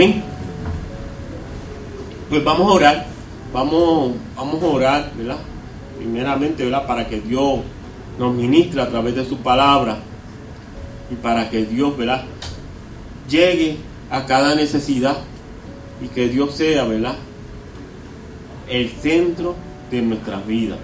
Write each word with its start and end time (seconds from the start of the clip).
Amén. 0.00 0.22
Pues 2.30 2.42
vamos 2.42 2.70
a 2.70 2.74
orar, 2.74 3.06
vamos, 3.52 4.12
vamos 4.34 4.62
a 4.62 4.66
orar, 4.66 5.12
¿verdad? 5.14 5.36
Primeramente, 5.98 6.64
¿verdad? 6.64 6.86
Para 6.86 7.06
que 7.06 7.20
Dios 7.20 7.60
nos 8.18 8.34
ministre 8.34 8.80
a 8.80 8.88
través 8.88 9.14
de 9.14 9.26
su 9.26 9.36
palabra 9.36 9.98
y 11.10 11.16
para 11.16 11.50
que 11.50 11.66
Dios, 11.66 11.98
¿verdad? 11.98 12.22
Llegue 13.28 13.76
a 14.10 14.24
cada 14.24 14.54
necesidad 14.54 15.18
y 16.02 16.08
que 16.08 16.30
Dios 16.30 16.54
sea, 16.54 16.84
¿verdad? 16.84 17.16
El 18.70 18.88
centro 18.88 19.54
de 19.90 20.00
nuestras 20.00 20.46
vidas. 20.46 20.78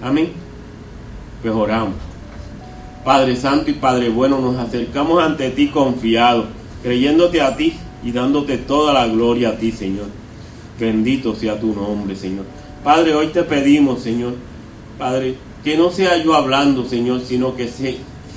Amén. 0.00 0.30
Pues 1.42 1.52
oramos. 1.52 1.96
Padre 3.04 3.34
Santo 3.34 3.70
y 3.70 3.74
Padre 3.74 4.08
Bueno, 4.08 4.38
nos 4.38 4.56
acercamos 4.56 5.20
ante 5.20 5.50
ti 5.50 5.66
confiados, 5.66 6.46
creyéndote 6.84 7.42
a 7.42 7.56
ti 7.56 7.76
y 8.04 8.12
dándote 8.12 8.58
toda 8.58 8.92
la 8.92 9.06
gloria 9.06 9.50
a 9.50 9.56
ti, 9.56 9.72
Señor. 9.72 10.06
Bendito 10.78 11.34
sea 11.34 11.60
tu 11.60 11.74
nombre, 11.74 12.16
Señor. 12.16 12.44
Padre, 12.82 13.14
hoy 13.14 13.28
te 13.28 13.42
pedimos, 13.42 14.02
Señor, 14.02 14.34
Padre, 14.98 15.34
que 15.62 15.76
no 15.76 15.90
sea 15.90 16.16
yo 16.22 16.34
hablando, 16.34 16.88
Señor, 16.88 17.20
sino 17.22 17.54
que, 17.54 17.68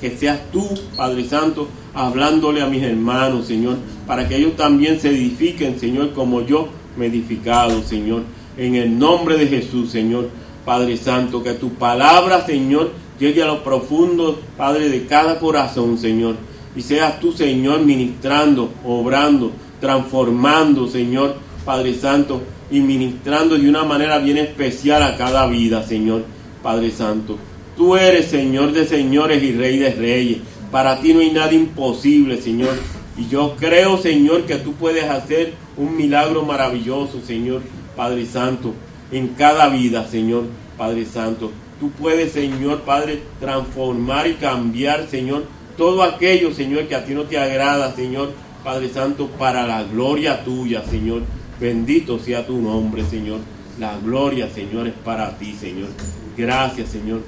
que 0.00 0.16
seas 0.16 0.40
tú, 0.52 0.68
Padre 0.96 1.24
Santo, 1.24 1.68
hablándole 1.94 2.60
a 2.60 2.66
mis 2.66 2.82
hermanos, 2.82 3.46
Señor, 3.46 3.78
para 4.06 4.28
que 4.28 4.36
ellos 4.36 4.56
también 4.56 5.00
se 5.00 5.08
edifiquen, 5.08 5.80
Señor, 5.80 6.12
como 6.12 6.42
yo 6.42 6.68
me 6.96 7.06
he 7.06 7.08
edificado, 7.08 7.82
Señor. 7.82 8.22
En 8.58 8.74
el 8.74 8.98
nombre 8.98 9.36
de 9.38 9.46
Jesús, 9.46 9.90
Señor, 9.90 10.28
Padre 10.64 10.96
Santo, 10.96 11.42
que 11.42 11.54
tu 11.54 11.70
palabra, 11.70 12.44
Señor, 12.44 12.92
llegue 13.18 13.42
a 13.42 13.46
lo 13.46 13.64
profundo, 13.64 14.38
Padre, 14.56 14.88
de 14.88 15.06
cada 15.06 15.38
corazón, 15.38 15.98
Señor. 15.98 16.36
Y 16.76 16.82
seas 16.82 17.20
tú, 17.20 17.32
Señor, 17.32 17.80
ministrando, 17.80 18.72
obrando, 18.84 19.52
transformando, 19.80 20.88
Señor, 20.88 21.36
Padre 21.64 21.94
Santo, 21.94 22.42
y 22.70 22.80
ministrando 22.80 23.56
de 23.56 23.68
una 23.68 23.84
manera 23.84 24.18
bien 24.18 24.38
especial 24.38 25.02
a 25.02 25.16
cada 25.16 25.46
vida, 25.46 25.82
Señor, 25.82 26.24
Padre 26.62 26.90
Santo. 26.90 27.38
Tú 27.76 27.96
eres 27.96 28.26
Señor 28.26 28.72
de 28.72 28.86
señores 28.86 29.42
y 29.42 29.52
Rey 29.52 29.78
de 29.78 29.90
reyes. 29.90 30.38
Para 30.70 31.00
ti 31.00 31.12
no 31.12 31.20
hay 31.20 31.30
nada 31.30 31.52
imposible, 31.52 32.40
Señor. 32.40 32.74
Y 33.16 33.28
yo 33.28 33.54
creo, 33.58 33.98
Señor, 33.98 34.44
que 34.44 34.56
tú 34.56 34.72
puedes 34.72 35.04
hacer 35.04 35.54
un 35.76 35.96
milagro 35.96 36.42
maravilloso, 36.42 37.20
Señor, 37.24 37.62
Padre 37.96 38.26
Santo, 38.26 38.74
en 39.12 39.28
cada 39.28 39.68
vida, 39.68 40.08
Señor, 40.08 40.44
Padre 40.76 41.04
Santo. 41.04 41.52
Tú 41.78 41.90
puedes, 41.90 42.32
Señor, 42.32 42.80
Padre, 42.82 43.22
transformar 43.38 44.26
y 44.26 44.34
cambiar, 44.34 45.08
Señor, 45.08 45.44
todo 45.76 46.02
aquello, 46.02 46.52
Señor, 46.52 46.86
que 46.86 46.94
a 46.94 47.04
ti 47.04 47.14
no 47.14 47.24
te 47.24 47.38
agrada, 47.38 47.94
Señor, 47.94 48.32
Padre 48.62 48.88
Santo, 48.88 49.28
para 49.38 49.66
la 49.66 49.82
gloria 49.84 50.44
tuya, 50.44 50.82
Señor. 50.84 51.22
Bendito 51.60 52.18
sea 52.18 52.46
tu 52.46 52.58
nombre, 52.60 53.04
Señor. 53.04 53.40
La 53.78 53.98
gloria, 53.98 54.48
Señor, 54.48 54.86
es 54.86 54.94
para 54.94 55.36
ti, 55.38 55.54
Señor. 55.54 55.88
Gracias, 56.36 56.90
Señor. 56.90 57.22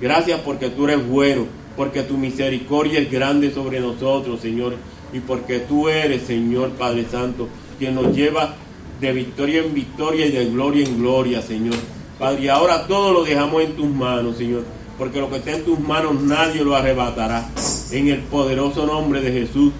Gracias 0.00 0.40
porque 0.40 0.70
tú 0.70 0.84
eres 0.84 1.06
bueno, 1.06 1.46
porque 1.76 2.02
tu 2.02 2.16
misericordia 2.16 3.00
es 3.00 3.10
grande 3.10 3.52
sobre 3.52 3.80
nosotros, 3.80 4.40
Señor. 4.40 4.76
Y 5.12 5.20
porque 5.20 5.60
tú 5.60 5.88
eres, 5.88 6.22
Señor 6.22 6.70
Padre 6.70 7.04
Santo, 7.10 7.48
quien 7.78 7.94
nos 7.94 8.14
lleva 8.14 8.54
de 9.00 9.12
victoria 9.12 9.62
en 9.62 9.74
victoria 9.74 10.26
y 10.26 10.30
de 10.30 10.46
gloria 10.46 10.86
en 10.86 10.98
gloria, 10.98 11.42
Señor. 11.42 11.76
Padre, 12.18 12.42
y 12.42 12.48
ahora 12.48 12.86
todo 12.86 13.12
lo 13.12 13.24
dejamos 13.24 13.62
en 13.62 13.72
tus 13.74 13.88
manos, 13.88 14.36
Señor. 14.36 14.64
Porque 14.98 15.20
lo 15.20 15.30
que 15.30 15.36
está 15.36 15.52
en 15.52 15.64
tus 15.64 15.80
manos 15.80 16.20
nadie 16.20 16.62
lo 16.62 16.76
arrebatará. 16.76 17.48
En 17.90 18.08
el 18.08 18.20
poderoso 18.20 18.86
nombre 18.86 19.20
de 19.20 19.32
Jesús. 19.32 19.72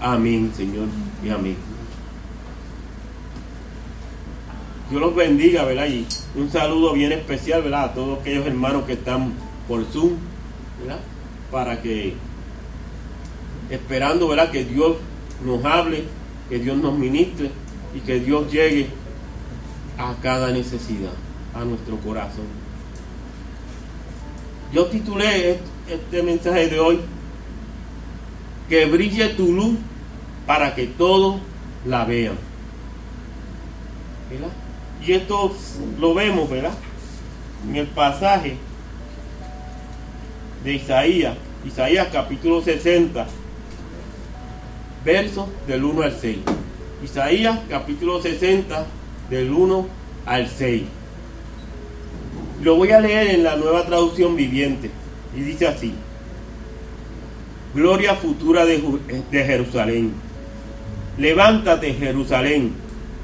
Amén, 0.00 0.52
Señor. 0.54 0.86
Y 1.24 1.30
amén. 1.30 1.56
Dios 4.90 5.00
los 5.00 5.14
bendiga, 5.14 5.64
¿verdad? 5.64 5.86
Y 5.86 6.06
un 6.36 6.50
saludo 6.50 6.92
bien 6.92 7.12
especial, 7.12 7.62
¿verdad? 7.62 7.84
A 7.84 7.94
todos 7.94 8.20
aquellos 8.20 8.46
hermanos 8.46 8.84
que 8.84 8.92
están 8.92 9.32
por 9.66 9.84
Zoom, 9.86 10.12
¿verdad? 10.80 11.00
Para 11.50 11.80
que, 11.80 12.14
esperando, 13.70 14.28
¿verdad? 14.28 14.50
Que 14.50 14.64
Dios 14.64 14.96
nos 15.44 15.64
hable, 15.64 16.04
que 16.50 16.58
Dios 16.58 16.76
nos 16.76 16.98
ministre 16.98 17.50
y 17.94 18.00
que 18.00 18.20
Dios 18.20 18.52
llegue 18.52 18.88
a 19.96 20.14
cada 20.20 20.50
necesidad, 20.50 21.12
a 21.54 21.64
nuestro 21.64 21.96
corazón. 21.96 22.44
Yo 24.72 24.86
titulé 24.86 25.60
este 25.88 26.22
mensaje 26.22 26.68
de 26.68 26.78
hoy, 26.78 27.00
que 28.68 28.86
brille 28.86 29.28
tu 29.30 29.52
luz 29.52 29.76
para 30.46 30.74
que 30.74 30.86
todos 30.86 31.40
la 31.84 32.04
vean. 32.04 32.36
¿Verdad? 34.30 34.52
Y 35.06 35.12
esto 35.12 35.54
lo 35.98 36.14
vemos, 36.14 36.48
¿verdad? 36.48 36.72
En 37.68 37.76
el 37.76 37.86
pasaje 37.86 38.56
de 40.64 40.74
Isaías, 40.74 41.36
Isaías 41.66 42.08
capítulo 42.10 42.62
60, 42.62 43.26
versos 45.04 45.48
del 45.66 45.84
1 45.84 46.02
al 46.02 46.18
6. 46.18 46.38
Isaías 47.04 47.60
capítulo 47.68 48.22
60, 48.22 48.86
del 49.28 49.52
1 49.52 49.86
al 50.26 50.48
6. 50.48 50.82
Lo 52.62 52.76
voy 52.76 52.92
a 52.92 53.00
leer 53.00 53.34
en 53.34 53.44
la 53.44 53.56
nueva 53.56 53.84
traducción 53.84 54.36
viviente. 54.36 54.90
Y 55.36 55.40
dice 55.40 55.66
así. 55.66 55.92
Gloria 57.74 58.14
futura 58.14 58.64
de, 58.64 58.80
Jerusalén. 59.32 60.12
Levántate 61.18 61.94
Jerusalén, 61.94 62.72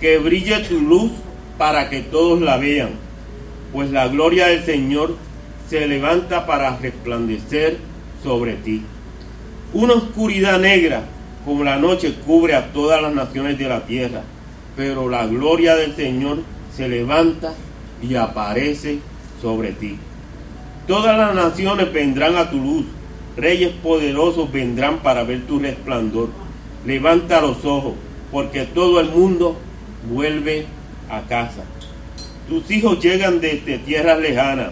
que 0.00 0.18
brille 0.18 0.58
tu 0.60 0.80
luz 0.80 1.12
para 1.56 1.88
que 1.88 2.00
todos 2.00 2.40
la 2.40 2.56
vean, 2.56 2.90
pues 3.72 3.90
la 3.92 4.08
gloria 4.08 4.48
del 4.48 4.64
Señor 4.64 5.16
se 5.68 5.86
levanta 5.86 6.46
para 6.46 6.76
resplandecer 6.78 7.78
sobre 8.24 8.54
ti. 8.54 8.82
Una 9.72 9.94
oscuridad 9.94 10.58
negra 10.58 11.04
como 11.44 11.62
la 11.62 11.76
noche 11.76 12.14
cubre 12.26 12.54
a 12.56 12.72
todas 12.72 13.00
las 13.00 13.14
naciones 13.14 13.56
de 13.56 13.68
la 13.68 13.86
tierra, 13.86 14.22
pero 14.76 15.08
la 15.08 15.26
gloria 15.26 15.76
del 15.76 15.94
Señor 15.94 16.38
se 16.74 16.88
levanta 16.88 17.54
y 18.02 18.16
aparece 18.16 18.98
sobre 19.40 19.70
ti. 19.72 19.96
Todas 20.88 21.16
las 21.16 21.34
naciones 21.36 21.92
vendrán 21.92 22.36
a 22.36 22.50
tu 22.50 22.56
luz, 22.56 22.86
reyes 23.36 23.72
poderosos 23.82 24.50
vendrán 24.50 24.98
para 24.98 25.24
ver 25.24 25.42
tu 25.46 25.58
resplandor. 25.58 26.28
Levanta 26.84 27.40
los 27.40 27.64
ojos, 27.64 27.94
porque 28.30 28.64
todo 28.64 29.00
el 29.00 29.10
mundo 29.10 29.56
vuelve 30.10 30.66
a 31.08 31.22
casa. 31.22 31.64
Tus 32.48 32.70
hijos 32.70 33.00
llegan 33.00 33.40
desde 33.40 33.78
tierras 33.78 34.18
lejanas, 34.18 34.70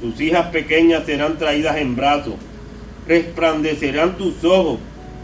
tus 0.00 0.20
hijas 0.20 0.46
pequeñas 0.46 1.04
serán 1.04 1.38
traídas 1.38 1.76
en 1.76 1.96
brazos, 1.96 2.34
resplandecerán 3.06 4.16
tus 4.16 4.42
ojos 4.44 4.78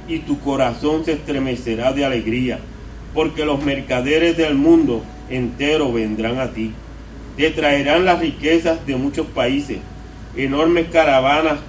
y 0.09 0.19
tu 0.20 0.38
corazón 0.41 1.04
se 1.04 1.12
estremecerá 1.12 1.92
de 1.92 2.04
alegría, 2.04 2.59
porque 3.15 3.44
los 3.44 3.62
mercaderes 3.62 4.36
del 4.36 4.54
mundo 4.56 5.03
entero 5.31 5.92
vendrán 5.92 6.38
a 6.38 6.53
ti. 6.53 6.72
Te 7.36 7.50
traerán 7.50 8.04
las 8.04 8.20
riquezas 8.20 8.84
de 8.86 8.97
muchos 8.97 9.26
países, 9.28 9.78
enormes 10.36 10.88
caravanas 10.88 11.60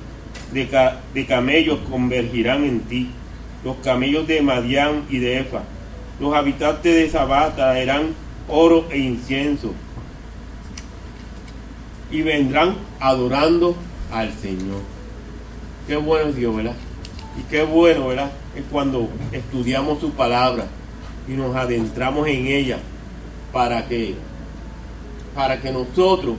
de, 0.54 0.68
de 1.14 1.26
camellos 1.26 1.80
convergirán 1.90 2.64
en 2.64 2.82
ti, 2.82 3.10
los 3.64 3.78
camellos 3.78 4.28
de 4.28 4.42
Madián 4.42 5.04
y 5.10 5.20
de 5.20 5.40
Efa. 5.40 5.62
Los 6.20 6.34
habitantes 6.34 6.94
de 6.94 7.10
Sabá 7.10 7.56
traerán 7.56 8.14
oro 8.48 8.86
e 8.90 8.98
incienso. 8.98 9.74
Y 12.10 12.22
vendrán 12.22 12.76
adorando 13.00 13.76
al 14.12 14.34
Señor. 14.34 14.82
Qué 15.88 15.96
bueno 15.96 16.30
es 16.30 16.36
Dios, 16.36 16.56
¿verdad? 16.56 16.76
Y 17.38 17.44
qué 17.50 17.64
bueno, 17.64 18.08
¿verdad? 18.08 18.32
Es 18.56 18.64
cuando 18.72 19.10
estudiamos 19.32 20.00
su 20.00 20.12
palabra 20.12 20.66
y 21.28 21.32
nos 21.34 21.56
adentramos 21.56 22.28
en 22.28 22.48
ella 22.48 22.80
para 23.52 23.88
que 23.88 24.16
para 25.36 25.62
que 25.62 25.72
nosotros 25.72 26.36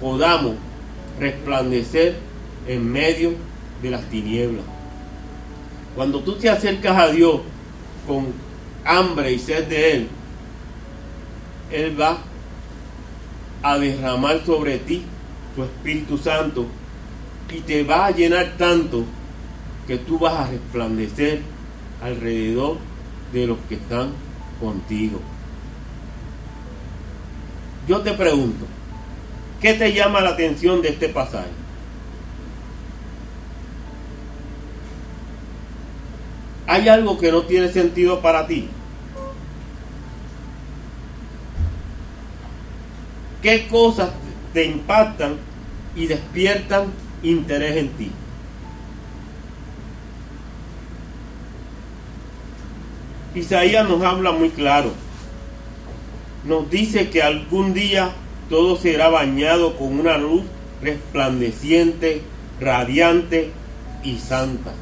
podamos 0.00 0.56
resplandecer 1.20 2.16
en 2.66 2.90
medio 2.90 3.32
de 3.82 3.90
las 3.90 4.04
tinieblas. 4.08 4.64
Cuando 5.94 6.20
tú 6.20 6.36
te 6.36 6.48
acercas 6.48 6.96
a 6.96 7.08
Dios 7.08 7.40
con 8.06 8.26
hambre 8.84 9.32
y 9.32 9.38
sed 9.38 9.66
de 9.68 9.92
Él, 9.92 10.08
él 11.70 12.00
va 12.00 12.18
a 13.62 13.78
derramar 13.78 14.44
sobre 14.44 14.78
ti 14.78 15.02
su 15.54 15.62
Espíritu 15.62 16.18
Santo 16.18 16.66
y 17.50 17.60
te 17.60 17.82
va 17.84 18.06
a 18.06 18.10
llenar 18.10 18.54
tanto 18.56 19.04
que 19.86 19.98
tú 19.98 20.18
vas 20.18 20.34
a 20.34 20.46
resplandecer 20.50 21.40
alrededor 22.02 22.78
de 23.32 23.46
los 23.46 23.58
que 23.68 23.74
están 23.74 24.10
contigo. 24.60 25.20
Yo 27.88 28.00
te 28.00 28.12
pregunto, 28.12 28.64
¿qué 29.60 29.74
te 29.74 29.92
llama 29.92 30.20
la 30.20 30.30
atención 30.30 30.82
de 30.82 30.90
este 30.90 31.08
pasaje? 31.08 31.61
¿Hay 36.66 36.88
algo 36.88 37.18
que 37.18 37.32
no 37.32 37.42
tiene 37.42 37.72
sentido 37.72 38.20
para 38.20 38.46
ti? 38.46 38.68
¿Qué 43.42 43.66
cosas 43.66 44.10
te 44.52 44.64
impactan 44.64 45.36
y 45.96 46.06
despiertan 46.06 46.86
interés 47.22 47.76
en 47.76 47.88
ti? 47.90 48.12
Isaías 53.34 53.88
nos 53.88 54.02
habla 54.02 54.30
muy 54.30 54.50
claro. 54.50 54.92
Nos 56.44 56.70
dice 56.70 57.10
que 57.10 57.22
algún 57.22 57.74
día 57.74 58.12
todo 58.48 58.76
será 58.76 59.08
bañado 59.08 59.76
con 59.76 59.98
una 59.98 60.18
luz 60.18 60.42
resplandeciente, 60.82 62.22
radiante 62.60 63.50
y 64.04 64.18
santa. 64.18 64.72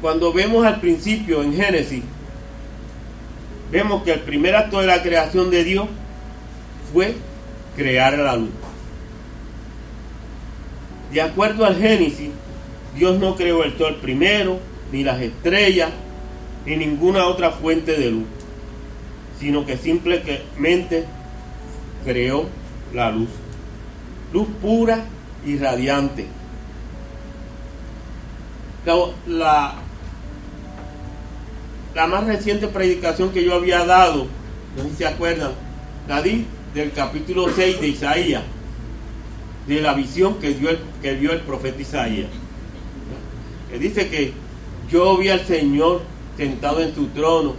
Cuando 0.00 0.32
vemos 0.32 0.64
al 0.64 0.80
principio 0.80 1.42
en 1.42 1.54
Génesis, 1.54 2.02
vemos 3.70 4.02
que 4.02 4.12
el 4.12 4.20
primer 4.20 4.54
acto 4.54 4.80
de 4.80 4.86
la 4.86 5.02
creación 5.02 5.50
de 5.50 5.64
Dios 5.64 5.88
fue 6.92 7.14
crear 7.76 8.16
la 8.18 8.36
luz. 8.36 8.50
De 11.12 11.22
acuerdo 11.22 11.64
al 11.64 11.76
Génesis, 11.76 12.30
Dios 12.94 13.18
no 13.18 13.34
creó 13.34 13.64
el 13.64 13.76
sol 13.76 13.98
primero, 14.00 14.60
ni 14.92 15.04
las 15.04 15.20
estrellas, 15.20 15.90
ni 16.66 16.76
ninguna 16.76 17.26
otra 17.26 17.50
fuente 17.50 17.96
de 17.96 18.10
luz, 18.10 18.26
sino 19.38 19.64
que 19.64 19.76
simplemente 19.76 21.04
creó 22.04 22.46
la 22.94 23.10
luz. 23.10 23.28
Luz 24.32 24.48
pura 24.60 25.04
y 25.46 25.56
radiante. 25.56 26.26
La, 29.26 29.74
la, 31.98 32.06
más 32.06 32.24
reciente 32.24 32.68
predicación 32.68 33.30
que 33.30 33.44
yo 33.44 33.54
había 33.54 33.84
dado, 33.84 34.28
no 34.76 34.82
sé 34.84 34.90
si 34.90 34.96
se 34.96 35.06
acuerdan, 35.06 35.50
la 36.06 36.22
di 36.22 36.46
del 36.72 36.92
capítulo 36.92 37.48
6 37.52 37.80
de 37.80 37.88
Isaías, 37.88 38.42
de 39.66 39.80
la 39.80 39.94
visión 39.94 40.36
que, 40.38 40.50
vio 40.50 41.32
el 41.32 41.40
profeta 41.40 41.82
Isaías. 41.82 42.28
Que 43.68 43.78
dice 43.80 44.08
que 44.08 44.32
yo 44.88 45.16
vi 45.16 45.28
al 45.28 45.44
Señor 45.44 46.02
sentado 46.36 46.80
en 46.80 46.94
su 46.94 47.06
trono, 47.08 47.56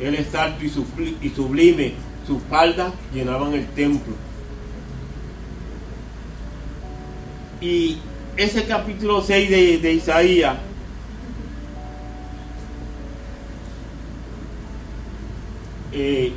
él 0.00 0.14
es 0.14 0.34
alto 0.34 0.64
y 0.64 1.28
sublime, 1.28 1.92
sus 2.26 2.42
faldas 2.48 2.92
llenaban 3.12 3.52
el 3.52 3.66
templo. 3.66 4.14
Y 7.60 7.98
ese 8.36 8.64
capítulo 8.64 9.22
6 9.22 9.82
de, 9.82 9.92
Isaías 9.92 10.56
eh, 15.92 16.32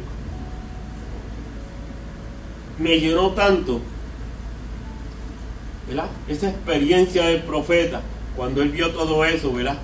me 2.77 2.99
llenó 2.99 3.31
tanto, 3.31 3.81
¿verdad? 5.87 6.09
Esa 6.27 6.49
experiencia 6.49 7.25
del 7.25 7.43
profeta, 7.43 8.01
cuando 8.35 8.61
él 8.61 8.69
vio 8.69 8.91
todo 8.91 9.23
eso, 9.23 9.53
¿verdad? 9.53 9.77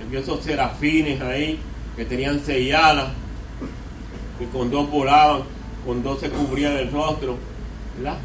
Él 0.00 0.08
vio 0.10 0.20
esos 0.20 0.42
serafines 0.42 1.20
ahí, 1.20 1.58
que 1.96 2.04
tenían 2.04 2.40
seis 2.44 2.74
alas, 2.74 3.08
que 4.38 4.46
con 4.46 4.70
dos 4.70 4.90
volaban, 4.90 5.42
con 5.86 6.02
dos 6.02 6.20
se 6.20 6.30
cubrían 6.30 6.72
el 6.72 6.90
rostro, 6.90 7.36
¿verdad? 7.96 8.18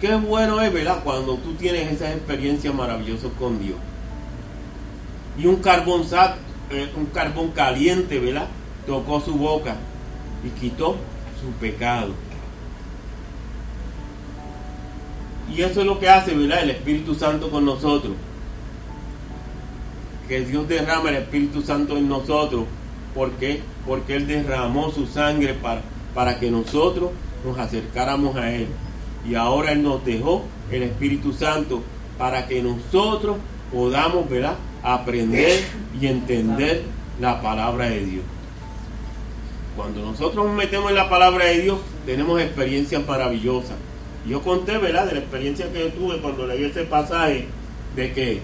Qué 0.00 0.14
bueno 0.14 0.60
es, 0.60 0.72
¿verdad? 0.72 1.00
Cuando 1.02 1.36
tú 1.36 1.54
tienes 1.54 1.92
esas 1.92 2.14
experiencias 2.14 2.74
maravillosas 2.74 3.32
con 3.38 3.58
Dios. 3.58 3.78
Y 5.36 5.46
un 5.46 5.56
carbón, 5.56 6.02
eh, 6.70 6.90
un 6.96 7.06
carbón 7.06 7.50
caliente, 7.50 8.18
¿verdad? 8.18 8.46
Tocó 8.88 9.20
su 9.20 9.34
boca 9.34 9.76
y 10.42 10.48
quitó 10.58 10.96
su 11.42 11.50
pecado. 11.60 12.12
Y 15.54 15.60
eso 15.60 15.80
es 15.80 15.86
lo 15.86 16.00
que 16.00 16.08
hace, 16.08 16.34
¿verdad? 16.34 16.62
El 16.62 16.70
Espíritu 16.70 17.14
Santo 17.14 17.50
con 17.50 17.66
nosotros. 17.66 18.14
Que 20.26 20.40
Dios 20.40 20.66
derrama 20.66 21.10
el 21.10 21.16
Espíritu 21.16 21.60
Santo 21.60 21.98
en 21.98 22.08
nosotros. 22.08 22.64
¿Por 23.14 23.32
qué? 23.32 23.60
Porque 23.86 24.16
Él 24.16 24.26
derramó 24.26 24.90
su 24.90 25.06
sangre 25.06 25.52
para, 25.52 25.82
para 26.14 26.40
que 26.40 26.50
nosotros 26.50 27.10
nos 27.44 27.58
acercáramos 27.58 28.36
a 28.36 28.50
Él 28.50 28.68
y 29.28 29.34
ahora 29.34 29.72
Él 29.72 29.82
nos 29.82 30.02
dejó 30.02 30.44
el 30.70 30.82
Espíritu 30.82 31.34
Santo 31.34 31.82
para 32.16 32.46
que 32.46 32.62
nosotros 32.62 33.36
podamos 33.70 34.30
¿verdad? 34.30 34.56
aprender 34.82 35.62
y 36.00 36.06
entender 36.06 36.84
la 37.20 37.42
palabra 37.42 37.90
de 37.90 38.00
Dios. 38.00 38.24
Cuando 39.78 40.02
nosotros 40.02 40.44
nos 40.44 40.56
metemos 40.56 40.90
en 40.90 40.96
la 40.96 41.08
palabra 41.08 41.44
de 41.44 41.60
Dios, 41.60 41.78
tenemos 42.04 42.40
experiencias 42.40 43.06
maravillosas. 43.06 43.76
Yo 44.26 44.42
conté, 44.42 44.76
¿verdad?, 44.76 45.06
de 45.06 45.12
la 45.12 45.20
experiencia 45.20 45.72
que 45.72 45.78
yo 45.78 45.92
tuve 45.92 46.18
cuando 46.18 46.48
leí 46.48 46.64
ese 46.64 46.82
pasaje, 46.82 47.46
de 47.94 48.12
que 48.12 48.42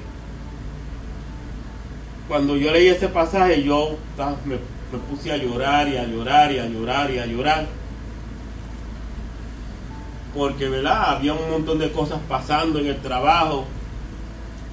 cuando 2.28 2.56
yo 2.56 2.70
leí 2.70 2.86
ese 2.86 3.08
pasaje, 3.08 3.64
yo 3.64 3.96
me, 4.46 4.54
me 4.54 5.04
puse 5.10 5.32
a 5.32 5.36
llorar 5.36 5.88
y 5.88 5.96
a 5.96 6.04
llorar 6.04 6.52
y 6.52 6.60
a 6.60 6.66
llorar 6.66 7.10
y 7.10 7.18
a 7.18 7.26
llorar 7.26 7.66
porque 10.34 10.68
¿verdad? 10.68 11.16
había 11.16 11.34
un 11.34 11.50
montón 11.50 11.80
de 11.80 11.90
cosas 11.90 12.20
pasando 12.28 12.78
en 12.78 12.86
el 12.86 13.00
trabajo, 13.00 13.64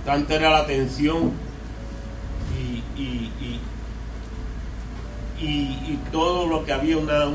tanta 0.05 0.35
era 0.35 0.51
la 0.51 0.67
tensión 0.67 1.31
y, 2.55 3.01
y, 3.01 3.59
y, 5.41 5.91
y, 5.91 5.99
todo 6.11 6.47
lo 6.47 6.65
que 6.65 6.73
había 6.73 6.97
una 6.97 7.25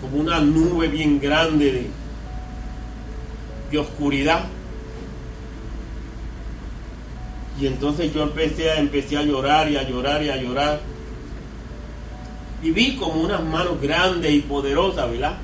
como 0.00 0.16
una 0.18 0.40
nube 0.40 0.88
bien 0.88 1.20
grande 1.20 1.90
de, 3.70 3.78
oscuridad. 3.78 4.44
Y 7.60 7.66
entonces 7.66 8.14
yo 8.14 8.22
empecé 8.22 8.70
a, 8.70 8.78
empecé 8.78 9.18
a 9.18 9.22
llorar 9.22 9.70
y 9.70 9.76
a 9.76 9.82
llorar 9.82 10.22
y 10.22 10.30
a 10.30 10.36
llorar. 10.36 10.80
Y 12.62 12.70
vi 12.70 12.96
como 12.96 13.20
unas 13.20 13.44
manos 13.44 13.80
grandes 13.80 14.32
y 14.32 14.40
poderosas, 14.40 15.10
¿verdad? 15.10 15.38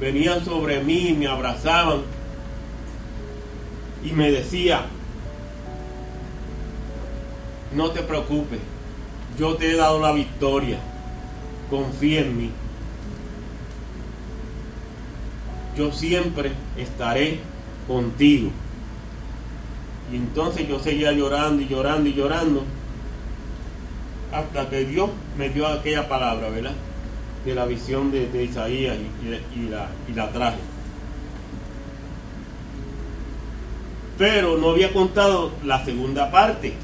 venían 0.00 0.44
sobre 0.44 0.82
mí, 0.82 1.14
me 1.18 1.26
abrazaban 1.26 2.02
y 4.04 4.12
me 4.12 4.30
decía, 4.30 4.84
no 7.74 7.90
te 7.90 8.02
preocupes, 8.02 8.60
yo 9.38 9.56
te 9.56 9.72
he 9.72 9.76
dado 9.76 10.00
la 10.00 10.12
victoria, 10.12 10.78
confía 11.70 12.20
en 12.20 12.36
mí. 12.36 12.50
Yo 15.76 15.92
siempre 15.92 16.52
estaré 16.76 17.40
contigo. 17.86 18.50
Y 20.12 20.16
entonces 20.16 20.68
yo 20.68 20.78
seguía 20.78 21.12
llorando 21.12 21.62
y 21.62 21.68
llorando 21.68 22.08
y 22.08 22.14
llorando 22.14 22.64
hasta 24.32 24.70
que 24.70 24.84
Dios 24.84 25.10
me 25.36 25.48
dio 25.48 25.66
aquella 25.66 26.08
palabra, 26.08 26.48
¿verdad? 26.48 26.72
de 27.46 27.54
la 27.54 27.64
visión 27.64 28.10
de, 28.10 28.44
Isaías 28.44 28.96
y, 29.54 29.68
la, 29.68 29.88
y 30.08 30.12
la 30.12 30.30
traje. 30.32 30.58
Pero 34.18 34.58
no 34.58 34.70
había 34.70 34.92
contado 34.92 35.52
la 35.64 35.84
segunda 35.84 36.30
parte. 36.30 36.74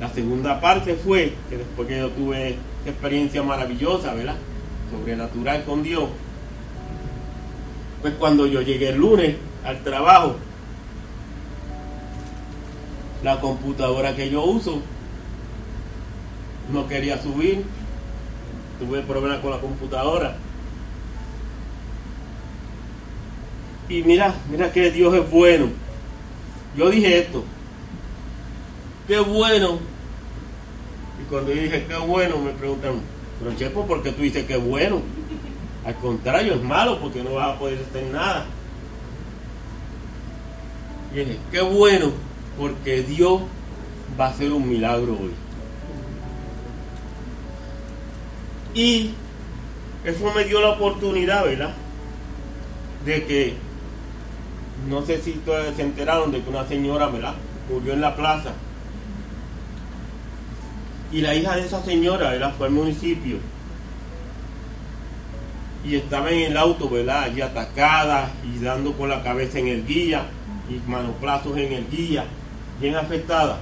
La 0.00 0.08
segunda 0.08 0.60
parte 0.60 0.94
fue 0.94 1.34
que 1.48 1.58
después 1.58 1.88
que 1.88 1.98
yo 1.98 2.10
tuve 2.10 2.56
experiencia 2.84 3.42
maravillosa, 3.42 4.14
¿verdad? 4.14 4.36
Sobrenatural 4.90 5.64
con 5.64 5.82
Dios. 5.82 6.08
Pues 8.00 8.14
cuando 8.14 8.46
yo 8.46 8.62
llegué 8.62 8.88
el 8.90 8.96
lunes 8.96 9.36
al 9.64 9.82
trabajo, 9.84 10.36
la 13.22 13.40
computadora 13.40 14.16
que 14.16 14.28
yo 14.28 14.44
uso 14.44 14.82
no 16.72 16.88
quería 16.88 17.22
subir 17.22 17.64
tuve 18.82 19.02
problemas 19.02 19.38
con 19.40 19.50
la 19.50 19.58
computadora. 19.58 20.36
Y 23.88 24.02
mira, 24.02 24.34
mira 24.50 24.72
que 24.72 24.90
Dios 24.90 25.14
es 25.14 25.30
bueno. 25.30 25.66
Yo 26.76 26.90
dije 26.90 27.18
esto. 27.18 27.44
Qué 29.06 29.18
bueno. 29.18 29.78
Y 31.20 31.28
cuando 31.28 31.52
yo 31.52 31.62
dije 31.62 31.86
qué 31.86 31.96
bueno, 31.96 32.38
me 32.38 32.52
preguntan, 32.52 33.00
pero 33.38 33.54
Chepo, 33.56 33.86
¿por 33.86 34.02
qué 34.02 34.12
tú 34.12 34.22
dices 34.22 34.46
qué 34.46 34.56
bueno? 34.56 35.02
Al 35.84 35.96
contrario, 35.96 36.54
es 36.54 36.62
malo 36.62 37.00
porque 37.00 37.22
no 37.22 37.34
vas 37.34 37.54
a 37.54 37.58
poder 37.58 37.84
hacer 37.88 38.04
nada. 38.12 38.46
Y 41.12 41.18
dije, 41.18 41.38
qué 41.50 41.60
bueno, 41.60 42.12
porque 42.58 43.02
Dios 43.02 43.42
va 44.18 44.26
a 44.26 44.30
hacer 44.30 44.52
un 44.52 44.68
milagro 44.68 45.12
hoy. 45.12 45.32
Y 48.74 49.10
eso 50.04 50.32
me 50.34 50.44
dio 50.44 50.60
la 50.60 50.70
oportunidad, 50.70 51.44
¿verdad? 51.44 51.74
De 53.04 53.24
que, 53.24 53.54
no 54.88 55.04
sé 55.04 55.20
si 55.20 55.32
todos 55.32 55.74
se 55.76 55.82
enteraron 55.82 56.32
de 56.32 56.42
que 56.42 56.48
una 56.48 56.66
señora, 56.66 57.08
¿verdad? 57.08 57.34
murió 57.70 57.92
en 57.92 58.00
la 58.00 58.16
plaza. 58.16 58.52
Y 61.12 61.20
la 61.20 61.34
hija 61.34 61.56
de 61.56 61.66
esa 61.66 61.82
señora, 61.84 62.30
¿verdad? 62.30 62.54
Fue 62.56 62.66
al 62.66 62.72
municipio. 62.72 63.36
Y 65.84 65.96
estaba 65.96 66.30
en 66.30 66.52
el 66.52 66.56
auto, 66.56 66.88
¿verdad? 66.88 67.24
Allí 67.24 67.42
atacada 67.42 68.30
y 68.44 68.62
dando 68.62 68.92
con 68.94 69.08
la 69.10 69.22
cabeza 69.22 69.58
en 69.58 69.68
el 69.68 69.86
guía 69.86 70.26
y 70.70 70.90
manoplazos 70.90 71.56
en 71.58 71.72
el 71.72 71.90
guía, 71.90 72.24
bien 72.80 72.94
afectada. 72.96 73.58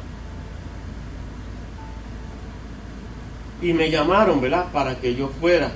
Y 3.61 3.73
me 3.73 3.91
llamaron, 3.91 4.41
¿verdad? 4.41 4.67
Para 4.73 4.95
que 4.97 5.15
yo 5.15 5.29
fuera 5.41 5.73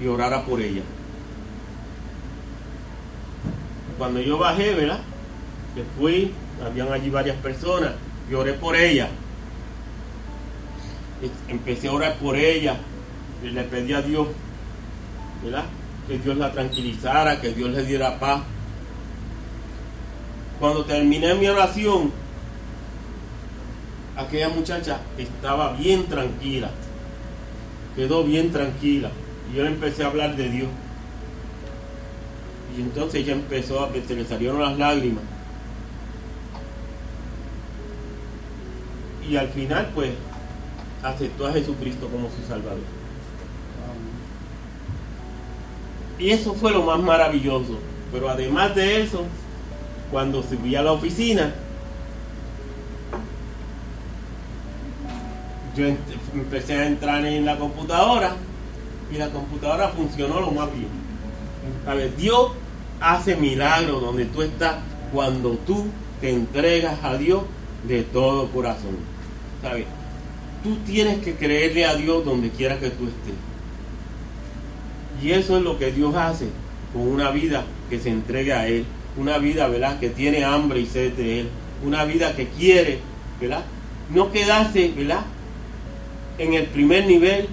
y 0.00 0.06
orara 0.06 0.44
por 0.44 0.60
ella. 0.60 0.82
Cuando 3.98 4.20
yo 4.20 4.38
bajé, 4.38 4.74
¿verdad? 4.74 5.00
Que 5.74 5.82
fui, 5.98 6.32
habían 6.64 6.92
allí 6.92 7.10
varias 7.10 7.36
personas, 7.38 7.92
y 8.30 8.34
oré 8.34 8.52
por 8.52 8.76
ella. 8.76 9.08
Empecé 11.48 11.88
a 11.88 11.92
orar 11.92 12.16
por 12.18 12.36
ella, 12.36 12.76
y 13.42 13.48
le 13.48 13.62
pedí 13.64 13.92
a 13.92 14.02
Dios, 14.02 14.28
¿verdad? 15.42 15.64
Que 16.06 16.18
Dios 16.18 16.36
la 16.36 16.52
tranquilizara, 16.52 17.40
que 17.40 17.52
Dios 17.52 17.70
le 17.70 17.84
diera 17.84 18.18
paz. 18.18 18.42
Cuando 20.58 20.84
terminé 20.84 21.34
mi 21.34 21.46
oración, 21.46 22.12
aquella 24.16 24.48
muchacha 24.48 25.00
estaba 25.16 25.72
bien 25.74 26.06
tranquila, 26.06 26.70
quedó 27.94 28.24
bien 28.24 28.50
tranquila. 28.50 29.10
Y 29.50 29.56
yo 29.56 29.62
le 29.62 29.70
empecé 29.70 30.04
a 30.04 30.08
hablar 30.08 30.36
de 30.36 30.48
Dios. 30.48 30.68
Y 32.76 32.82
entonces 32.82 33.22
ella 33.22 33.32
empezó 33.32 33.84
a, 33.84 33.90
se 34.06 34.14
le 34.14 34.24
salieron 34.24 34.60
las 34.60 34.76
lágrimas. 34.76 35.24
Y 39.28 39.36
al 39.36 39.48
final, 39.48 39.90
pues, 39.94 40.10
aceptó 41.02 41.46
a 41.46 41.52
Jesucristo 41.52 42.08
como 42.08 42.28
su 42.28 42.46
Salvador. 42.48 42.80
Y 46.18 46.30
eso 46.30 46.54
fue 46.54 46.72
lo 46.72 46.82
más 46.82 46.98
maravilloso. 46.98 47.78
Pero 48.12 48.28
además 48.28 48.74
de 48.74 49.02
eso, 49.02 49.24
cuando 50.10 50.42
subí 50.42 50.74
a 50.74 50.82
la 50.82 50.92
oficina, 50.92 51.52
yo 55.76 55.86
empecé 56.34 56.74
a 56.74 56.86
entrar 56.86 57.24
en 57.24 57.44
la 57.44 57.56
computadora 57.56 58.34
y 59.12 59.16
la 59.16 59.28
computadora 59.30 59.88
funcionó 59.90 60.40
lo 60.40 60.50
más 60.50 60.68
bien. 60.72 60.88
ver, 61.94 62.16
Dios 62.16 62.52
hace 63.00 63.36
milagros 63.36 64.00
donde 64.00 64.24
tú 64.24 64.42
estás 64.42 64.76
cuando 65.12 65.50
tú 65.66 65.86
te 66.20 66.30
entregas 66.30 66.98
a 67.04 67.16
Dios 67.16 67.42
de 67.86 68.02
todo 68.02 68.48
corazón. 68.48 68.96
¿Sabes? 69.62 69.86
Tú 70.62 70.76
tienes 70.86 71.18
que 71.18 71.34
creerle 71.34 71.84
a 71.84 71.94
Dios 71.94 72.24
donde 72.24 72.50
quiera 72.50 72.78
que 72.78 72.90
tú 72.90 73.04
estés. 73.04 73.34
Y 75.22 75.30
eso 75.30 75.56
es 75.56 75.62
lo 75.62 75.78
que 75.78 75.92
Dios 75.92 76.14
hace 76.14 76.46
con 76.92 77.02
una 77.02 77.30
vida 77.30 77.64
que 77.90 77.98
se 77.98 78.10
entregue 78.10 78.52
a 78.52 78.66
Él. 78.66 78.84
Una 79.16 79.38
vida, 79.38 79.68
¿verdad? 79.68 79.98
Que 79.98 80.10
tiene 80.10 80.44
hambre 80.44 80.80
y 80.80 80.86
sed 80.86 81.12
de 81.14 81.40
Él. 81.40 81.48
Una 81.84 82.04
vida 82.04 82.34
que 82.34 82.48
quiere, 82.48 82.98
¿verdad? 83.40 83.64
No 84.12 84.32
quedarse, 84.32 84.92
¿verdad? 84.96 85.24
En 86.38 86.54
el 86.54 86.66
primer 86.66 87.06
nivel 87.06 87.48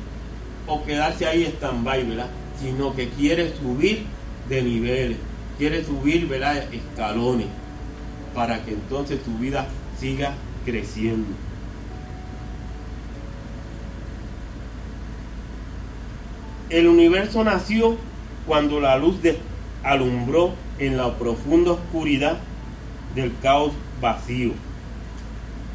o 0.68 0.84
quedarse 0.84 1.26
ahí 1.26 1.44
stand-by, 1.46 2.04
¿verdad? 2.04 2.30
Sino 2.60 2.96
que 2.96 3.10
quiere 3.10 3.54
subir 3.56 4.04
de 4.50 4.62
niveles, 4.62 5.18
quiere 5.58 5.84
subir, 5.84 6.28
¿verdad? 6.28 6.64
Escalones, 6.72 7.48
para 8.34 8.64
que 8.64 8.72
entonces 8.72 9.20
su 9.24 9.38
vida 9.38 9.68
siga 10.00 10.34
creciendo. 10.66 11.28
El 16.70 16.88
universo 16.88 17.44
nació 17.44 17.98
cuando 18.46 18.80
la 18.80 18.98
luz 18.98 19.18
alumbró 19.84 20.54
en 20.80 20.98
la 20.98 21.18
profunda 21.18 21.72
oscuridad 21.72 22.38
del 23.14 23.34
caos 23.42 23.72
vacío. 24.02 24.52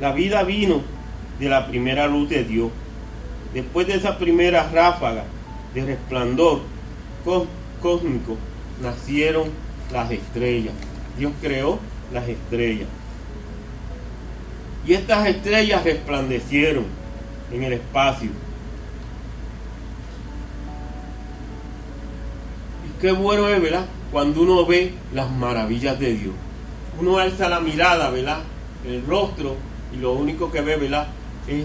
La 0.01 0.13
vida 0.13 0.43
vino 0.43 0.83
de 1.39 1.49
la 1.49 1.67
primera 1.67 2.07
luz 2.07 2.29
de 2.29 2.45
Dios 2.45 2.71
Después 3.55 3.87
de 3.89 3.95
esa 3.95 4.17
primera 4.17 4.69
ráfaga 4.71 5.25
de 5.75 5.85
resplandor 5.85 6.61
cósmico, 7.83 8.37
nacieron 8.81 9.49
las 9.93 10.11
estrellas. 10.11 10.75
Dios 11.19 11.33
creó 11.41 11.79
las 12.13 12.29
estrellas. 12.29 12.89
Y 14.87 14.95
estas 14.95 15.27
estrellas 15.27 15.85
resplandecieron 15.85 16.85
en 17.53 17.65
el 17.65 17.73
espacio. 17.75 18.31
Qué 23.01 23.13
bueno 23.13 23.49
es, 23.49 23.61
¿verdad? 23.61 23.87
Cuando 24.13 24.43
uno 24.43 24.67
ve 24.67 24.93
las 25.15 25.31
maravillas 25.31 25.99
de 25.99 26.15
Dios. 26.15 26.35
Uno 27.01 27.19
alza 27.19 27.49
la 27.49 27.61
mirada, 27.61 28.11
¿verdad? 28.11 28.41
El 28.87 29.05
rostro 29.07 29.57
y 29.93 29.97
lo 29.97 30.13
único 30.13 30.51
que 30.51 30.61
ve, 30.61 30.77
¿verdad? 30.77 31.09
Es 31.49 31.65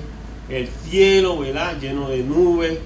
el 0.50 0.68
cielo, 0.68 1.38
¿verdad? 1.40 1.78
Lleno 1.80 2.10
de 2.10 2.24
nubes, 2.24 2.78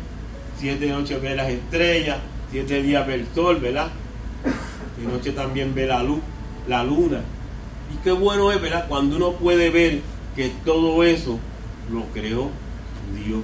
siete 0.58 0.88
noches 0.88 1.22
ve 1.22 1.36
las 1.36 1.50
estrellas, 1.50 2.18
siete 2.52 2.82
días 2.82 3.06
ve 3.06 3.16
el 3.16 3.28
sol, 3.36 3.58
¿verdad? 3.58 3.90
Y 5.02 5.06
noche 5.06 5.32
también 5.32 5.76
ve 5.76 5.86
la 5.86 6.02
luz, 6.04 6.20
la 6.68 6.84
luna. 6.84 7.22
Y 7.94 7.98
qué 8.04 8.12
bueno 8.12 8.52
es, 8.52 8.62
¿verdad? 8.62 8.88
Cuando 8.88 9.18
uno 9.18 9.34
puede 9.34 9.70
ver 9.70 10.02
que 10.36 10.52
todo 10.66 11.04
eso 11.04 11.40
lo 11.92 12.04
creó 12.14 12.50
Dios. 13.16 13.42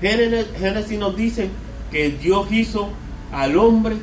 Génesis 0.00 0.98
nos 0.98 1.16
dice 1.16 1.50
que 1.90 2.10
Dios 2.10 2.50
hizo 2.50 2.90
al 3.32 3.56
hombre 3.56 3.96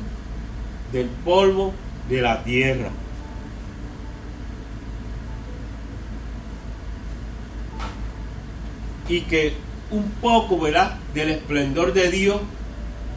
del 0.92 1.06
polvo 1.24 1.72
de 2.08 2.22
la 2.22 2.42
tierra. 2.44 2.90
y 9.08 9.22
que 9.22 9.54
un 9.90 10.04
poco, 10.20 10.60
¿verdad? 10.60 10.96
Del 11.14 11.30
esplendor 11.30 11.92
de 11.94 12.10
Dios, 12.10 12.40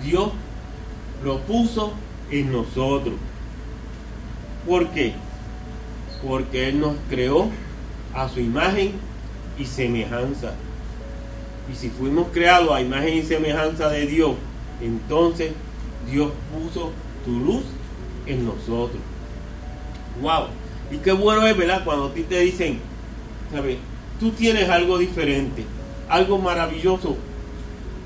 Dios 0.04 0.32
lo 1.24 1.40
puso 1.42 1.94
en 2.32 2.52
nosotros. 2.52 3.16
¿Por 4.68 4.90
qué? 4.90 5.14
Porque 6.26 6.70
Él 6.70 6.80
nos 6.80 6.96
creó 7.10 7.50
a 8.14 8.30
su 8.30 8.40
imagen 8.40 8.94
y 9.58 9.66
semejanza. 9.66 10.54
Y 11.72 11.76
si 11.76 11.90
fuimos 11.90 12.28
creados 12.34 12.72
a 12.72 12.82
imagen 12.82 13.18
y 13.18 13.24
semejanza 13.24 13.90
de 13.90 14.06
Dios, 14.06 14.34
entonces 14.82 15.52
Dios 16.10 16.32
puso 16.52 16.92
su 17.26 17.32
luz 17.32 17.64
en 18.26 18.46
nosotros. 18.46 19.02
¡Wow! 20.22 20.48
Y 20.92 20.98
qué 20.98 21.12
bueno 21.12 21.46
es, 21.46 21.56
¿verdad? 21.56 21.84
Cuando 21.86 22.08
a 22.08 22.14
ti 22.14 22.24
te 22.24 22.40
dicen, 22.40 22.80
¿sabes? 23.52 23.78
Tú 24.20 24.32
tienes 24.32 24.70
algo 24.70 24.98
diferente 24.98 25.64
algo 26.12 26.38
maravilloso 26.38 27.16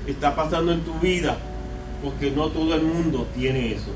está 0.06 0.36
pasando 0.36 0.70
en 0.70 0.80
tu 0.82 0.94
vida, 1.00 1.36
porque 2.02 2.30
no 2.30 2.48
todo 2.48 2.72
el 2.76 2.82
mundo 2.82 3.26
tiene 3.34 3.72
eso. 3.72 3.90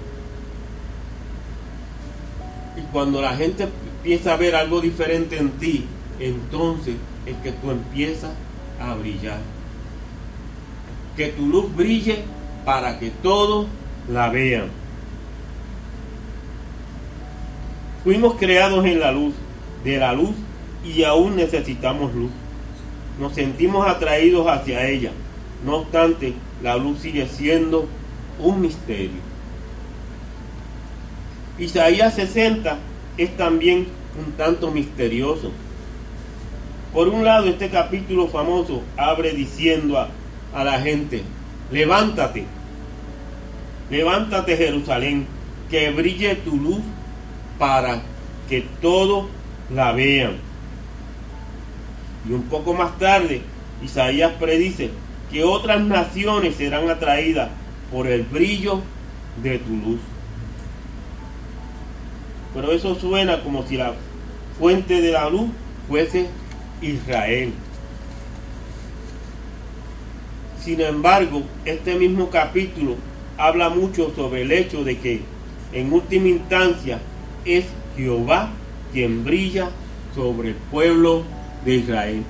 Y 2.77 2.81
cuando 2.93 3.23
la 3.23 3.37
gente 3.37 3.69
empieza 3.99 4.35
a 4.35 4.37
ver 4.37 4.57
algo 4.57 4.81
diferente 4.81 5.39
en 5.39 5.51
ti, 5.53 5.85
entonces 6.19 6.97
es 7.25 7.37
que 7.37 7.53
tú 7.53 7.71
empiezas 7.71 8.33
a 8.81 8.95
brillar. 8.95 9.39
Que 11.17 11.29
tu 11.29 11.47
luz 11.47 11.75
brille 11.75 12.25
para 12.65 12.99
que 12.99 13.11
todos 13.11 13.67
la 14.09 14.29
vean. 14.29 14.69
Fuimos 18.05 18.35
creados 18.35 18.85
en 18.87 19.01
la 19.01 19.13
luz, 19.13 19.35
de 19.85 19.99
la 19.99 20.13
luz, 20.13 20.35
y 20.85 21.05
aún 21.05 21.37
necesitamos 21.37 22.15
luz 22.15 22.31
nos 23.21 23.35
sentimos 23.35 23.87
atraídos 23.87 24.49
hacia 24.49 24.87
ella. 24.89 25.13
No 25.65 25.77
obstante, 25.77 26.33
la 26.63 26.77
luz 26.77 27.01
sigue 27.01 27.29
siendo 27.29 27.87
un 28.39 28.63
misterio. 28.63 29.21
Isaías 31.59 32.15
60 32.15 32.79
es 33.19 33.37
también 33.37 33.87
un 34.19 34.33
tanto 34.33 34.71
misterioso. 34.71 35.53
Por 36.95 37.09
un 37.09 37.25
lado, 37.25 37.47
este 37.49 37.69
capítulo 37.69 38.27
famoso 38.29 38.83
abre 38.97 39.33
diciendo 39.33 39.99
a, 39.99 40.09
a 40.55 40.65
la 40.65 40.81
gente, 40.81 41.23
levántate, 41.71 42.45
levántate 43.91 44.57
Jerusalén, 44.57 45.27
que 45.71 45.91
brille 45.91 46.35
tu 46.37 46.57
luz 46.57 46.81
para 47.59 48.03
que 48.49 48.67
todos 48.81 49.27
la 49.73 49.93
vean. 49.93 50.37
Y 52.29 52.33
un 52.33 52.43
poco 52.45 52.75
más 52.75 52.99
tarde, 52.99 53.43
Isaías 53.83 54.33
predice 54.39 54.91
que 55.31 55.45
otras 55.45 55.81
naciones 55.81 56.57
serán 56.57 56.91
atraídas 56.91 57.51
por 57.91 58.07
el 58.07 58.23
brillo 58.23 58.83
de 59.43 59.59
tu 59.59 59.77
luz. 59.77 60.01
pero 62.55 62.73
eso 62.73 62.97
suena 62.97 63.43
como 63.43 63.65
si 63.67 63.77
la 63.77 63.95
fuente 64.59 65.01
de 65.01 65.13
la 65.13 65.31
luz 65.31 65.51
fuese 65.89 66.27
Israel. 66.83 67.53
Sin 70.65 70.79
embargo, 70.83 71.43
este 71.65 71.95
mismo 71.95 72.29
capítulo 72.29 72.97
habla 73.39 73.71
mucho 73.71 74.13
sobre 74.15 74.43
el 74.43 74.53
hecho 74.53 74.85
de 74.85 74.99
que 74.99 75.23
en 75.73 75.91
última 75.91 76.29
instancia 76.29 77.01
es 77.47 77.65
Jehová 77.97 78.51
quien 78.93 79.25
brilla 79.25 79.71
sobre 80.15 80.51
el 80.51 80.55
pueblo 80.55 81.23
de 81.65 81.77
Israel. 81.77 82.23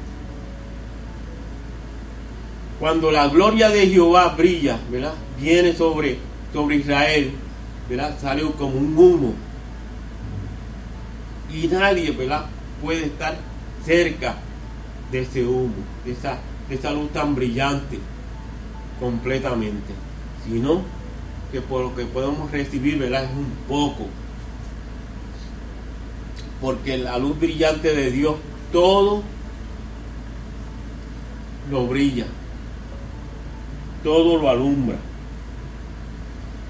Cuando 2.79 3.11
la 3.11 3.27
gloria 3.27 3.69
de 3.69 3.89
Jehová 3.89 4.29
brilla, 4.29 4.79
¿verdad? 4.91 5.15
Viene 5.41 5.75
sobre, 5.75 6.19
sobre 6.53 6.77
Israel, 6.77 7.33
¿verdad? 7.89 8.17
Sale 8.21 8.43
como 8.57 8.77
un 8.77 8.97
humo. 8.97 9.35
Y 11.53 11.67
nadie, 11.67 12.13
¿verdad? 12.13 12.47
Puede 12.81 13.07
estar 13.07 13.37
cerca 13.85 14.37
de 15.11 15.23
ese 15.23 15.45
humo, 15.45 15.75
de 16.05 16.13
esa, 16.13 16.39
de 16.69 16.77
esa 16.77 16.93
luz 16.93 17.11
tan 17.13 17.35
brillante 17.35 17.99
completamente, 19.01 19.93
sino 20.47 20.83
que 21.51 21.61
por 21.61 21.83
lo 21.83 21.97
que 21.97 22.05
podemos 22.05 22.51
recibir, 22.51 22.99
¿verdad? 22.99 23.25
Es 23.25 23.31
un 23.31 23.51
poco. 23.67 24.07
Porque 26.61 26.99
la 26.99 27.19
luz 27.19 27.41
brillante 27.41 27.95
de 27.95 28.11
Dios, 28.11 28.37
todo 28.71 29.23
lo 31.71 31.87
brilla, 31.87 32.27
todo 34.05 34.37
lo 34.37 34.49
alumbra. 34.49 34.97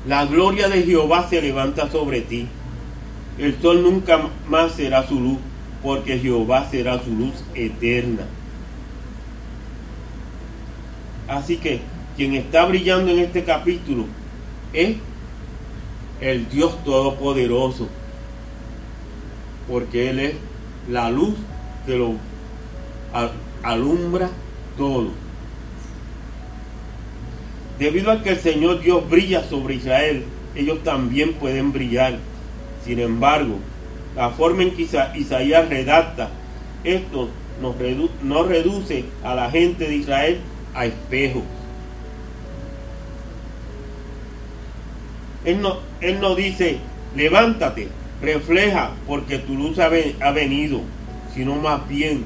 La 0.07 0.25
gloria 0.25 0.69
de 0.69 0.83
Jehová 0.85 1.29
se 1.29 1.43
levanta 1.43 1.91
sobre 1.91 2.23
ti. 2.23 2.47
El 3.39 3.61
sol 3.61 3.83
nunca 3.83 4.21
más 4.49 4.73
será 4.73 5.07
su 5.07 5.21
luz, 5.21 5.39
porque 5.83 6.19
Jehová 6.19 6.69
será 6.71 7.03
su 7.03 7.11
luz 7.11 7.35
eterna. 7.55 8.23
Así 11.29 11.57
que 11.59 11.81
quien 12.17 12.35
está 12.35 12.65
brillando 12.65 13.11
en 13.11 13.21
este 13.21 13.45
capítulo 13.45 14.07
es 14.73 14.97
el 16.21 16.49
Dios 16.49 16.83
Todopoderoso, 16.85 17.89
porque 19.69 20.11
Él 20.11 20.19
es 20.21 20.35
la 20.89 21.11
luz 21.11 21.35
que 21.87 21.97
lo 21.97 22.15
alumbra 23.63 24.31
todo. 24.77 25.09
Debido 27.79 28.11
a 28.11 28.23
que 28.23 28.31
el 28.31 28.39
Señor 28.39 28.81
Dios 28.81 29.09
brilla 29.09 29.43
sobre 29.43 29.75
Israel, 29.77 30.25
ellos 30.55 30.83
también 30.83 31.33
pueden 31.35 31.73
brillar. 31.73 32.19
Sin 32.85 32.99
embargo, 32.99 33.57
la 34.15 34.31
forma 34.31 34.63
en 34.65 34.75
que 34.75 34.83
Isaías 34.83 35.69
redacta 35.69 36.31
esto 36.85 37.29
nos, 37.61 38.47
reduce 38.49 39.05
a 39.23 39.35
la 39.35 39.51
gente 39.51 39.87
de 39.87 39.97
Israel 39.97 40.41
a 40.75 40.87
espejos 40.87 41.43
Él 45.45 45.61
no, 45.63 45.79
él 46.01 46.21
no 46.21 46.35
dice, 46.35 46.79
levántate, 47.17 47.89
refleja, 48.21 48.93
porque 49.07 49.39
tu 49.39 49.55
luz 49.55 49.79
ha, 49.79 49.89
venido, 49.89 50.83
sino 51.35 51.57
más 51.57 51.89
bien 51.89 52.25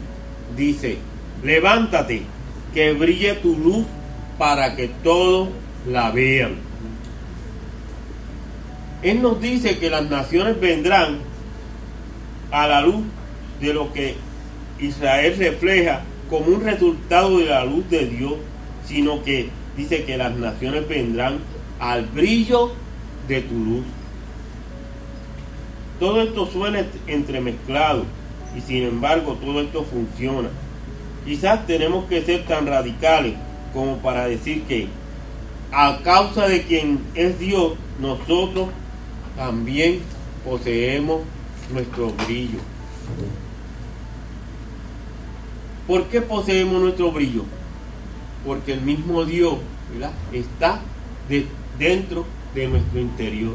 dice, 0.57 0.99
levántate, 1.43 2.23
que 2.73 2.93
brille 2.93 3.35
tu 3.35 3.57
luz 3.57 3.87
para 4.37 4.75
que 4.75 4.89
todos 5.03 5.49
la 5.89 6.11
vean. 6.11 6.57
Él 9.03 9.23
nos 9.23 9.41
dice 9.41 9.79
que 9.79 9.91
las 9.91 10.11
naciones 10.11 10.59
vendrán 10.59 11.19
a 12.51 12.67
la 12.67 12.81
luz 12.81 13.05
de 13.61 13.75
lo 13.75 13.93
que 13.93 14.17
Israel 14.81 15.37
refleja 15.39 16.03
como 16.29 16.47
un 16.47 16.65
resultado 16.65 17.39
de 17.39 17.47
la 17.47 17.65
luz 17.65 17.89
de 17.91 18.07
Dios, 18.07 18.35
sino 18.87 19.23
que 19.23 19.51
dice 19.77 20.05
que 20.05 20.17
las 20.17 20.35
naciones 20.35 20.89
vendrán 20.89 21.39
al 21.79 22.07
brillo 22.07 22.73
de 23.29 23.43
tu 23.43 23.55
luz. 23.55 23.85
Todo 25.99 26.23
esto 26.23 26.47
suena 26.47 26.85
entremezclado 27.07 28.05
y 28.57 28.61
sin 28.61 28.83
embargo 28.83 29.35
todo 29.35 29.61
esto 29.61 29.85
funciona. 29.85 30.49
Quizás 31.25 31.67
tenemos 31.67 32.05
que 32.07 32.23
ser 32.23 32.45
tan 32.47 32.67
radicales 32.67 33.35
como 33.73 33.99
para 33.99 34.27
decir 34.27 34.63
que 34.65 34.89
a 35.73 35.99
causa 36.03 36.47
de 36.47 36.63
quien 36.63 37.01
es 37.15 37.39
Dios, 37.39 37.73
nosotros 38.01 38.69
también 39.37 40.01
poseemos 40.45 41.23
nuestro 41.73 42.13
brillo. 42.27 42.59
¿Por 45.87 46.05
qué 46.05 46.21
poseemos 46.21 46.81
nuestro 46.81 47.11
brillo? 47.13 47.45
Porque 48.47 48.73
el 48.73 48.83
mismo 48.83 49.25
Dios 49.25 49.57
está 50.33 50.81
dentro 51.79 52.25
de 52.55 52.69
nuestro 52.69 53.01
interior. 53.01 53.55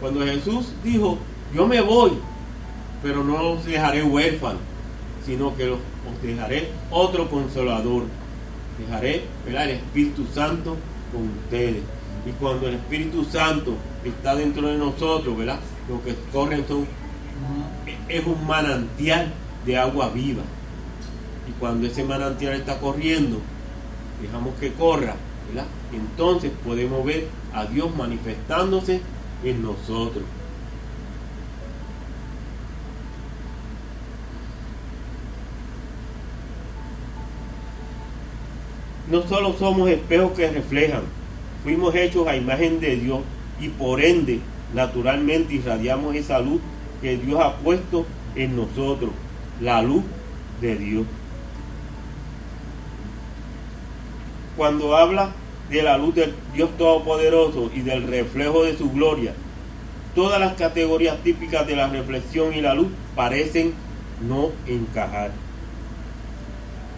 Cuando 0.00 0.24
Jesús 0.24 0.72
dijo, 0.84 1.18
yo 1.54 1.66
me 1.66 1.80
voy, 1.80 2.12
pero 3.02 3.24
no 3.24 3.52
os 3.52 3.64
dejaré 3.64 4.02
huérfanos, 4.02 4.60
sino 5.24 5.56
que 5.56 5.70
os 5.70 5.78
dejaré 6.22 6.68
otro 6.90 7.28
consolador. 7.28 8.04
Dejaré 8.78 9.24
el 9.46 9.70
Espíritu 9.70 10.24
Santo 10.32 10.76
con 11.12 11.28
ustedes. 11.44 11.82
Y 12.26 12.30
cuando 12.38 12.68
el 12.68 12.74
Espíritu 12.74 13.24
Santo 13.24 13.74
está 14.04 14.36
dentro 14.36 14.68
de 14.68 14.78
nosotros, 14.78 15.36
¿verdad? 15.36 15.58
Lo 15.88 16.02
que 16.04 16.14
corre 16.32 16.64
es 18.08 18.26
un 18.26 18.46
manantial 18.46 19.32
de 19.66 19.76
agua 19.76 20.10
viva. 20.10 20.42
Y 21.48 21.52
cuando 21.58 21.86
ese 21.86 22.04
manantial 22.04 22.54
está 22.54 22.78
corriendo, 22.78 23.40
dejamos 24.22 24.54
que 24.60 24.72
corra, 24.72 25.16
entonces 25.92 26.52
podemos 26.64 27.04
ver 27.04 27.28
a 27.52 27.64
Dios 27.66 27.94
manifestándose 27.96 29.00
en 29.44 29.62
nosotros. 29.62 30.24
No 39.10 39.22
solo 39.22 39.54
somos 39.58 39.88
espejos 39.88 40.32
que 40.32 40.50
reflejan, 40.50 41.02
fuimos 41.64 41.94
hechos 41.94 42.26
a 42.26 42.36
imagen 42.36 42.78
de 42.78 42.96
Dios 42.96 43.20
y 43.58 43.68
por 43.68 44.02
ende 44.02 44.40
naturalmente 44.74 45.54
irradiamos 45.54 46.14
esa 46.14 46.40
luz 46.40 46.60
que 47.00 47.16
Dios 47.16 47.40
ha 47.42 47.56
puesto 47.56 48.04
en 48.34 48.54
nosotros, 48.54 49.10
la 49.62 49.80
luz 49.80 50.04
de 50.60 50.76
Dios. 50.76 51.06
Cuando 54.58 54.96
habla 54.96 55.30
de 55.70 55.82
la 55.82 55.96
luz 55.96 56.16
del 56.16 56.34
Dios 56.52 56.76
Todopoderoso 56.76 57.70
y 57.72 57.80
del 57.80 58.02
reflejo 58.08 58.64
de 58.64 58.76
su 58.76 58.90
gloria, 58.90 59.32
todas 60.16 60.40
las 60.40 60.54
categorías 60.54 61.16
típicas 61.22 61.64
de 61.64 61.76
la 61.76 61.88
reflexión 61.88 62.52
y 62.52 62.60
la 62.60 62.74
luz 62.74 62.88
parecen 63.14 63.72
no 64.28 64.50
encajar. 64.66 65.30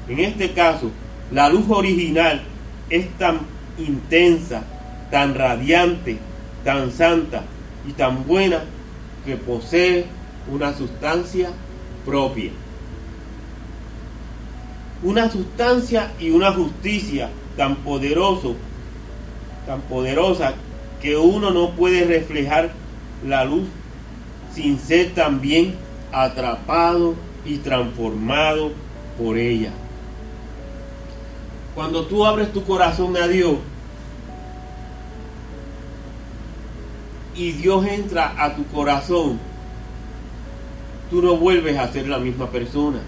En 0.09 0.21
este 0.21 0.53
caso, 0.53 0.91
la 1.31 1.51
luz 1.51 1.67
original 1.69 2.43
es 2.89 3.11
tan 3.19 3.41
intensa, 3.77 4.63
tan 5.11 5.35
radiante, 5.35 6.17
tan 6.65 6.91
santa 6.91 7.43
y 7.87 7.93
tan 7.93 8.27
buena 8.27 8.63
que 9.27 9.37
posee 9.37 10.07
una 10.51 10.75
sustancia 10.75 11.51
propia. 12.07 12.53
Una 15.03 15.31
sustancia 15.31 16.13
y 16.19 16.31
una 16.31 16.53
justicia 16.53 17.31
tan 17.57 17.77
poderoso, 17.77 18.55
tan 19.67 19.81
poderosa, 19.83 20.55
que 21.01 21.17
uno 21.17 21.51
no 21.51 21.71
puede 21.71 22.05
reflejar 22.05 22.73
la 23.27 23.45
luz 23.45 23.65
sin 24.55 24.79
ser 24.79 25.15
también 25.15 25.75
atrapado 26.13 27.15
y 27.45 27.59
transformado 27.59 28.73
por 29.19 29.39
ella. 29.39 29.71
Cuando 31.75 32.05
tú 32.07 32.27
abres 32.27 32.53
tu 32.53 32.65
corazón 32.65 33.17
a 33.17 33.27
Dios 33.29 33.57
y 37.35 37.53
Dios 37.53 37.87
entra 37.87 38.35
a 38.37 38.55
tu 38.55 38.65
corazón, 38.67 39.39
tú 41.11 41.23
no 41.23 41.37
vuelves 41.37 41.79
a 41.79 41.91
ser 41.93 42.09
la 42.09 42.19
misma 42.19 42.51
persona. 42.51 42.99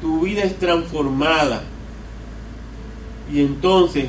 Tu 0.00 0.20
vida 0.20 0.42
es 0.42 0.58
transformada 0.58 1.62
y 3.30 3.40
entonces 3.40 4.06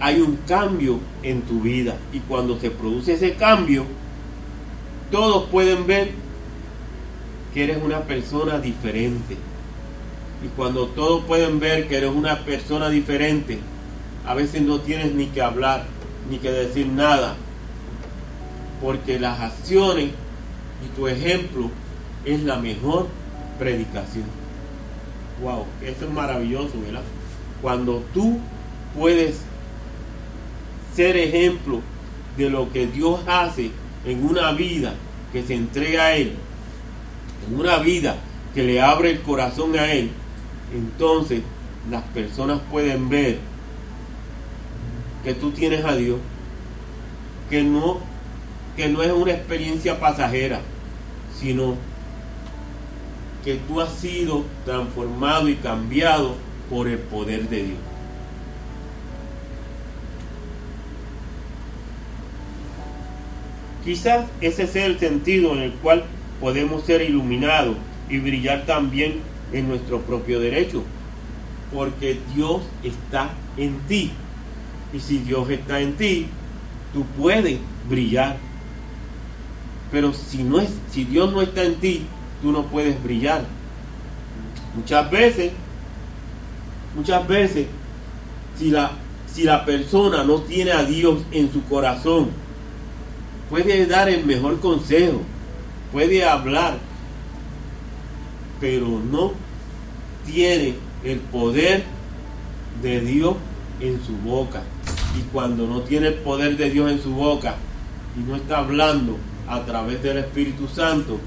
hay 0.00 0.20
un 0.20 0.36
cambio 0.46 0.98
en 1.22 1.42
tu 1.42 1.60
vida. 1.60 1.96
Y 2.12 2.20
cuando 2.20 2.58
se 2.58 2.70
produce 2.70 3.14
ese 3.14 3.34
cambio, 3.34 3.84
todos 5.10 5.48
pueden 5.50 5.86
ver 5.86 6.12
que 7.52 7.64
eres 7.64 7.78
una 7.82 8.00
persona 8.00 8.58
diferente. 8.58 9.36
Y 10.44 10.48
cuando 10.56 10.86
todos 10.86 11.24
pueden 11.24 11.60
ver 11.60 11.88
que 11.88 11.96
eres 11.98 12.10
una 12.10 12.38
persona 12.44 12.88
diferente, 12.88 13.58
a 14.26 14.34
veces 14.34 14.62
no 14.62 14.80
tienes 14.80 15.12
ni 15.14 15.26
que 15.26 15.42
hablar, 15.42 15.84
ni 16.30 16.38
que 16.38 16.50
decir 16.50 16.86
nada. 16.86 17.36
porque 18.80 19.18
las 19.20 19.40
acciones 19.40 20.06
y 20.06 20.96
tu 20.96 21.06
ejemplo 21.06 21.70
es 22.24 22.42
la 22.42 22.56
mejor 22.56 23.08
predicación. 23.58 24.24
Wow, 25.42 25.66
eso 25.82 26.06
es 26.06 26.10
maravilloso, 26.10 26.80
¿verdad? 26.80 27.02
Cuando 27.62 28.02
tú 28.14 28.38
puedes 28.96 29.40
ser 30.94 31.16
ejemplo 31.16 31.80
de 32.36 32.50
lo 32.50 32.72
que 32.72 32.86
Dios 32.86 33.20
hace 33.26 33.70
en 34.04 34.24
una 34.24 34.52
vida 34.52 34.94
que 35.32 35.42
se 35.42 35.54
entrega 35.54 36.06
a 36.06 36.16
Él, 36.16 36.32
en 37.48 37.58
una 37.58 37.78
vida 37.78 38.16
que 38.54 38.62
le 38.62 38.80
abre 38.80 39.10
el 39.10 39.20
corazón 39.20 39.76
a 39.78 39.92
Él, 39.92 40.10
entonces 40.74 41.42
las 41.90 42.02
personas 42.04 42.60
pueden 42.70 43.08
ver 43.08 43.38
que 45.24 45.34
tú 45.34 45.50
tienes 45.50 45.84
a 45.84 45.94
Dios, 45.94 46.18
que 47.48 47.62
no, 47.62 47.98
que 48.76 48.88
no 48.88 49.02
es 49.02 49.12
una 49.12 49.32
experiencia 49.32 50.00
pasajera, 50.00 50.60
sino 51.38 51.74
que 53.44 53.56
tú 53.56 53.80
has 53.80 53.92
sido 53.94 54.44
transformado 54.64 55.48
y 55.48 55.56
cambiado 55.56 56.36
por 56.70 56.88
el 56.88 56.98
poder 56.98 57.48
de 57.48 57.64
Dios. 57.64 57.78
Quizás 63.84 64.26
ese 64.40 64.66
sea 64.66 64.86
el 64.86 64.98
sentido 64.98 65.52
en 65.52 65.62
el 65.62 65.72
cual 65.72 66.04
podemos 66.40 66.84
ser 66.84 67.02
iluminados 67.02 67.76
y 68.08 68.18
brillar 68.18 68.64
también 68.66 69.20
en 69.52 69.68
nuestro 69.68 70.00
propio 70.02 70.38
derecho, 70.38 70.84
porque 71.74 72.20
Dios 72.34 72.62
está 72.84 73.30
en 73.56 73.78
ti. 73.88 74.12
Y 74.92 75.00
si 75.00 75.18
Dios 75.18 75.48
está 75.50 75.80
en 75.80 75.94
ti, 75.94 76.26
tú 76.92 77.04
puedes 77.18 77.58
brillar. 77.88 78.36
Pero 79.90 80.12
si 80.12 80.42
no 80.42 80.60
es 80.60 80.70
si 80.92 81.04
Dios 81.04 81.32
no 81.32 81.42
está 81.42 81.64
en 81.64 81.76
ti, 81.76 82.02
tú 82.42 82.52
no 82.52 82.66
puedes 82.66 83.02
brillar. 83.02 83.44
Muchas 84.76 85.10
veces 85.10 85.52
muchas 86.94 87.26
veces 87.26 87.66
si 88.58 88.70
la 88.70 88.92
si 89.32 89.44
la 89.44 89.64
persona 89.64 90.24
no 90.24 90.40
tiene 90.40 90.72
a 90.72 90.84
Dios 90.84 91.20
en 91.30 91.52
su 91.52 91.62
corazón, 91.64 92.30
puede 93.48 93.86
dar 93.86 94.08
el 94.08 94.24
mejor 94.24 94.58
consejo, 94.60 95.20
puede 95.92 96.24
hablar, 96.24 96.78
pero 98.60 98.88
no 98.88 99.32
tiene 100.26 100.74
el 101.04 101.18
poder 101.18 101.84
de 102.82 103.00
Dios 103.00 103.36
en 103.80 104.00
su 104.04 104.16
boca. 104.16 104.62
Y 105.18 105.22
cuando 105.32 105.66
no 105.66 105.82
tiene 105.82 106.08
el 106.08 106.14
poder 106.14 106.56
de 106.56 106.70
Dios 106.70 106.90
en 106.90 107.02
su 107.02 107.10
boca 107.10 107.54
y 108.16 108.28
no 108.28 108.36
está 108.36 108.58
hablando 108.58 109.16
a 109.48 109.64
través 109.64 110.02
del 110.02 110.18
Espíritu 110.18 110.68
Santo, 110.68 111.18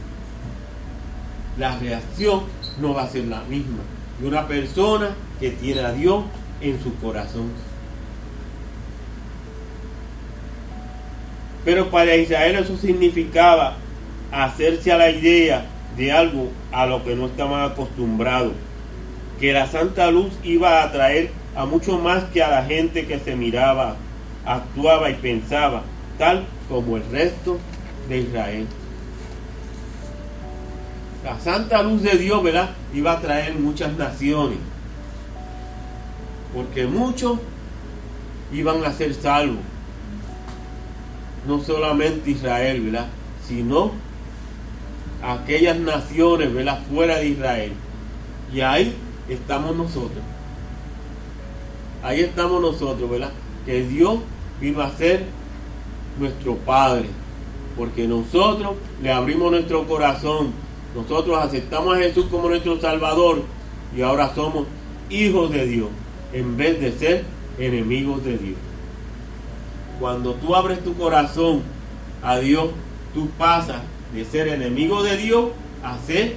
la 1.57 1.77
reacción 1.77 2.41
no 2.81 2.93
va 2.93 3.03
a 3.03 3.09
ser 3.09 3.25
la 3.25 3.43
misma 3.43 3.79
de 4.19 4.27
una 4.27 4.47
persona 4.47 5.09
que 5.39 5.51
tiene 5.51 5.81
a 5.81 5.91
Dios 5.91 6.23
en 6.61 6.81
su 6.81 6.95
corazón. 6.95 7.51
Pero 11.65 11.89
para 11.89 12.15
Israel 12.15 12.55
eso 12.55 12.77
significaba 12.77 13.77
hacerse 14.31 14.91
a 14.91 14.97
la 14.97 15.11
idea 15.11 15.65
de 15.95 16.11
algo 16.11 16.49
a 16.71 16.85
lo 16.85 17.03
que 17.03 17.15
no 17.15 17.27
estaban 17.27 17.71
acostumbrados. 17.71 18.53
Que 19.39 19.53
la 19.53 19.67
santa 19.67 20.11
luz 20.11 20.33
iba 20.43 20.81
a 20.81 20.83
atraer 20.85 21.31
a 21.55 21.65
mucho 21.65 21.97
más 21.99 22.23
que 22.25 22.43
a 22.43 22.49
la 22.49 22.63
gente 22.63 23.05
que 23.05 23.19
se 23.19 23.35
miraba, 23.35 23.95
actuaba 24.45 25.09
y 25.09 25.15
pensaba, 25.15 25.83
tal 26.17 26.45
como 26.67 26.97
el 26.97 27.03
resto 27.11 27.59
de 28.09 28.19
Israel. 28.19 28.67
La 31.23 31.39
santa 31.39 31.81
luz 31.83 32.01
de 32.01 32.17
Dios, 32.17 32.43
¿verdad? 32.43 32.71
Iba 32.93 33.13
a 33.13 33.21
traer 33.21 33.55
muchas 33.55 33.93
naciones. 33.97 34.57
Porque 36.53 36.85
muchos 36.85 37.39
iban 38.51 38.83
a 38.85 38.93
ser 38.93 39.13
salvos 39.13 39.63
no 41.47 41.59
solamente 41.59 42.31
Israel, 42.31 42.81
¿verdad? 42.81 43.07
Sino 43.47 43.91
aquellas 45.21 45.77
naciones, 45.77 46.53
¿verdad? 46.53 46.79
Fuera 46.91 47.17
de 47.17 47.29
Israel. 47.29 47.73
Y 48.53 48.61
ahí 48.61 48.95
estamos 49.29 49.75
nosotros. 49.75 50.23
Ahí 52.01 52.21
estamos 52.21 52.61
nosotros, 52.61 53.09
¿verdad? 53.09 53.31
Que 53.65 53.83
Dios 53.83 54.19
vino 54.59 54.81
a 54.81 54.91
ser 54.91 55.25
nuestro 56.19 56.55
Padre. 56.55 57.07
Porque 57.77 58.07
nosotros 58.07 58.73
le 59.01 59.11
abrimos 59.11 59.51
nuestro 59.51 59.87
corazón. 59.87 60.51
Nosotros 60.95 61.37
aceptamos 61.39 61.95
a 61.95 61.99
Jesús 61.99 62.27
como 62.29 62.49
nuestro 62.49 62.79
Salvador. 62.79 63.43
Y 63.95 64.01
ahora 64.01 64.33
somos 64.33 64.65
hijos 65.09 65.51
de 65.51 65.65
Dios. 65.65 65.89
En 66.33 66.57
vez 66.57 66.81
de 66.81 66.91
ser 66.91 67.25
enemigos 67.57 68.23
de 68.23 68.37
Dios. 68.37 68.57
Cuando 69.99 70.33
tú 70.33 70.55
abres 70.55 70.83
tu 70.83 70.95
corazón 70.95 71.61
a 72.21 72.37
Dios, 72.39 72.69
tú 73.13 73.29
pasas 73.37 73.81
de 74.13 74.25
ser 74.25 74.47
enemigo 74.47 75.03
de 75.03 75.17
Dios 75.17 75.49
a 75.83 75.97
ser 75.99 76.35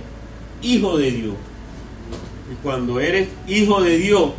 hijo 0.63 0.99
de 0.99 1.11
Dios. 1.11 1.35
Y 2.53 2.55
cuando 2.63 3.01
eres 3.01 3.29
hijo 3.49 3.83
de 3.83 3.99
Dios, 3.99 4.33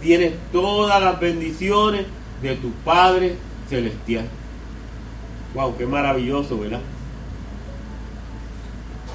tienes 0.00 0.32
todas 0.52 1.02
las 1.02 1.20
bendiciones 1.20 2.06
de 2.40 2.54
tu 2.56 2.70
Padre 2.84 3.36
Celestial. 3.68 4.26
Wow, 5.54 5.76
qué 5.76 5.86
maravilloso, 5.86 6.58
¿verdad? 6.58 6.80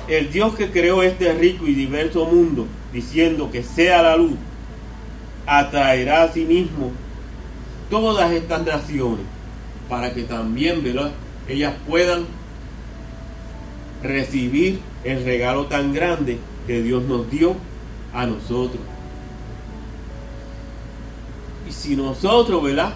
El 0.07 0.31
Dios 0.31 0.55
que 0.55 0.71
creó 0.71 1.03
este 1.03 1.33
rico 1.33 1.67
y 1.67 1.73
diverso 1.73 2.25
mundo, 2.25 2.65
diciendo 2.93 3.51
que 3.51 3.63
sea 3.63 4.01
la 4.01 4.15
luz, 4.15 4.35
atraerá 5.47 6.23
a 6.23 6.31
sí 6.31 6.45
mismo 6.45 6.91
todas 7.89 8.31
estas 8.31 8.65
naciones 8.65 9.25
para 9.89 10.13
que 10.13 10.23
también 10.23 10.83
ellas 11.47 11.73
puedan 11.87 12.25
recibir 14.03 14.79
el 15.03 15.23
regalo 15.23 15.65
tan 15.67 15.93
grande 15.93 16.37
que 16.67 16.81
Dios 16.81 17.03
nos 17.03 17.31
dio 17.31 17.55
a 18.13 18.25
nosotros. 18.25 18.81
Y 21.67 21.71
si 21.71 21.95
nosotros, 21.95 22.61
¿verdad? 22.61 22.93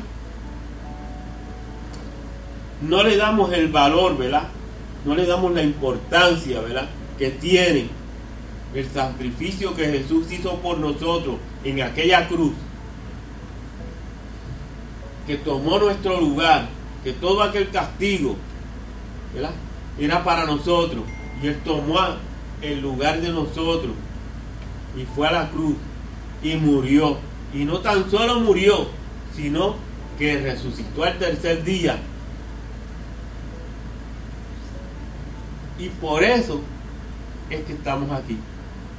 No 2.81 3.03
le 3.03 3.15
damos 3.15 3.53
el 3.53 3.69
valor, 3.69 4.17
¿verdad? 4.17 4.43
No 5.05 5.15
le 5.15 5.25
damos 5.25 5.53
la 5.53 5.63
importancia, 5.63 6.59
¿verdad? 6.61 6.89
Que 7.17 7.31
tiene 7.31 7.87
el 8.73 8.89
sacrificio 8.89 9.75
que 9.75 9.85
Jesús 9.85 10.31
hizo 10.31 10.55
por 10.57 10.77
nosotros 10.77 11.37
en 11.63 11.81
aquella 11.81 12.27
cruz, 12.27 12.53
que 15.27 15.37
tomó 15.37 15.77
nuestro 15.79 16.19
lugar 16.19 16.69
que 17.03 17.13
todo 17.13 17.41
aquel 17.41 17.69
castigo 17.69 18.35
era 19.99 20.23
para 20.23 20.45
nosotros. 20.45 21.03
Y 21.41 21.47
Él 21.47 21.59
tomó 21.63 21.97
el 22.61 22.81
lugar 22.81 23.21
de 23.21 23.29
nosotros 23.29 23.93
y 24.95 25.05
fue 25.15 25.27
a 25.27 25.31
la 25.31 25.49
cruz 25.49 25.75
y 26.43 26.55
murió. 26.55 27.17
Y 27.53 27.65
no 27.65 27.79
tan 27.79 28.09
solo 28.09 28.39
murió, 28.39 28.87
sino 29.35 29.75
que 30.17 30.39
resucitó 30.39 31.03
al 31.03 31.17
tercer 31.17 31.63
día. 31.63 31.97
Y 35.79 35.89
por 35.89 36.23
eso 36.23 36.61
es 37.49 37.61
que 37.65 37.73
estamos 37.73 38.11
aquí. 38.11 38.37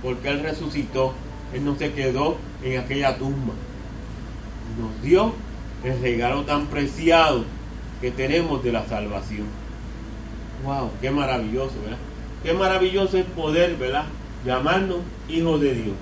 Porque 0.02 0.28
Él 0.28 0.40
resucitó. 0.40 1.14
Él 1.52 1.64
no 1.64 1.76
se 1.76 1.92
quedó 1.92 2.36
en 2.62 2.78
aquella 2.78 3.18
tumba. 3.18 3.54
Nos 4.80 5.02
dio 5.02 5.34
el 5.84 6.00
regalo 6.00 6.42
tan 6.44 6.66
preciado 6.66 7.44
que 8.00 8.10
tenemos 8.10 8.62
de 8.64 8.72
la 8.72 8.86
salvación. 8.86 9.46
¡Wow! 10.64 10.90
¡Qué 11.00 11.10
maravilloso, 11.10 11.74
¿verdad? 11.82 11.98
Qué 12.42 12.52
maravilloso 12.52 13.18
es 13.18 13.24
poder, 13.24 13.76
¿verdad? 13.76 14.04
Llamarnos 14.44 14.98
hijos 15.28 15.60
de 15.60 15.74
Dios. 15.74 15.94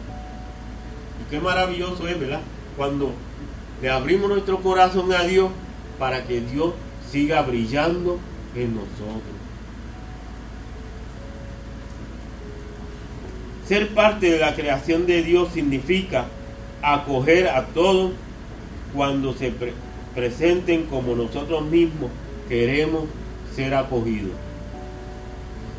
Y 1.21 1.31
qué 1.31 1.41
maravilloso 1.41 2.07
es, 2.09 2.19
¿verdad? 2.19 2.41
Cuando 2.77 3.13
le 3.83 3.91
abrimos 3.91 4.31
nuestro 4.31 4.61
corazón 4.61 5.13
a 5.13 5.25
Dios 5.25 5.51
para 5.99 6.25
que 6.27 6.41
Dios 6.41 6.73
siga 7.11 7.43
brillando 7.43 8.19
en 8.55 8.75
nosotros. 8.75 9.40
Ser 13.71 13.91
parte 13.91 14.29
de 14.29 14.41
la 14.41 14.57
creación 14.57 15.07
de 15.07 15.23
Dios 15.23 15.51
significa 15.55 16.25
acoger 16.83 17.47
a 17.47 17.67
todos 17.67 18.11
cuando 18.93 19.33
se 19.33 19.53
presenten 20.13 20.87
como 20.87 21.15
nosotros 21.15 21.63
mismos 21.67 22.11
queremos 22.49 23.05
ser 23.55 23.75
acogidos. 23.75 24.33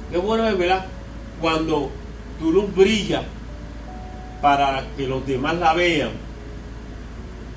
Qué 0.10 0.16
bueno 0.16 0.48
es, 0.48 0.58
¿verdad? 0.58 0.86
Cuando 1.42 1.92
tu 2.40 2.54
luz 2.54 2.74
brilla 2.74 3.24
para 4.42 4.86
que 4.96 5.06
los 5.06 5.28
demás 5.28 5.58
la 5.58 5.74
vean 5.74 6.12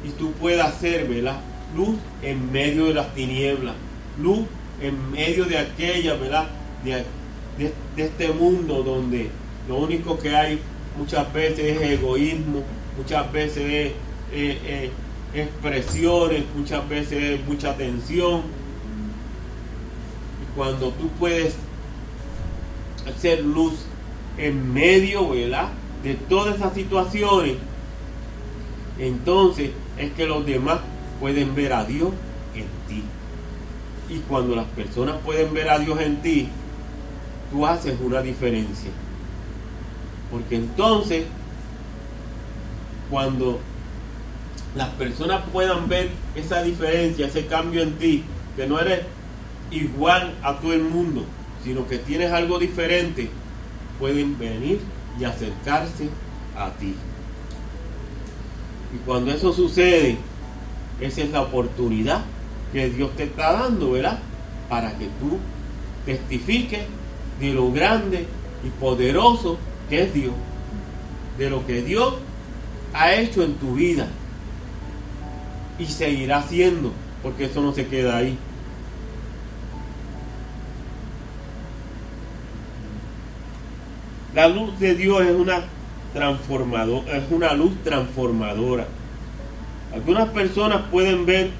y 0.04 0.08
tú 0.18 0.32
puedas 0.32 0.74
ser, 0.80 1.06
¿verdad? 1.06 1.38
Luz 1.76 1.94
en 2.22 2.50
medio 2.50 2.86
de 2.86 2.94
las 2.94 3.14
tinieblas, 3.14 3.76
luz 4.20 4.40
en 4.82 5.12
medio 5.12 5.44
de 5.44 5.58
aquella, 5.58 6.14
¿verdad? 6.14 6.48
De, 6.84 7.04
este 7.96 8.32
mundo 8.32 8.82
donde 8.82 9.30
lo 9.68 9.76
único 9.76 10.18
que 10.18 10.34
hay 10.34 10.60
muchas 10.98 11.32
veces 11.32 11.80
es 11.80 11.90
egoísmo, 11.98 12.62
muchas 12.96 13.32
veces 13.32 13.92
es 14.32 14.90
expresiones, 15.34 16.44
muchas 16.54 16.88
veces 16.88 17.40
es 17.40 17.46
mucha 17.46 17.76
tensión. 17.76 18.42
Y 20.42 20.56
cuando 20.56 20.90
tú 20.90 21.08
puedes 21.18 21.56
hacer 23.06 23.42
luz 23.42 23.74
en 24.38 24.72
medio. 24.72 25.32
De 26.02 26.14
todas 26.28 26.56
esas 26.56 26.74
situaciones, 26.74 27.56
entonces 28.98 29.70
es 29.96 30.12
que 30.12 30.26
los 30.26 30.44
demás 30.44 30.80
pueden 31.18 31.54
ver 31.54 31.72
a 31.72 31.84
Dios 31.86 32.10
en 32.54 32.66
ti. 32.86 33.02
Y 34.10 34.18
cuando 34.28 34.54
las 34.54 34.66
personas 34.66 35.16
pueden 35.24 35.54
ver 35.54 35.70
a 35.70 35.78
Dios 35.78 35.98
en 36.00 36.20
ti, 36.20 36.48
tú 37.50 37.66
haces 37.66 37.96
una 38.04 38.20
diferencia. 38.20 38.90
Porque 40.34 40.56
entonces, 40.56 41.26
cuando 43.08 43.60
las 44.74 44.88
personas 44.88 45.44
puedan 45.52 45.88
ver 45.88 46.10
esa 46.34 46.60
diferencia, 46.60 47.28
ese 47.28 47.46
cambio 47.46 47.82
en 47.82 47.92
ti, 47.98 48.24
que 48.56 48.66
no 48.66 48.80
eres 48.80 49.02
igual 49.70 50.34
a 50.42 50.54
todo 50.56 50.72
el 50.72 50.82
mundo, 50.82 51.24
sino 51.62 51.86
que 51.86 51.98
tienes 51.98 52.32
algo 52.32 52.58
diferente, 52.58 53.30
pueden 54.00 54.36
venir 54.36 54.80
y 55.20 55.22
acercarse 55.22 56.08
a 56.58 56.70
ti. 56.70 56.96
Y 58.92 58.96
cuando 59.06 59.30
eso 59.30 59.52
sucede, 59.52 60.18
esa 61.00 61.20
es 61.20 61.30
la 61.30 61.42
oportunidad 61.42 62.22
que 62.72 62.90
Dios 62.90 63.14
te 63.14 63.22
está 63.22 63.52
dando, 63.52 63.92
¿verdad? 63.92 64.18
Para 64.68 64.98
que 64.98 65.04
tú 65.04 65.38
testifiques 66.04 66.82
de 67.38 67.54
lo 67.54 67.70
grande 67.70 68.26
y 68.64 68.70
poderoso 68.80 69.58
es 70.02 70.14
Dios, 70.14 70.34
de 71.38 71.50
lo 71.50 71.66
que 71.66 71.82
Dios 71.82 72.14
ha 72.92 73.14
hecho 73.14 73.42
en 73.42 73.54
tu 73.54 73.74
vida 73.74 74.06
y 75.78 75.86
seguirá 75.86 76.38
haciendo, 76.38 76.92
porque 77.22 77.46
eso 77.46 77.60
no 77.60 77.72
se 77.72 77.86
queda 77.86 78.16
ahí. 78.16 78.38
La 84.34 84.48
luz 84.48 84.78
de 84.80 84.94
Dios 84.94 85.22
es 85.22 85.34
una 85.34 85.62
transformadora, 86.12 87.16
es 87.16 87.24
una 87.30 87.54
luz 87.54 87.72
transformadora. 87.84 88.86
Algunas 89.92 90.28
personas 90.30 90.82
pueden 90.90 91.24
ver, 91.24 91.50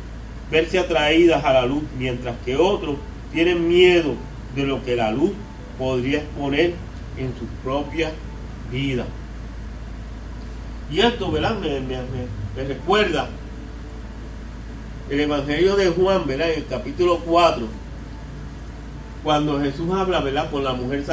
verse 0.50 0.78
atraídas 0.78 1.44
a 1.44 1.52
la 1.52 1.66
luz, 1.66 1.82
mientras 1.98 2.36
que 2.44 2.56
otros 2.56 2.96
tienen 3.32 3.68
miedo 3.68 4.14
de 4.54 4.64
lo 4.64 4.84
que 4.84 4.96
la 4.96 5.12
luz 5.12 5.32
podría 5.78 6.18
exponer 6.18 6.74
en 7.16 7.34
su 7.38 7.46
propia 7.62 8.12
vida. 8.70 9.06
Y 10.90 11.00
esto, 11.00 11.30
¿verdad? 11.30 11.56
Me, 11.58 11.80
me 11.80 12.64
recuerda 12.64 13.28
el 15.10 15.20
Evangelio 15.20 15.76
de 15.76 15.90
Juan, 15.90 16.26
¿verdad? 16.26 16.50
En 16.50 16.58
el 16.60 16.66
capítulo 16.66 17.18
4, 17.18 17.66
cuando 19.22 19.60
Jesús 19.60 19.92
habla, 19.92 20.20
¿verdad? 20.20 20.50
Con 20.50 20.64
la 20.64 20.72
mujer 20.72 21.04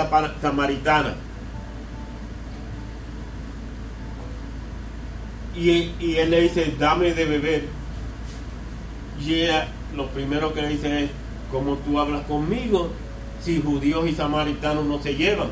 samaritana. 0.41 1.15
Y, 5.55 5.91
él 6.15 6.31
le 6.31 6.41
dice, 6.41 6.75
dame 6.79 7.13
de 7.13 7.25
beber. 7.25 7.63
Y 9.19 9.33
ella 9.35 9.67
lo 9.95 10.07
primero 10.07 10.53
que 10.53 10.61
le 10.61 10.69
dice 10.69 11.05
es, 11.05 11.11
¿cómo 11.51 11.75
tú 11.77 11.99
hablas 11.99 12.25
conmigo 12.25 12.89
si 13.41 13.61
judíos 13.61 14.07
y 14.07 14.13
samaritanos 14.13 14.85
no 14.85 15.01
se 15.01 15.15
llevan? 15.15 15.49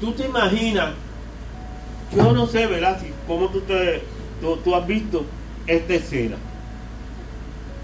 ¿Tú 0.00 0.12
te 0.12 0.26
imaginas 0.26 0.90
yo 2.14 2.32
no 2.32 2.46
sé, 2.46 2.66
¿verdad? 2.66 2.98
¿Cómo 3.26 3.48
tú, 3.48 3.60
te, 3.60 4.02
tú, 4.40 4.74
has 4.74 4.86
visto 4.86 5.24
esta 5.66 5.94
escena? 5.94 6.36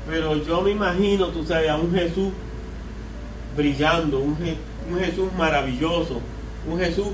Pero 0.09 0.37
yo 0.37 0.61
me 0.63 0.71
imagino, 0.71 1.29
tú 1.29 1.45
sabes, 1.45 1.69
a 1.69 1.77
un 1.77 1.93
Jesús 1.93 2.33
brillando, 3.57 4.19
un, 4.19 4.37
un 4.91 4.99
Jesús 4.99 5.33
maravilloso, 5.37 6.21
un 6.71 6.79
Jesús 6.79 7.09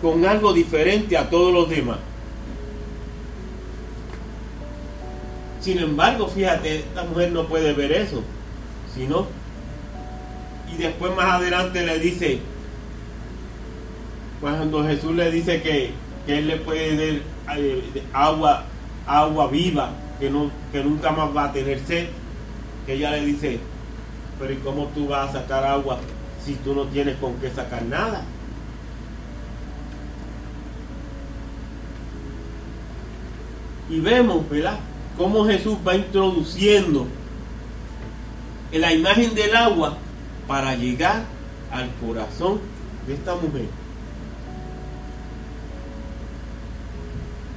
con 0.00 0.24
algo 0.24 0.52
diferente 0.52 1.16
a 1.16 1.28
todos 1.28 1.52
los 1.52 1.68
demás. 1.68 1.98
Sin 5.60 5.78
embargo, 5.78 6.28
fíjate, 6.28 6.80
esta 6.80 7.04
mujer 7.04 7.32
no 7.32 7.46
puede 7.46 7.72
ver 7.72 7.92
eso, 7.92 8.22
sino 8.94 9.26
y 10.72 10.76
después 10.76 11.14
más 11.14 11.40
adelante 11.40 11.84
le 11.86 11.98
dice, 11.98 12.40
cuando 14.44 14.84
Jesús 14.84 15.14
le 15.14 15.30
dice 15.30 15.62
que, 15.62 15.90
Él 16.26 16.48
le 16.48 16.58
puede 16.58 17.22
dar 17.46 17.58
eh, 17.58 18.02
agua, 18.12 18.64
agua 19.06 19.46
viva, 19.48 19.92
que, 20.20 20.28
no, 20.28 20.50
que 20.70 20.84
nunca 20.84 21.12
más 21.12 21.34
va 21.34 21.44
a 21.44 21.52
tener 21.54 21.80
sed, 21.86 22.08
que 22.84 22.92
ella 22.92 23.12
le 23.12 23.24
dice, 23.24 23.58
pero 24.38 24.52
¿y 24.52 24.56
cómo 24.56 24.88
tú 24.94 25.08
vas 25.08 25.30
a 25.30 25.40
sacar 25.40 25.64
agua 25.64 25.98
si 26.44 26.56
tú 26.56 26.74
no 26.74 26.84
tienes 26.88 27.16
con 27.16 27.36
qué 27.36 27.50
sacar 27.52 27.84
nada? 27.84 28.22
Y 33.88 33.98
vemos, 33.98 34.46
¿verdad? 34.50 34.78
Cómo 35.16 35.46
Jesús 35.46 35.78
va 35.88 35.96
introduciendo 35.96 37.06
en 38.72 38.80
la 38.82 38.92
imagen 38.92 39.34
del 39.34 39.56
agua 39.56 39.96
para 40.46 40.74
llegar 40.74 41.22
al 41.70 41.88
corazón 41.94 42.60
de 43.06 43.14
esta 43.14 43.34
mujer. 43.36 43.83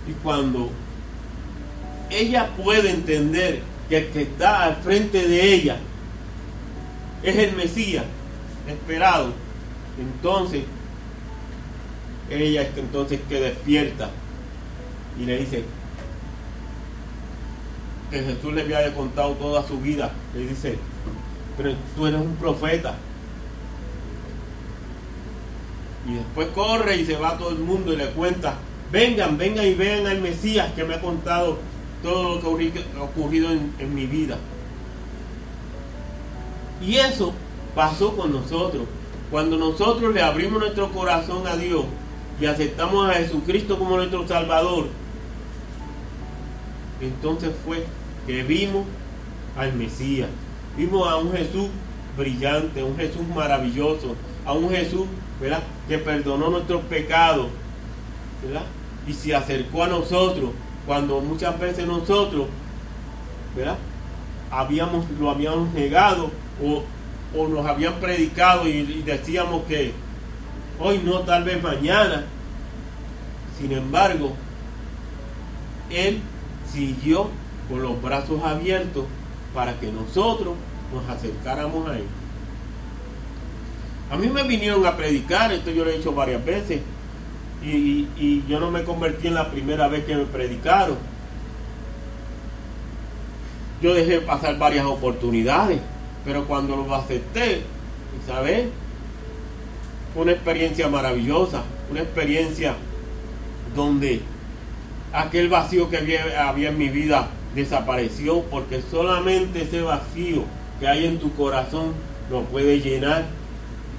Y 0.07 0.11
cuando 0.23 0.69
ella 2.09 2.49
puede 2.55 2.91
entender 2.91 3.61
que 3.89 3.97
el 3.97 4.07
que 4.07 4.21
está 4.23 4.63
al 4.63 4.75
frente 4.77 5.27
de 5.27 5.53
ella 5.53 5.77
es 7.23 7.35
el 7.35 7.55
Mesías 7.55 8.05
esperado, 8.67 9.33
entonces 9.99 10.63
ella 12.29 12.61
es 12.61 12.77
entonces 12.77 13.19
que 13.27 13.39
despierta 13.39 14.09
y 15.19 15.25
le 15.25 15.39
dice 15.39 15.63
que 18.11 18.23
Jesús 18.23 18.53
le 18.53 18.61
había 18.61 18.93
contado 18.93 19.33
toda 19.33 19.67
su 19.67 19.79
vida. 19.79 20.11
Le 20.33 20.47
dice, 20.47 20.77
pero 21.57 21.73
tú 21.95 22.07
eres 22.07 22.21
un 22.21 22.35
profeta. 22.35 22.95
Y 26.07 26.13
después 26.13 26.47
corre 26.49 26.97
y 26.97 27.05
se 27.05 27.17
va 27.17 27.31
a 27.31 27.37
todo 27.37 27.49
el 27.49 27.59
mundo 27.59 27.91
y 27.91 27.97
le 27.97 28.09
cuenta 28.11 28.55
Vengan, 28.91 29.37
vengan 29.37 29.65
y 29.65 29.73
vean 29.73 30.07
al 30.07 30.21
Mesías 30.21 30.71
que 30.73 30.83
me 30.83 30.95
ha 30.95 31.01
contado 31.01 31.57
todo 32.01 32.35
lo 32.35 32.57
que 32.57 32.83
ha 32.97 33.03
ocurrido 33.03 33.49
en, 33.51 33.95
mi 33.95 34.05
vida. 34.05 34.37
Y 36.81 36.95
eso 36.95 37.33
pasó 37.75 38.15
con 38.15 38.31
nosotros. 38.31 38.83
Cuando 39.29 39.57
nosotros 39.57 40.13
le 40.13 40.21
abrimos 40.21 40.59
nuestro 40.59 40.89
corazón 40.91 41.45
a 41.47 41.57
Dios 41.57 41.83
y 42.39 42.45
aceptamos 42.45 43.09
a 43.09 43.15
Jesucristo 43.15 43.77
como 43.77 43.97
nuestro 43.97 44.25
Salvador, 44.27 44.87
entonces 47.01 47.51
fue 47.65 47.85
que 48.25 48.43
vimos 48.43 48.85
al 49.57 49.73
Mesías. 49.73 50.29
Vimos 50.77 51.07
a 51.09 51.17
un 51.17 51.33
Jesús 51.33 51.67
brillante, 52.17 52.79
a 52.79 52.85
un 52.85 52.95
Jesús 52.95 53.27
maravilloso, 53.35 54.15
a 54.45 54.53
un 54.53 54.69
Jesús 54.69 55.05
¿verdad? 55.41 55.63
que 55.87 55.97
perdonó 55.97 56.49
nuestros 56.49 56.83
pecados, 56.83 57.47
¿verdad? 58.43 58.63
Y 59.07 59.13
se 59.13 59.35
acercó 59.35 59.83
a 59.83 59.87
nosotros 59.87 60.51
cuando 60.85 61.21
muchas 61.21 61.57
veces 61.59 61.87
nosotros, 61.87 62.47
¿verdad? 63.55 63.77
Habíamos, 64.51 65.05
lo 65.19 65.29
habíamos 65.29 65.73
negado 65.73 66.31
o, 66.63 66.83
nos 67.47 67.65
habían 67.65 67.95
predicado 67.95 68.67
y, 68.67 69.03
decíamos 69.05 69.63
que 69.65 69.93
hoy 70.79 71.01
no, 71.03 71.19
tal 71.19 71.43
vez 71.43 71.61
mañana. 71.61 72.25
Sin 73.59 73.71
embargo, 73.71 74.33
Él 75.89 76.21
siguió 76.71 77.29
con 77.69 77.81
los 77.81 78.01
brazos 78.01 78.41
abiertos 78.43 79.05
para 79.53 79.79
que 79.79 79.91
nosotros 79.91 80.55
nos 80.93 81.09
acercáramos 81.09 81.89
a 81.89 81.97
Él. 81.97 82.05
A 84.09 84.15
mí 84.15 84.27
me 84.29 84.43
vinieron 84.43 84.85
a 84.85 84.95
predicar, 84.95 85.51
esto 85.51 85.69
yo 85.69 85.83
lo 85.83 85.91
he 85.91 85.97
hecho 85.97 86.13
varias 86.13 86.43
veces, 86.45 86.81
y, 87.63 88.43
yo 88.47 88.59
no 88.59 88.71
me 88.71 88.83
convertí 88.83 89.27
en 89.27 89.33
la 89.33 89.49
primera 89.49 89.87
vez 89.87 90.05
que 90.05 90.15
me 90.15 90.25
predicaron. 90.25 90.97
Yo 93.81 93.93
dejé 93.93 94.21
pasar 94.21 94.57
varias 94.57 94.85
oportunidades, 94.85 95.79
pero 96.25 96.45
cuando 96.45 96.75
lo 96.75 96.93
acepté, 96.95 97.61
¿sabes? 98.25 98.67
Fue 100.13 100.23
una 100.23 100.31
experiencia 100.31 100.87
maravillosa, 100.87 101.63
una 101.91 102.01
experiencia 102.01 102.75
donde 103.75 104.21
aquel 105.13 105.49
vacío 105.49 105.89
que 105.89 105.97
había, 105.97 106.49
había 106.49 106.69
en 106.69 106.77
mi 106.77 106.89
vida 106.89 107.27
desapareció 107.53 108.41
porque 108.43 108.81
solamente 108.81 109.63
ese 109.63 109.81
vacío 109.81 110.43
que 110.79 110.87
hay 110.87 111.05
en 111.05 111.19
tu 111.19 111.33
corazón 111.33 111.93
lo 112.29 112.43
puede 112.43 112.79
llenar 112.79 113.25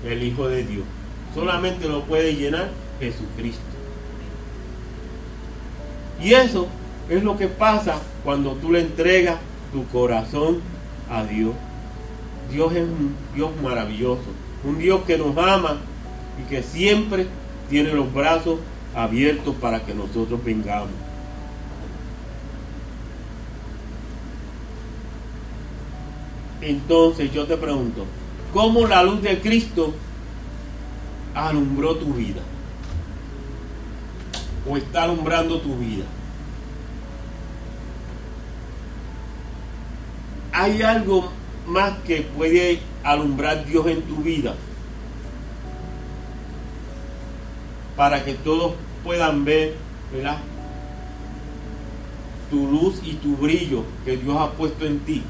el 0.05 0.23
Hijo 0.23 0.49
de 0.49 0.65
Dios. 0.65 0.85
Solamente 1.35 1.89
lo 1.89 2.03
puede 2.03 2.35
llenar 2.35 2.71
Jesucristo. 3.01 3.63
Y 6.23 6.35
eso 6.35 6.67
es 7.09 7.23
lo 7.23 7.37
que 7.37 7.47
pasa 7.47 8.01
cuando 8.25 8.53
tú 8.53 8.73
le 8.73 8.81
entregas 8.81 9.39
tu 9.73 9.87
corazón 9.87 10.61
a 11.11 11.25
Dios. 11.25 11.55
Dios 12.51 12.73
es 12.73 12.83
un 12.83 13.15
Dios 13.35 13.51
maravilloso, 13.63 14.25
un 14.65 14.79
Dios 14.79 15.03
que 15.07 15.19
nos 15.19 15.37
ama 15.37 15.79
y 16.41 16.49
que 16.49 16.63
siempre 16.63 17.27
tiene 17.69 17.93
los 17.93 18.13
brazos 18.13 18.59
abiertos 18.95 19.55
para 19.57 19.85
que 19.85 19.95
nosotros 19.95 20.43
vengamos. 20.43 20.89
Entonces 26.61 27.33
yo 27.33 27.47
te 27.47 27.57
pregunto, 27.57 28.05
¿cómo 28.53 28.87
la 28.87 29.03
luz 29.03 29.23
de 29.23 29.39
Cristo 29.41 29.95
alumbró 31.35 31.97
tu 31.97 32.07
vida? 32.15 32.41
¿O 34.69 34.77
está 34.77 35.05
alumbrando 35.05 35.61
tu 35.61 35.77
vida? 35.79 36.05
¿Hay 40.53 40.83
algo 40.83 41.31
más 41.67 41.99
que 42.07 42.23
puede 42.23 42.81
alumbrar 43.03 43.65
Dios 43.65 43.87
en 43.87 44.03
tu 44.03 44.17
vida? 44.17 44.55
Para 47.97 48.25
que 48.25 48.35
todos 48.35 48.75
puedan 49.05 49.45
ver, 49.45 49.77
¿verdad? 50.13 50.39
Tu 52.51 52.67
luz 52.67 53.01
y 53.03 53.15
tu 53.15 53.37
brillo 53.37 53.85
que 54.05 54.17
Dios 54.17 54.37
ha 54.39 54.51
puesto 54.53 54.85
en 54.85 55.01
ti. 55.01 55.23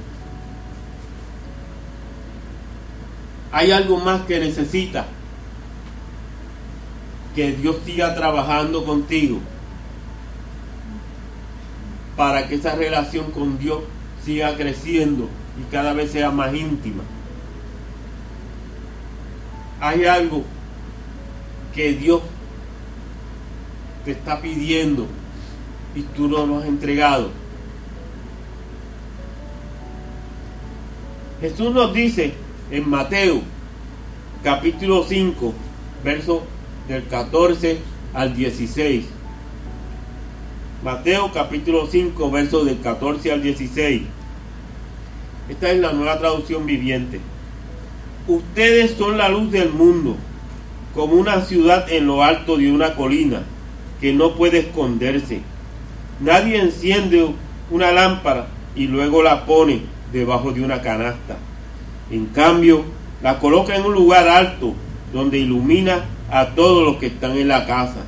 Hay 3.52 3.70
algo 3.70 3.98
más 3.98 4.22
que 4.22 4.40
necesitas 4.40 5.06
que 7.34 7.52
Dios 7.52 7.76
siga 7.84 8.14
trabajando 8.14 8.84
contigo 8.84 9.38
para 12.16 12.48
que 12.48 12.56
esa 12.56 12.74
relación 12.74 13.30
con 13.30 13.58
Dios 13.58 13.80
siga 14.24 14.56
creciendo 14.56 15.28
y 15.58 15.70
cada 15.70 15.92
vez 15.92 16.10
sea 16.10 16.30
más 16.30 16.52
íntima. 16.54 17.02
Hay 19.80 20.04
algo 20.04 20.42
que 21.74 21.92
Dios 21.92 22.20
te 24.04 24.10
está 24.10 24.40
pidiendo 24.40 25.06
y 25.94 26.02
tú 26.02 26.28
no 26.28 26.44
lo 26.44 26.58
has 26.58 26.66
entregado. 26.66 27.30
Jesús 31.40 31.72
nos 31.72 31.94
dice 31.94 32.34
en 32.70 32.90
Mateo 32.90 33.42
capítulo 34.42 35.04
5, 35.08 35.54
verso 36.02 36.42
del 36.88 37.04
14 37.04 37.78
al 38.14 38.34
16. 38.34 39.04
Mateo 40.82 41.30
capítulo 41.32 41.86
5, 41.86 42.30
verso 42.30 42.64
del 42.64 42.78
14 42.78 43.32
al 43.32 43.42
16. 43.42 44.02
Esta 45.50 45.70
es 45.70 45.80
la 45.80 45.92
nueva 45.92 46.18
traducción 46.18 46.66
viviente. 46.66 47.20
Ustedes 48.26 48.92
son 48.92 49.18
la 49.18 49.28
luz 49.28 49.50
del 49.50 49.70
mundo, 49.70 50.16
como 50.94 51.14
una 51.14 51.42
ciudad 51.42 51.90
en 51.90 52.06
lo 52.06 52.22
alto 52.22 52.56
de 52.56 52.72
una 52.72 52.94
colina, 52.94 53.42
que 54.00 54.12
no 54.12 54.34
puede 54.34 54.60
esconderse. 54.60 55.42
Nadie 56.20 56.58
enciende 56.58 57.34
una 57.70 57.92
lámpara 57.92 58.48
y 58.74 58.86
luego 58.86 59.22
la 59.22 59.44
pone 59.44 59.82
debajo 60.12 60.52
de 60.52 60.62
una 60.62 60.80
canasta. 60.80 61.36
En 62.10 62.26
cambio, 62.26 62.84
la 63.22 63.38
coloca 63.38 63.76
en 63.76 63.84
un 63.84 63.92
lugar 63.92 64.28
alto 64.28 64.74
donde 65.12 65.38
ilumina 65.38 66.04
a 66.30 66.46
todos 66.54 66.84
los 66.84 66.96
que 66.96 67.06
están 67.06 67.36
en 67.36 67.48
la 67.48 67.66
casa. 67.66 68.04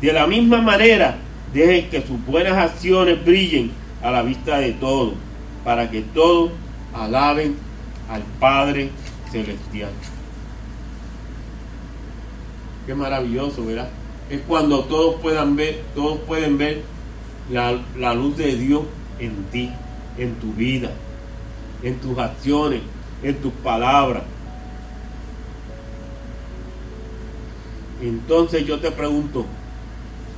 De 0.00 0.12
la 0.12 0.26
misma 0.26 0.60
manera, 0.60 1.16
dejen 1.52 1.90
que 1.90 2.02
sus 2.02 2.24
buenas 2.26 2.54
acciones 2.54 3.24
brillen 3.24 3.70
a 4.02 4.10
la 4.10 4.22
vista 4.22 4.58
de 4.58 4.72
todos, 4.72 5.14
para 5.64 5.90
que 5.90 6.02
todos 6.02 6.50
alaben 6.92 7.56
al 8.08 8.22
Padre 8.40 8.90
Celestial. 9.30 9.90
Qué 12.86 12.94
maravilloso, 12.94 13.64
¿verdad? 13.64 13.88
Es 14.28 14.40
cuando 14.40 14.80
todos 14.84 15.20
puedan 15.20 15.54
ver, 15.54 15.82
todos 15.94 16.18
pueden 16.20 16.58
ver 16.58 16.82
la, 17.50 17.78
la 17.96 18.12
luz 18.12 18.36
de 18.36 18.56
Dios 18.56 18.82
en 19.20 19.44
ti, 19.52 19.70
en 20.18 20.34
tu 20.36 20.52
vida, 20.52 20.90
en 21.82 22.00
tus 22.00 22.18
acciones, 22.18 22.80
en 23.22 23.36
tus 23.36 23.52
palabras. 23.52 24.24
Entonces 28.02 28.66
yo 28.66 28.80
te 28.80 28.90
pregunto, 28.90 29.46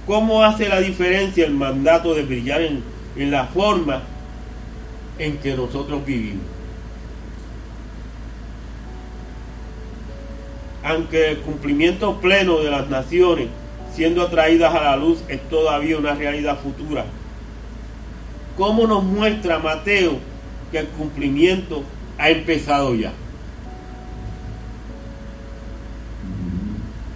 ¿cómo 0.07 0.45
hace 0.45 0.69
la 0.69 0.81
diferencia 0.81 1.47
el 1.47 1.55
mandato 1.55 2.15
de 2.15 2.23
brillar 2.23 2.61
en, 2.61 2.83
la 3.31 3.47
forma 3.47 4.03
en 5.19 5.39
que 5.39 5.57
nosotros 5.57 6.05
vivimos? 6.05 6.45
Aunque 10.83 11.31
el 11.31 11.39
cumplimiento 11.39 12.21
pleno 12.21 12.59
de 12.59 12.71
las 12.71 12.91
naciones 12.91 13.49
siendo 13.95 14.23
atraídas 14.23 14.75
a 14.75 14.83
la 14.83 14.97
luz 14.97 15.23
es 15.29 15.41
todavía 15.49 15.97
una 15.97 16.15
realidad 16.15 16.59
futura. 16.59 17.07
¿Cómo 18.59 18.87
nos 18.87 19.03
muestra 19.03 19.59
Mateo 19.59 20.19
que 20.71 20.81
el 20.81 20.89
cumplimiento 20.89 21.83
ha 22.19 22.29
empezado 22.29 22.95
ya? 22.95 23.13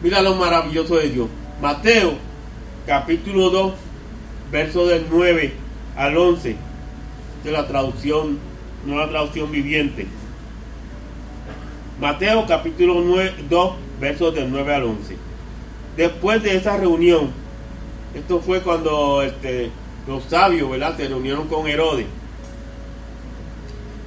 Mira 0.00 0.22
lo 0.22 0.34
maravilloso 0.36 0.96
de 0.96 1.08
Dios. 1.08 1.28
Mateo, 1.60 2.14
capítulo 2.86 3.50
2, 3.50 3.74
verso 4.52 4.86
del 4.86 5.06
9 5.10 5.52
al 5.96 6.16
11, 6.16 6.56
de 7.42 7.50
la 7.50 7.66
traducción, 7.66 8.38
nueva 8.86 9.08
traducción 9.08 9.50
viviente. 9.50 10.06
Mateo, 12.00 12.46
capítulo 12.46 13.02
9, 13.04 13.34
2, 13.50 13.72
versos 14.00 14.34
del 14.34 14.50
9 14.52 14.74
al 14.74 14.84
11. 14.84 15.16
Después 15.96 16.44
de 16.44 16.56
esa 16.56 16.76
reunión, 16.76 17.30
esto 18.14 18.38
fue 18.38 18.60
cuando 18.62 19.22
este, 19.22 19.70
los 20.06 20.22
sabios, 20.24 20.70
¿verdad?, 20.70 20.96
se 20.96 21.08
reunieron 21.08 21.48
con 21.48 21.66
Herodes. 21.66 22.06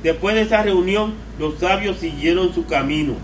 Después 0.03 0.35
de 0.35 0.43
esa 0.43 0.63
reunión, 0.63 1.15
los 1.37 1.59
sabios 1.59 1.97
siguieron 1.97 2.53
su 2.53 2.65
camino 2.65 3.15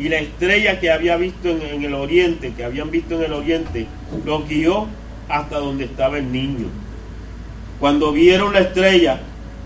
y 0.00 0.08
la 0.08 0.18
estrella 0.18 0.80
que 0.80 0.90
había 0.90 1.18
visto 1.18 1.50
en, 1.50 1.84
el 1.84 1.92
oriente, 1.92 2.54
que 2.54 2.64
habían 2.64 2.90
visto 2.90 3.16
en 3.16 3.24
el 3.24 3.34
oriente, 3.34 3.86
los 4.24 4.48
guió 4.48 4.86
hasta 5.28 5.58
donde 5.58 5.84
estaba 5.84 6.16
el 6.16 6.32
niño. 6.32 6.68
Cuando 7.78 8.10
vieron 8.10 8.54
la 8.54 8.60
estrella, 8.60 9.20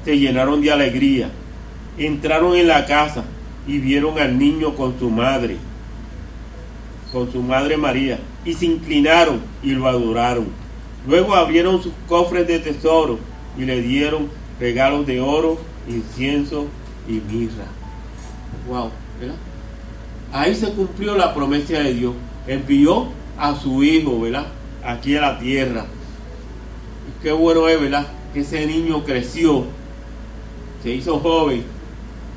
se 0.05 0.18
llenaron 0.18 0.61
de 0.61 0.73
alegría. 0.73 1.31
Entraron 1.97 2.57
en 2.57 2.66
la 2.66 2.85
casa 2.85 3.23
y 3.68 3.79
vieron 3.79 4.18
al 4.18 4.37
niño 4.37 4.75
con 4.75 4.99
su 4.99 5.09
madre, 5.09 5.57
con 7.12 7.31
su 7.31 7.40
madre 7.40 7.77
María, 7.77 8.18
y 8.44 8.55
se 8.55 8.66
inclinaron 8.66 9.40
y 9.62 9.70
lo 9.70 9.87
adoraron. 9.87 10.47
Luego 11.07 11.37
abrieron 11.37 11.81
sus 11.81 11.92
cofres 12.09 12.49
de 12.49 12.59
tesoro 12.59 13.20
y 13.57 13.64
le 13.64 13.81
dieron 13.81 14.29
regalos 14.59 15.07
de 15.07 15.20
oro, 15.20 15.59
incienso 15.88 16.66
y 17.07 17.12
mirra. 17.12 17.66
Wow, 18.68 18.90
¿verdad? 19.21 19.37
Ahí 20.35 20.54
se 20.54 20.72
cumplió 20.72 21.16
la 21.16 21.32
promesa 21.32 21.78
de 21.78 21.94
Dios. 21.94 22.14
Envió 22.46 23.06
a 23.38 23.54
su 23.54 23.82
hijo, 23.82 24.20
¿verdad? 24.20 24.46
Aquí 24.85 25.16
a 25.16 25.20
la 25.20 25.38
tierra. 25.38 25.87
Y 27.08 27.22
qué 27.22 27.32
bueno 27.32 27.68
es, 27.68 27.80
¿verdad? 27.80 28.06
Que 28.35 28.40
ese 28.40 28.66
niño 28.66 29.04
creció, 29.04 29.64
se 30.82 30.90
hizo 30.90 31.20
joven, 31.20 31.62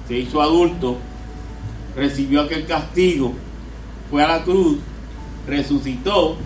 se 0.07 0.17
hizo 0.17 0.41
adulto, 0.41 0.97
recibió 1.95 2.41
aquel 2.41 2.67
castigo, 2.67 3.33
fue 4.11 4.23
a 4.23 4.27
la 4.27 4.43
cruz, 4.43 4.77
resucitó, 5.47 6.37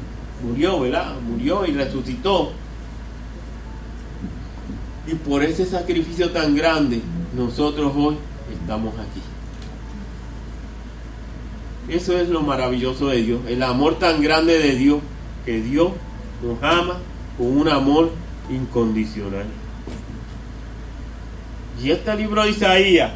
murió, 0.41 0.79
¿verdad? 0.79 1.15
Murió 1.19 1.65
y 1.65 1.73
resucitó. 1.73 2.53
Y 5.05 5.15
por 5.15 5.43
ese 5.43 5.65
sacrificio 5.65 6.31
tan 6.31 6.55
grande, 6.55 7.01
nosotros 7.35 7.91
hoy 7.95 8.15
estamos 8.53 8.93
aquí. 8.93 9.30
Eso 11.91 12.17
es 12.17 12.29
lo 12.29 12.41
maravilloso 12.41 13.09
de 13.09 13.21
Dios, 13.21 13.41
el 13.49 13.61
amor 13.61 13.99
tan 13.99 14.21
grande 14.21 14.57
de 14.59 14.75
Dios, 14.75 15.01
que 15.45 15.59
Dios 15.59 15.91
nos 16.41 16.63
ama 16.63 16.99
con 17.37 17.47
un 17.47 17.67
amor 17.67 18.11
incondicional. 18.49 19.45
Y 21.83 21.91
este 21.91 22.15
libro 22.15 22.43
de 22.43 22.51
Isaías, 22.51 23.11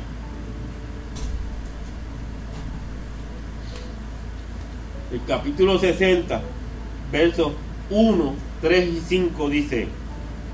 el 5.13 5.21
capítulo 5.25 5.79
60, 5.79 6.41
versos 7.13 7.53
1, 7.89 8.33
3 8.61 8.89
y 8.89 9.01
5 9.07 9.49
dice, 9.51 9.87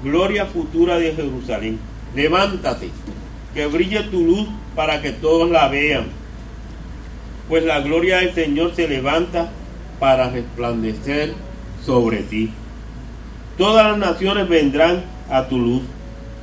gloria 0.04 0.46
futura 0.46 1.00
de 1.00 1.16
Jerusalén. 1.16 1.80
Levántate, 2.14 2.92
que 3.56 3.66
brille 3.66 4.04
tu 4.04 4.24
luz 4.24 4.48
para 4.76 5.02
que 5.02 5.10
todos 5.10 5.50
la 5.50 5.70
vean. 5.70 6.21
Pues 7.52 7.66
la 7.66 7.82
gloria 7.82 8.20
del 8.20 8.34
Señor 8.34 8.74
se 8.78 8.88
levanta 8.88 9.52
para 10.00 10.30
resplandecer 10.30 11.34
sobre 11.86 12.20
ti. 12.20 12.50
Todas 13.58 13.88
las 13.88 13.98
naciones 13.98 14.48
vendrán 14.48 15.04
a 15.30 15.50
tu 15.50 15.58
luz. 15.60 15.82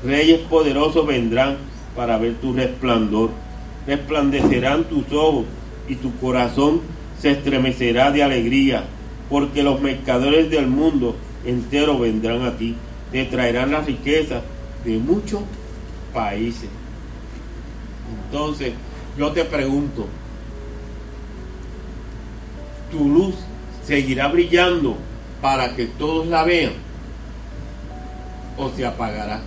Reyes 0.05 0.41
poderosos 0.41 1.07
vendrán 1.07 1.57
para 1.97 2.19
ver 2.19 2.35
tu 2.35 2.53
resplandor. 2.53 3.31
Resplandecerán 3.87 4.85
tus 4.85 5.11
ojos 5.11 5.47
y 5.89 5.95
tu 5.95 6.15
corazón 6.19 6.83
se 7.19 7.31
estremecerá 7.31 8.11
de 8.11 8.23
alegría, 8.23 8.85
porque 9.31 9.63
los 9.63 9.81
mercadores 9.81 10.51
del 10.51 10.67
mundo 10.67 11.17
entero 11.47 11.99
vendrán 11.99 12.43
a 12.43 12.59
ti. 12.59 12.77
Te 13.13 13.25
traerán 13.25 13.73
la 13.73 13.81
riqueza 13.81 14.43
de 14.85 14.99
muchos 14.99 15.41
países. 16.13 16.69
Entonces, 18.27 18.75
yo 19.17 19.33
te 19.33 19.47
pregunto, 19.47 20.07
¿tu 22.91 23.09
luz 23.09 23.34
seguirá 23.84 24.28
brillando 24.28 24.97
para 25.41 25.74
que 25.74 25.86
todos 25.86 26.26
la 26.26 26.45
vean? 26.45 26.72
¿O 28.57 28.70
se 28.70 28.84
apagará? 28.84 29.41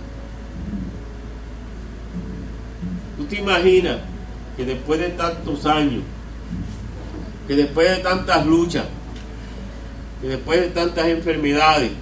¿Tú 3.16 3.24
te 3.24 3.36
imaginas 3.36 3.98
que 4.56 4.64
después 4.64 5.00
de 5.00 5.10
tantos 5.10 5.66
años, 5.66 6.02
que 7.46 7.54
después 7.56 7.90
de 7.90 8.02
tantas 8.02 8.46
luchas, 8.46 8.86
que 10.20 10.28
después 10.28 10.60
de 10.60 10.68
tantas 10.68 11.06
enfermedades, 11.06 11.92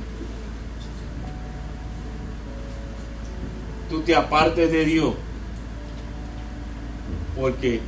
tú 3.88 4.01
te 4.03 4.14
apartes 4.14 4.70
de 4.70 4.84
Dios 4.84 5.14
porque 7.41 7.80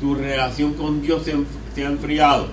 tu 0.00 0.14
relación 0.14 0.74
con 0.74 1.00
Dios 1.00 1.22
se, 1.24 1.84
ha 1.84 1.88
enfriado. 1.88 2.48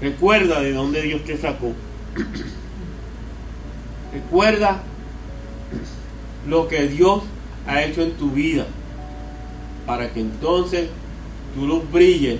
Recuerda 0.00 0.60
de 0.60 0.72
dónde 0.72 1.02
Dios 1.02 1.24
te 1.24 1.36
sacó. 1.36 1.72
Recuerda 4.12 4.82
lo 6.48 6.68
que 6.68 6.88
Dios 6.88 7.22
ha 7.66 7.82
hecho 7.82 8.02
en 8.02 8.12
tu 8.12 8.30
vida 8.30 8.66
para 9.86 10.12
que 10.12 10.20
entonces 10.20 10.88
tu 11.54 11.66
luz 11.66 11.82
brille 11.90 12.38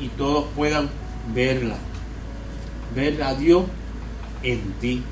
y 0.00 0.08
todos 0.08 0.46
puedan 0.54 0.88
verla. 1.34 1.76
Ver 2.94 3.22
a 3.22 3.34
Dios 3.34 3.64
en 4.42 4.60
ti. 4.80 5.02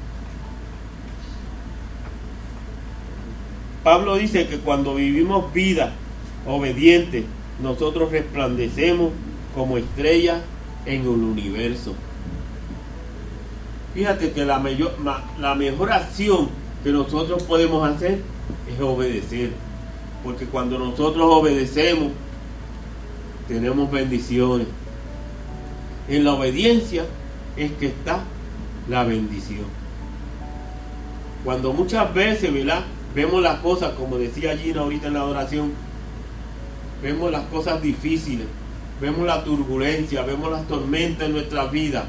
Pablo 3.82 4.16
dice 4.16 4.46
que 4.46 4.59
cuando 4.59 4.94
vivimos 4.94 5.53
vida 5.53 5.92
obediente, 6.46 7.24
nosotros 7.62 8.12
resplandecemos 8.12 9.12
como 9.55 9.78
estrellas 9.78 10.40
en 10.89 11.03
el 11.03 11.09
universo. 11.09 11.95
Fíjate 13.95 14.32
que 14.32 14.45
la, 14.45 14.62
la 15.41 15.55
mejor 15.55 15.93
acción 15.93 16.49
que 16.82 16.91
nosotros 16.91 17.43
podemos 17.43 17.89
hacer 17.89 18.20
es 18.72 18.80
obedecer. 18.80 19.51
Porque 20.24 20.47
cuando 20.47 20.78
nosotros 20.78 21.24
obedecemos, 21.28 22.12
tenemos 23.47 23.91
bendiciones. 23.91 24.66
En 26.09 26.24
la 26.24 26.34
obediencia 26.34 27.05
es 27.57 27.72
que 27.72 27.86
está 27.86 28.20
la 28.89 29.05
bendición. 29.05 29.66
Cuando 31.45 31.72
muchas 31.72 32.12
veces, 32.14 32.53
¿verdad? 32.53 32.84
Vemos 33.14 33.43
las 33.43 33.61
cosas, 33.61 33.93
como 33.93 34.16
decía 34.16 34.57
Gina 34.57 34.80
ahorita 34.80 35.09
en 35.09 35.14
la 35.14 35.24
oración, 35.24 35.72
vemos 37.03 37.30
las 37.30 37.45
cosas 37.47 37.80
difíciles, 37.82 38.47
vemos 39.01 39.26
la 39.26 39.44
turbulencia, 39.44 40.22
vemos 40.22 40.51
las 40.51 40.66
tormentas 40.66 41.26
en 41.26 41.32
nuestra 41.32 41.66
vida. 41.66 42.07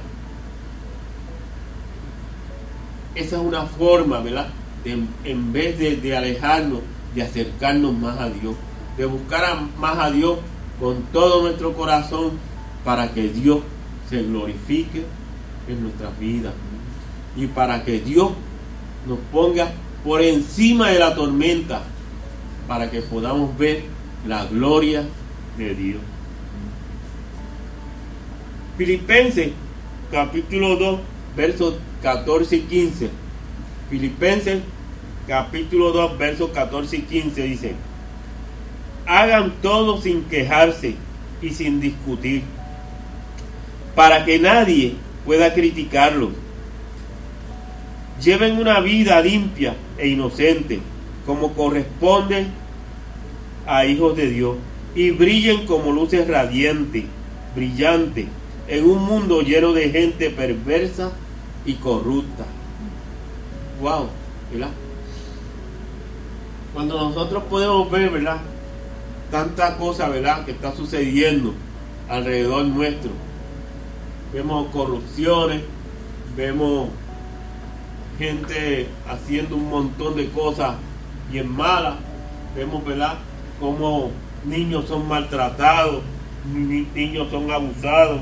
Esa 3.15 3.35
es 3.35 3.41
una 3.41 3.63
forma, 3.63 4.19
¿verdad? 4.19 4.47
en 4.85 5.51
vez 5.51 5.77
de, 5.77 5.97
de, 5.97 6.15
alejarnos, 6.15 6.79
de 7.13 7.21
acercarnos 7.21 7.93
más 7.93 8.17
a 8.19 8.29
Dios, 8.29 8.55
de 8.97 9.05
buscar 9.05 9.43
más 9.77 9.97
a 9.97 10.09
Dios 10.09 10.39
con 10.79 11.03
todo 11.11 11.41
nuestro 11.41 11.73
corazón 11.73 12.31
para 12.83 13.11
que 13.11 13.27
Dios 13.27 13.59
se 14.09 14.23
glorifique 14.23 15.03
en 15.67 15.83
nuestras 15.83 16.17
vidas 16.17 16.53
y 17.35 17.47
para 17.47 17.83
que 17.83 17.99
Dios 17.99 18.31
nos 19.07 19.19
ponga 19.31 19.71
por 20.03 20.21
encima 20.21 20.89
de 20.89 20.99
la 20.99 21.13
tormenta 21.13 21.81
para 22.67 22.89
que 22.89 23.01
podamos 23.01 23.57
ver 23.57 23.83
la 24.27 24.45
gloria 24.45 25.03
de 25.57 25.75
Dios. 25.75 26.01
Filipenses 28.80 29.49
capítulo 30.09 30.77
2 30.77 30.99
versos 31.36 31.75
14 32.01 32.55
y 32.55 32.61
15. 32.61 33.09
Filipenses 33.89 34.61
capítulo 35.27 35.91
2 35.91 36.17
versos 36.17 36.51
14 36.51 36.95
y 36.95 37.01
15 37.01 37.43
dice, 37.43 37.75
hagan 39.05 39.55
todo 39.61 40.01
sin 40.01 40.23
quejarse 40.23 40.95
y 41.41 41.49
sin 41.49 41.82
discutir, 41.82 42.43
para 43.95 44.23
que 44.23 44.39
nadie 44.39 44.95
pueda 45.25 45.53
criticarlos 45.53 46.30
lleven 48.23 48.59
una 48.59 48.80
vida 48.80 49.19
limpia 49.19 49.75
e 49.97 50.07
inocente, 50.07 50.80
como 51.25 51.51
corresponde 51.51 52.45
a 53.65 53.86
hijos 53.86 54.15
de 54.15 54.30
Dios, 54.30 54.55
y 54.95 55.11
brillen 55.11 55.65
como 55.65 55.91
luces 55.91 56.25
radiantes, 56.30 57.03
brillantes, 57.53 58.27
en 58.70 58.86
un 58.86 59.03
mundo 59.03 59.41
lleno 59.41 59.74
de 59.74 59.89
gente 59.89 60.30
perversa 60.30 61.11
y 61.65 61.74
corrupta. 61.74 62.45
Wow, 63.82 64.07
¿verdad? 64.51 64.70
Cuando 66.74 66.97
nosotros 66.97 67.43
podemos 67.49 67.89
ver, 67.89 68.11
¿verdad? 68.11 68.38
Tanta 69.32 69.76
cosa, 69.78 70.07
¿verdad? 70.07 70.45
Que 70.45 70.51
está 70.51 70.76
sucediendo 70.76 71.53
alrededor 72.07 72.65
nuestro. 72.65 73.09
Vemos 74.32 74.70
corrupciones, 74.72 75.61
vemos 76.38 76.89
gente 78.20 78.88
haciendo 79.07 79.55
un 79.55 79.67
montón 79.67 80.15
de 80.15 80.30
cosas 80.30 80.76
bien 81.32 81.51
malas. 81.51 81.95
Vemos, 82.55 82.86
¿verdad?, 82.86 83.15
cómo 83.59 84.11
niños 84.45 84.86
son 84.88 85.07
maltratados, 85.07 86.03
niños 86.93 87.28
son 87.32 87.49
abusados. 87.49 88.22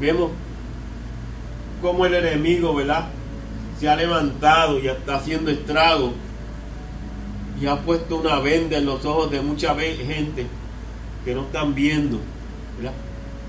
Vemos 0.00 0.30
cómo 1.80 2.06
el 2.06 2.14
enemigo, 2.14 2.74
¿verdad?, 2.74 3.08
se 3.78 3.88
ha 3.88 3.96
levantado 3.96 4.78
y 4.78 4.88
está 4.88 5.16
haciendo 5.16 5.50
estragos 5.50 6.12
y 7.60 7.66
ha 7.66 7.80
puesto 7.80 8.16
una 8.16 8.38
venda 8.38 8.78
en 8.78 8.86
los 8.86 9.04
ojos 9.04 9.30
de 9.30 9.40
mucha 9.40 9.74
gente 9.74 10.46
que 11.24 11.34
no 11.34 11.42
están 11.42 11.74
viendo. 11.74 12.20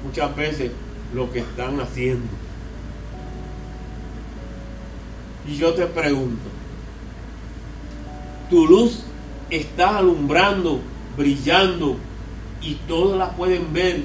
Muchas 0.04 0.36
veces 0.36 0.72
lo 1.14 1.32
que 1.32 1.40
están 1.40 1.80
haciendo. 1.80 2.28
Y 5.48 5.58
yo 5.58 5.74
te 5.74 5.86
pregunto, 5.86 6.50
tu 8.50 8.66
luz 8.66 9.04
está 9.50 9.98
alumbrando, 9.98 10.80
brillando 11.16 11.98
y 12.62 12.76
todos 12.88 13.18
la 13.18 13.32
pueden 13.32 13.72
ver 13.74 14.04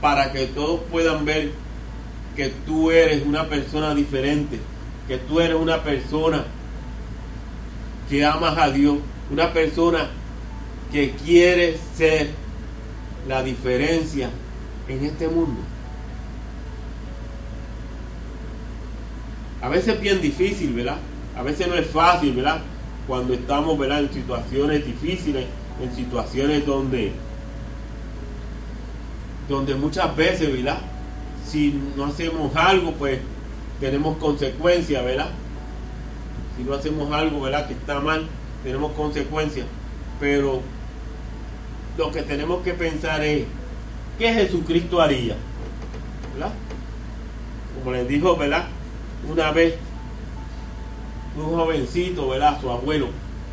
para 0.00 0.32
que 0.32 0.46
todos 0.46 0.80
puedan 0.90 1.24
ver 1.24 1.52
que 2.34 2.52
tú 2.66 2.90
eres 2.90 3.24
una 3.24 3.48
persona 3.48 3.94
diferente, 3.94 4.58
que 5.08 5.16
tú 5.18 5.40
eres 5.40 5.56
una 5.56 5.82
persona 5.82 6.44
que 8.08 8.24
amas 8.24 8.56
a 8.58 8.70
Dios, 8.70 8.98
una 9.30 9.52
persona 9.52 10.10
que 10.92 11.12
quiere 11.12 11.78
ser 11.96 12.30
la 13.26 13.42
diferencia 13.42 14.30
en 14.88 15.04
este 15.04 15.28
mundo. 15.28 15.60
A 19.62 19.68
veces 19.68 19.94
es 19.94 20.00
bien 20.00 20.20
difícil, 20.20 20.72
¿verdad? 20.74 20.98
A 21.36 21.42
veces 21.42 21.66
no 21.66 21.74
es 21.74 21.86
fácil, 21.88 22.34
¿verdad? 22.34 22.60
Cuando 23.08 23.34
estamos, 23.34 23.76
¿verdad? 23.78 24.00
En 24.00 24.12
situaciones 24.12 24.86
difíciles, 24.86 25.46
en 25.82 25.96
situaciones 25.96 26.64
donde, 26.64 27.12
donde 29.48 29.74
muchas 29.74 30.14
veces, 30.16 30.52
¿verdad? 30.52 30.78
Si 31.46 31.80
no 31.96 32.06
hacemos 32.06 32.54
algo, 32.56 32.92
pues 32.92 33.20
tenemos 33.80 34.16
consecuencias, 34.18 35.04
¿verdad? 35.04 35.30
Si 36.56 36.64
no 36.64 36.74
hacemos 36.74 37.12
algo, 37.12 37.40
¿verdad? 37.40 37.66
Que 37.66 37.74
está 37.74 38.00
mal, 38.00 38.26
tenemos 38.62 38.92
consecuencias. 38.92 39.66
Pero 40.18 40.60
lo 41.98 42.10
que 42.10 42.22
tenemos 42.22 42.62
que 42.62 42.72
pensar 42.72 43.22
es 43.22 43.44
¿Qué 44.18 44.32
Jesucristo 44.32 45.00
haría? 45.00 45.36
¿Verdad? 46.32 46.52
Como 47.78 47.92
les 47.92 48.08
dijo, 48.08 48.36
¿verdad? 48.36 48.64
Una 49.30 49.50
vez 49.50 49.74
un 51.36 51.44
jovencito, 51.44 52.28
¿verdad? 52.28 52.58
Su 52.60 52.70
abuelo. 52.70 53.08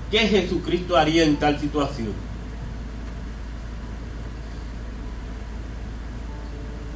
¿Qué 0.09 0.19
Jesucristo 0.19 0.95
haría 0.95 1.23
en 1.23 1.35
tal 1.35 1.59
situación? 1.59 2.13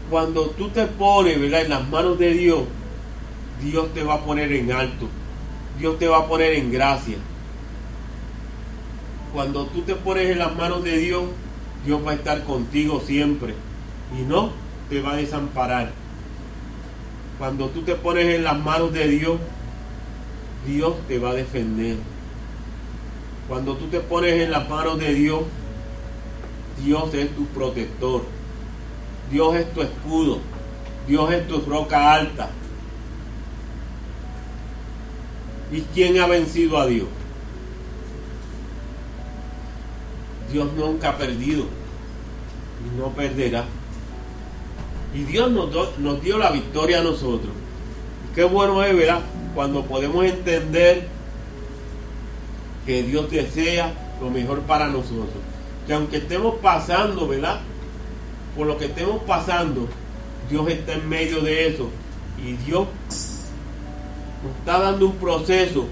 Cuando 0.10 0.47
tú 0.51 0.70
te 0.70 0.86
pones. 0.86 1.38
En 1.38 1.70
las 1.70 1.88
manos 1.89 2.18
de 2.18 2.34
Dios, 2.34 2.64
Dios 3.62 3.93
te 3.93 4.03
va 4.03 4.16
a 4.16 4.22
poner 4.22 4.51
en 4.51 4.72
alto. 4.72 5.08
Dios 5.80 5.99
te 5.99 6.08
va 6.08 6.20
a 6.20 6.28
poner 6.28 6.53
en 6.53 6.72
gracia. 6.72 7.18
Cuando 9.34 9.66
tú 9.68 9.82
te 9.82 9.95
pones 9.95 10.30
en 10.30 10.39
las 10.39 10.55
manos 10.55 10.84
de 10.84 10.97
Dios, 10.97 11.26
Dios 11.86 12.01
va 12.05 12.12
a 12.12 12.16
estar 12.16 12.43
contigo 12.43 13.01
siempre 13.05 13.53
y 14.18 14.24
no 14.24 14.51
te 14.89 15.01
va 15.01 15.14
a 15.14 15.16
desamparar. 15.18 15.91
Cuando 17.38 17.68
tú 17.68 17.84
te 17.84 17.95
pones 17.95 18.34
en 18.34 18.43
las 18.43 18.58
manos 18.58 18.93
de 18.93 19.08
Dios, 19.08 19.38
Dios 20.66 20.95
te 21.08 21.20
va 21.20 21.32
a 21.32 21.34
defender. 21.34 21.97
Cuando 23.47 23.76
tú 23.76 23.88
te 23.88 23.99
pones 23.99 24.34
en 24.41 24.51
las 24.51 24.68
manos 24.68 24.97
de 24.97 25.14
Dios, 25.14 25.41
Dios 26.84 27.14
es 27.14 27.36
tu 27.36 27.45
protector. 27.47 28.36
Dios 29.32 29.55
es 29.55 29.73
tu 29.73 29.82
escudo. 29.82 30.39
Dios 31.07 31.32
es 31.32 31.47
tu 31.47 31.61
roca 31.61 32.13
alta. 32.13 32.49
¿Y 35.71 35.82
quién 35.93 36.19
ha 36.19 36.28
vencido 36.28 36.78
a 36.78 36.86
Dios? 36.86 37.07
Dios 40.51 40.69
nunca 40.78 41.09
ha 41.09 41.17
perdido 41.17 41.65
y 42.86 42.99
no 42.99 43.09
perderá. 43.09 43.65
Y 45.13 45.23
Dios 45.23 45.51
nos, 45.51 46.21
dio 46.21 46.38
la 46.38 46.51
victoria 46.51 46.99
a 46.99 47.03
nosotros. 47.03 47.51
qué 48.36 48.43
bueno 48.43 48.84
es, 48.84 48.95
¿verdad? 48.95 49.21
Cuando 49.55 49.84
podemos 49.86 50.25
entender 50.25 51.07
que 52.86 53.03
Dios 53.03 53.30
desea 53.30 53.93
lo 54.21 54.30
mejor 54.30 54.61
para 54.61 54.88
nosotros. 54.88 55.41
Que 55.86 55.93
aunque 55.93 56.17
estemos 56.17 56.55
pasando, 56.61 57.28
¿verdad? 57.28 57.59
Por 58.58 58.66
lo 58.66 58.78
que 58.78 58.86
estemos 58.86 59.22
pasando, 59.22 59.88
Dios 60.49 60.68
está 60.68 60.93
en 60.93 61.08
medio 61.08 61.41
de 61.41 61.68
eso. 61.68 61.89
Y 62.43 62.53
Dios 62.66 62.88
nos 64.43 64.58
está 64.58 64.80
dando 64.80 65.05
un 65.05 65.16
proceso 65.18 65.86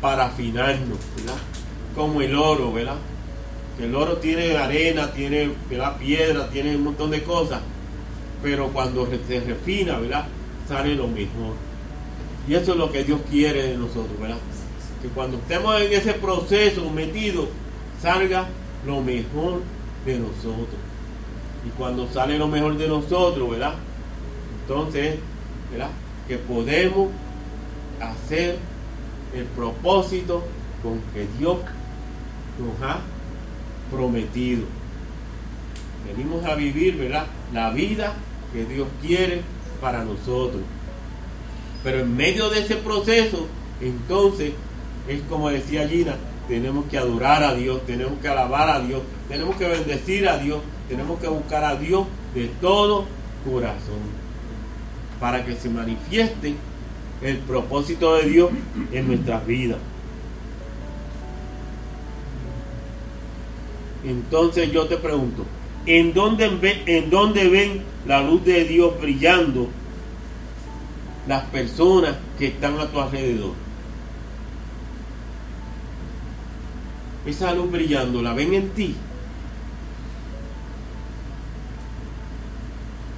para 0.00 0.26
afinarnos, 0.26 0.98
¿verdad? 1.16 1.36
Como 1.94 2.22
el 2.22 2.34
oro, 2.34 2.72
¿verdad? 2.72 2.96
Que 3.76 3.84
el 3.84 3.94
oro 3.94 4.16
tiene 4.16 4.56
arena, 4.56 5.12
tiene 5.12 5.50
¿verdad? 5.68 5.98
piedra, 5.98 6.48
tiene 6.48 6.74
un 6.74 6.84
montón 6.84 7.10
de 7.10 7.22
cosas, 7.22 7.60
pero 8.42 8.68
cuando 8.68 9.06
se 9.06 9.40
refina, 9.40 9.98
¿verdad? 9.98 10.26
Sale 10.66 10.94
lo 10.94 11.06
mejor. 11.06 11.54
Y 12.48 12.54
eso 12.54 12.72
es 12.72 12.78
lo 12.78 12.90
que 12.90 13.04
Dios 13.04 13.20
quiere 13.30 13.62
de 13.68 13.76
nosotros, 13.76 14.18
¿verdad? 14.18 14.38
Que 15.02 15.08
cuando 15.08 15.36
estemos 15.36 15.80
en 15.82 15.92
ese 15.92 16.14
proceso 16.14 16.88
metido, 16.90 17.48
salga 18.00 18.46
lo 18.86 19.02
mejor 19.02 19.60
de 20.06 20.18
nosotros. 20.18 20.93
Y 21.66 21.70
cuando 21.70 22.08
sale 22.12 22.38
lo 22.38 22.48
mejor 22.48 22.76
de 22.76 22.88
nosotros, 22.88 23.50
¿verdad? 23.50 23.74
Entonces, 24.62 25.16
¿verdad? 25.70 25.90
Que 26.28 26.38
podemos 26.38 27.08
hacer 28.00 28.58
el 29.34 29.44
propósito 29.44 30.44
con 30.82 31.00
que 31.12 31.26
Dios 31.38 31.58
nos 32.58 32.88
ha 32.88 33.00
prometido. 33.90 34.64
Venimos 36.06 36.44
a 36.44 36.54
vivir, 36.54 36.96
¿verdad? 36.96 37.26
La 37.52 37.70
vida 37.70 38.14
que 38.52 38.64
Dios 38.64 38.88
quiere 39.00 39.42
para 39.80 40.04
nosotros. 40.04 40.62
Pero 41.82 42.00
en 42.00 42.16
medio 42.16 42.50
de 42.50 42.60
ese 42.60 42.76
proceso, 42.76 43.46
entonces, 43.80 44.52
es 45.08 45.20
como 45.28 45.50
decía 45.50 45.88
Gina, 45.88 46.16
tenemos 46.48 46.86
que 46.86 46.98
adorar 46.98 47.42
a 47.42 47.54
Dios, 47.54 47.84
tenemos 47.86 48.18
que 48.20 48.28
alabar 48.28 48.68
a 48.68 48.80
Dios, 48.80 49.02
tenemos 49.28 49.56
que 49.56 49.68
bendecir 49.68 50.28
a 50.28 50.38
Dios, 50.38 50.60
tenemos 50.88 51.18
que 51.20 51.28
buscar 51.28 51.64
a 51.64 51.76
Dios 51.76 52.06
de 52.34 52.48
todo 52.60 53.06
corazón, 53.44 54.24
para 55.20 55.44
que 55.44 55.54
se 55.54 55.68
manifieste 55.68 56.54
el 57.22 57.38
propósito 57.38 58.16
de 58.16 58.28
Dios 58.28 58.50
en 58.92 59.06
nuestras 59.06 59.46
vidas. 59.46 59.78
Entonces 64.04 64.70
yo 64.70 64.86
te 64.86 64.98
pregunto, 64.98 65.46
¿en 65.86 66.12
dónde, 66.12 66.82
¿en 66.86 67.08
dónde 67.08 67.48
ven 67.48 67.82
la 68.06 68.22
luz 68.22 68.44
de 68.44 68.64
Dios 68.64 69.00
brillando 69.00 69.68
las 71.26 71.44
personas 71.44 72.16
que 72.38 72.48
están 72.48 72.78
a 72.78 72.86
tu 72.86 73.00
alrededor? 73.00 73.52
Esa 77.24 77.54
luz 77.54 77.70
brillando, 77.70 78.20
¿la 78.20 78.34
ven 78.34 78.52
en 78.52 78.68
ti? 78.70 78.94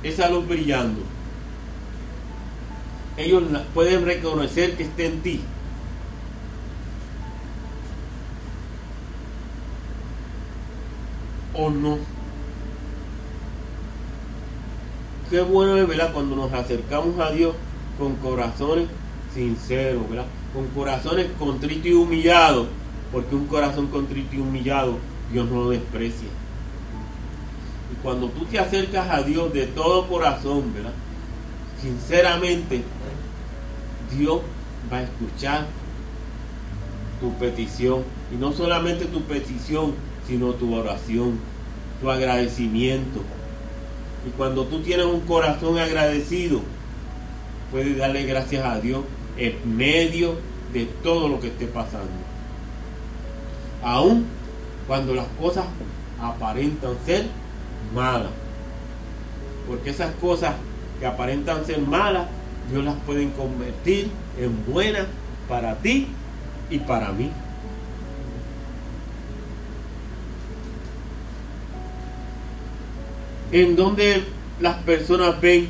Esa 0.07 0.31
luz 0.31 0.47
brillando 0.47 1.03
ellos 3.17 3.43
pueden 3.73 4.05
reconocer 4.05 4.77
que 4.77 4.83
está 4.85 5.05
en 5.05 5.21
ti. 5.23 5.41
O 11.55 11.71
no. 11.71 11.99
Qué 15.31 15.41
bueno 15.41 15.77
es, 15.77 15.89
¿verdad? 15.89 16.13
Cuando 16.13 16.37
nos 16.37 16.53
acercamos 16.53 17.19
a 17.19 17.31
Dios 17.31 17.55
con 17.99 18.17
corazones 18.17 18.89
sinceros, 19.35 20.09
¿verdad? 20.11 20.27
Con 20.53 20.67
corazones 20.69 21.29
contritos 21.39 21.87
y 21.87 21.95
humillados. 21.95 22.69
Porque 23.11 23.35
un 23.35 23.47
corazón 23.47 23.87
contrito 23.87 24.37
y 24.37 24.41
humillado, 24.41 24.99
Dios 25.33 25.49
no 25.49 25.65
lo 25.65 25.71
desprecia. 25.71 26.29
Cuando 28.03 28.29
tú 28.29 28.45
te 28.45 28.59
acercas 28.59 29.09
a 29.11 29.23
Dios 29.23 29.53
de 29.53 29.67
todo 29.67 30.07
corazón, 30.07 30.73
¿verdad? 30.75 30.93
Sinceramente, 31.81 32.83
Dios 34.17 34.41
va 34.93 34.99
a 34.99 35.03
escuchar 35.03 35.67
tu 37.21 37.33
petición. 37.35 38.05
Y 38.33 38.37
no 38.37 38.53
solamente 38.53 39.07
tu 39.07 39.23
petición, 39.23 39.95
sino 40.27 40.53
tu 40.53 40.75
oración, 40.75 41.39
tu 42.01 42.11
agradecimiento. 42.11 43.21
Y 44.27 44.31
cuando 44.31 44.65
tú 44.65 44.81
tienes 44.81 45.07
un 45.07 45.21
corazón 45.21 45.79
agradecido, 45.79 46.61
puedes 47.71 47.97
darle 47.97 48.25
gracias 48.25 48.65
a 48.65 48.81
Dios 48.81 49.03
en 49.37 49.77
medio 49.77 50.37
de 50.73 50.87
todo 51.03 51.29
lo 51.29 51.41
que 51.41 51.49
esté 51.49 51.67
pasando. 51.67 52.11
Aún 53.83 54.27
cuando 54.87 55.15
las 55.15 55.27
cosas 55.41 55.65
aparentan 56.21 56.95
ser 57.05 57.27
malas. 57.95 58.31
Porque 59.67 59.91
esas 59.91 60.15
cosas 60.17 60.55
que 61.01 61.07
aparentan 61.07 61.65
ser 61.65 61.81
malas 61.81 62.27
Dios 62.71 62.85
las 62.85 62.97
puede 63.07 63.31
convertir 63.33 64.11
en 64.39 64.65
buenas 64.67 65.07
para 65.49 65.77
ti 65.77 66.09
y 66.69 66.79
para 66.79 67.13
mí. 67.13 67.31
En 73.53 73.77
donde 73.77 74.25
las 74.61 74.77
personas 74.79 75.41
ven 75.41 75.69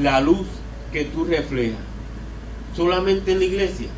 la 0.00 0.20
luz 0.20 0.46
que 0.92 1.04
tú 1.04 1.24
reflejas, 1.24 1.78
solamente 2.74 3.32
en 3.32 3.38
la 3.38 3.44
iglesia, 3.44 3.88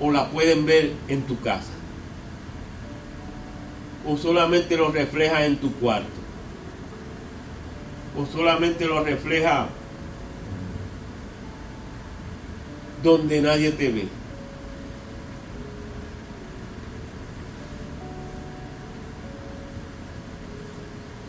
o 0.00 0.12
la 0.12 0.30
pueden 0.30 0.64
ver 0.64 0.92
en 1.08 1.22
tu 1.22 1.40
casa, 1.40 1.72
o 4.06 4.16
solamente 4.16 4.76
lo 4.76 4.90
reflejas 4.90 5.42
en 5.42 5.56
tu 5.56 5.72
cuarto 5.74 6.24
o 8.16 8.26
solamente 8.26 8.86
lo 8.86 9.02
refleja 9.02 9.66
donde 13.02 13.40
nadie 13.40 13.70
te 13.72 13.90
ve. 13.90 14.08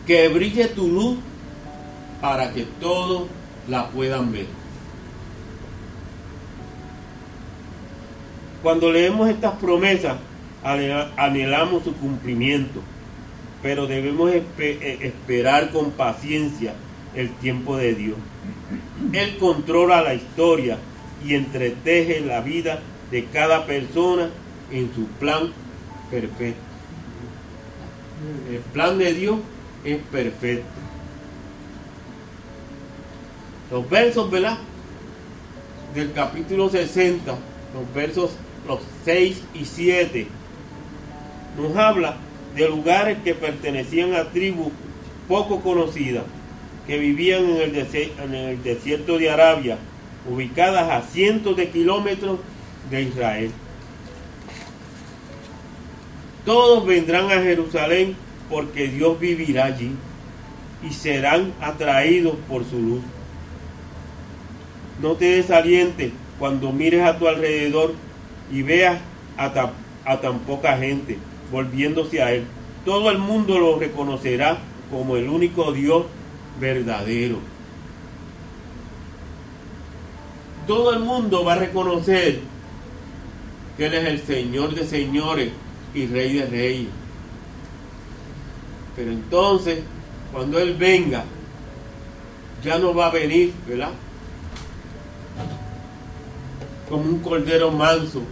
Que 0.06 0.28
brille 0.28 0.68
tu 0.68 0.86
luz 0.86 1.18
para 2.20 2.52
que 2.52 2.62
todos 2.80 3.24
la 3.68 3.88
puedan 3.88 4.30
ver. 4.30 4.46
Cuando 8.62 8.90
leemos 8.90 9.28
estas 9.28 9.56
promesas, 9.56 10.16
anhelamos 10.66 11.84
su 11.84 11.94
cumplimiento 11.94 12.82
pero 13.66 13.86
debemos 13.86 14.30
eh, 14.32 14.98
esperar 15.00 15.70
con 15.70 15.90
paciencia 15.90 16.74
el 17.16 17.30
tiempo 17.30 17.76
de 17.76 17.94
Dios. 17.94 18.16
Él 19.12 19.38
controla 19.38 20.02
la 20.02 20.14
historia 20.14 20.78
y 21.26 21.34
entreteje 21.34 22.20
la 22.20 22.42
vida 22.42 22.80
de 23.10 23.24
cada 23.24 23.66
persona 23.66 24.30
en 24.70 24.94
su 24.94 25.06
plan 25.18 25.52
perfecto. 26.10 26.60
El 28.50 28.60
plan 28.72 28.98
de 28.98 29.14
Dios 29.14 29.38
es 29.84 29.98
perfecto. 30.12 30.68
Los 33.70 33.90
versos, 33.90 34.30
¿verdad? 34.30 34.58
Del 35.94 36.12
capítulo 36.12 36.68
60, 36.68 37.32
los 37.32 37.94
versos 37.94 38.30
los 38.68 38.80
6 39.04 39.42
y 39.54 39.64
7, 39.64 40.28
nos 41.56 41.76
habla 41.76 42.16
de 42.54 42.68
lugares 42.68 43.18
que 43.24 43.34
pertenecían 43.34 44.14
a 44.14 44.24
tribus 44.30 44.72
poco 45.28 45.60
conocidas, 45.60 46.24
que 46.86 46.98
vivían 46.98 47.44
en 47.44 48.34
el, 48.34 48.62
desierto 48.62 49.18
de 49.18 49.30
Arabia, 49.30 49.78
ubicadas 50.30 50.90
a 50.90 51.02
cientos 51.02 51.56
de 51.56 51.68
kilómetros 51.68 52.38
de 52.90 53.02
Israel. 53.02 53.50
Todos 56.44 56.86
vendrán 56.86 57.26
a 57.26 57.42
Jerusalén 57.42 58.16
porque 58.48 58.88
Dios 58.88 59.18
vivirá 59.18 59.64
allí 59.66 59.90
y 60.88 60.92
serán 60.92 61.52
atraídos 61.60 62.36
por 62.48 62.64
su 62.64 62.78
luz. 62.78 63.02
No 65.02 65.14
te 65.14 65.24
desalientes 65.36 66.12
cuando 66.38 66.72
mires 66.72 67.02
a 67.02 67.18
tu 67.18 67.26
alrededor 67.26 67.94
y 68.52 68.62
veas 68.62 68.98
a 69.36 69.52
tan 70.20 70.38
poca 70.40 70.78
gente 70.78 71.18
volviéndose 71.50 72.22
a 72.22 72.32
Él. 72.32 72.44
Todo 72.84 73.10
el 73.10 73.18
mundo 73.18 73.58
lo 73.58 73.78
reconocerá 73.78 74.58
como 74.90 75.16
el 75.16 75.28
único 75.28 75.72
Dios 75.72 76.06
verdadero. 76.60 77.38
Todo 80.66 80.92
el 80.92 81.00
mundo 81.00 81.44
va 81.44 81.54
a 81.54 81.58
reconocer 81.58 82.40
que 83.76 83.86
Él 83.86 83.94
es 83.94 84.08
el 84.08 84.20
Señor 84.22 84.74
de 84.74 84.86
señores 84.86 85.50
y 85.94 86.06
Rey 86.06 86.34
de 86.34 86.46
reyes. 86.46 86.88
Pero 88.96 89.12
entonces, 89.12 89.80
cuando 90.32 90.58
Él 90.58 90.74
venga, 90.74 91.24
ya 92.62 92.78
no 92.78 92.94
va 92.94 93.06
a 93.06 93.10
venir, 93.10 93.52
¿verdad? 93.66 93.90
Como 96.88 97.02
un 97.02 97.18
cordero 97.20 97.70
manso, 97.70 98.22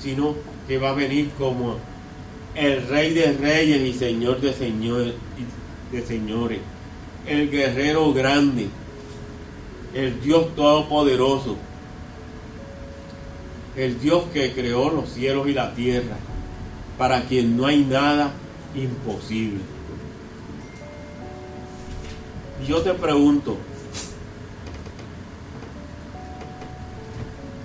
sino 0.00 0.34
que 0.66 0.78
va 0.78 0.90
a 0.90 0.94
venir 0.94 1.30
como 1.38 1.76
el 2.56 2.88
Rey 2.88 3.12
de 3.12 3.32
reyes 3.34 3.82
y 3.82 3.92
Señor 3.92 4.40
de 4.40 4.52
señores, 4.54 5.14
el 7.26 7.50
guerrero 7.50 8.12
grande, 8.14 8.68
el 9.94 10.20
Dios 10.22 10.54
todopoderoso, 10.54 11.56
el 13.76 14.00
Dios 14.00 14.24
que 14.32 14.52
creó 14.52 14.90
los 14.90 15.10
cielos 15.10 15.48
y 15.48 15.52
la 15.52 15.74
tierra, 15.74 16.16
para 16.96 17.22
quien 17.24 17.56
no 17.56 17.66
hay 17.66 17.84
nada 17.84 18.32
imposible. 18.74 19.60
Yo 22.66 22.80
te 22.80 22.94
pregunto, 22.94 23.58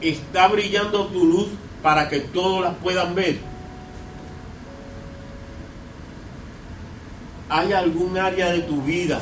¿está 0.02 0.50
brillando 0.50 1.08
tu 1.08 1.26
luz 1.26 1.48
para 1.82 2.10
que 2.10 2.20
todos 2.20 2.62
las 2.62 2.76
puedan 2.76 3.16
ver? 3.16 3.51
¿Hay 7.52 7.74
algún 7.74 8.18
área 8.18 8.52
de 8.52 8.62
tu 8.62 8.82
vida 8.82 9.20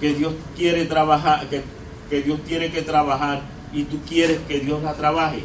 que 0.00 0.14
Dios 0.14 0.34
quiere 0.56 0.84
trabajar, 0.84 1.48
que, 1.48 1.62
que 2.08 2.22
Dios 2.22 2.40
tiene 2.44 2.70
que 2.70 2.82
trabajar 2.82 3.40
y 3.72 3.84
tú 3.84 3.98
quieres 4.06 4.38
que 4.46 4.60
Dios 4.60 4.82
la 4.82 4.94
trabaje? 4.94 5.42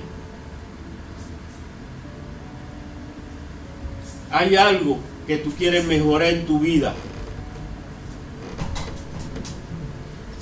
hay 4.31 4.55
algo 4.55 4.97
que 5.27 5.37
tú 5.37 5.51
quieres 5.51 5.85
mejorar 5.85 6.29
en 6.29 6.45
tu 6.45 6.59
vida, 6.59 6.93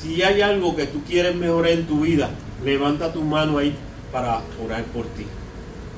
si 0.01 0.21
hay 0.21 0.41
algo 0.41 0.75
que 0.75 0.85
tú 0.85 1.03
quieres 1.03 1.35
mejorar 1.35 1.71
en 1.71 1.85
tu 1.87 2.01
vida, 2.01 2.29
levanta 2.63 3.11
tu 3.11 3.21
mano 3.23 3.57
ahí 3.57 3.75
para 4.11 4.41
orar 4.63 4.83
por 4.85 5.05
ti. 5.07 5.25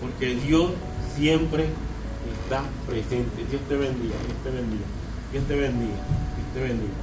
Porque 0.02 0.36
Dios 0.36 0.72
siempre 1.16 1.68
está 2.42 2.64
presente. 2.88 3.46
Dios 3.50 3.62
te 3.70 3.76
bendiga, 3.76 4.16
Dios 4.26 4.38
te 4.44 4.50
bendiga, 4.50 4.86
Dios 5.32 5.44
te 5.48 5.56
bendiga, 5.56 5.96
te 6.54 6.60
bendiga. 6.62 6.94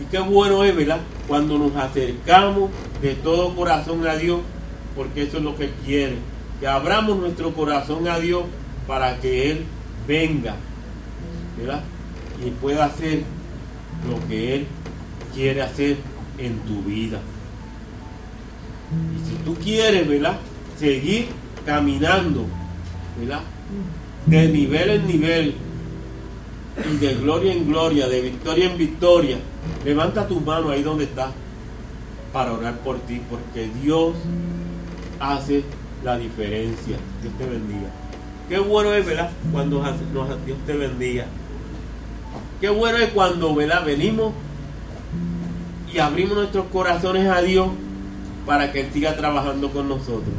Y 0.00 0.04
qué 0.10 0.18
bueno 0.18 0.64
es, 0.64 0.74
¿verdad? 0.74 1.00
Cuando 1.28 1.58
nos 1.58 1.76
acercamos 1.76 2.70
de 3.00 3.14
todo 3.14 3.54
corazón 3.54 4.06
a 4.06 4.16
Dios, 4.16 4.40
porque 4.96 5.22
eso 5.22 5.38
es 5.38 5.42
lo 5.42 5.56
que 5.56 5.70
quiere. 5.84 6.16
Que 6.60 6.66
abramos 6.66 7.18
nuestro 7.18 7.52
corazón 7.52 8.08
a 8.08 8.18
Dios 8.18 8.44
para 8.86 9.20
que 9.20 9.50
Él 9.50 9.64
venga, 10.06 10.56
¿verdad? 11.58 11.82
Y 12.44 12.50
pueda 12.50 12.86
hacer 12.86 13.22
lo 14.08 14.26
que 14.28 14.54
Él 14.56 14.66
quiere 15.34 15.62
hacer 15.62 15.98
en 16.38 16.58
tu 16.60 16.82
vida. 16.82 17.20
Y 19.14 19.28
si 19.28 19.36
tú 19.44 19.54
quieres, 19.56 20.08
¿verdad? 20.08 20.38
Seguir 20.78 21.28
caminando, 21.64 22.46
¿verdad? 23.18 23.40
De 24.26 24.48
nivel 24.48 24.90
en 24.90 25.06
nivel 25.06 25.54
y 26.76 26.96
de 26.96 27.14
gloria 27.14 27.52
en 27.52 27.66
gloria, 27.66 28.08
de 28.08 28.20
victoria 28.20 28.70
en 28.70 28.78
victoria, 28.78 29.38
levanta 29.84 30.26
tu 30.26 30.40
mano 30.40 30.70
ahí 30.70 30.82
donde 30.82 31.04
estás 31.04 31.30
para 32.32 32.52
orar 32.52 32.78
por 32.78 32.98
ti, 33.00 33.20
porque 33.30 33.70
Dios 33.82 34.14
hace 35.20 35.62
la 36.02 36.18
diferencia. 36.18 36.96
Dios 37.22 37.34
te 37.38 37.46
bendiga. 37.46 37.88
Qué 38.48 38.58
bueno 38.58 38.92
es, 38.92 39.06
¿verdad? 39.06 39.30
Cuando 39.52 39.82
nos, 40.12 40.44
Dios 40.44 40.58
te 40.66 40.74
bendiga. 40.74 41.26
Qué 42.60 42.68
bueno 42.68 42.98
es 42.98 43.10
cuando, 43.10 43.54
¿verdad? 43.54 43.84
Venimos 43.84 44.32
y 45.92 45.98
abrimos 45.98 46.36
nuestros 46.36 46.66
corazones 46.66 47.28
a 47.28 47.40
Dios 47.40 47.68
para 48.46 48.72
que 48.72 48.80
Él 48.80 48.88
siga 48.92 49.16
trabajando 49.16 49.70
con 49.70 49.88
nosotros, 49.88 50.34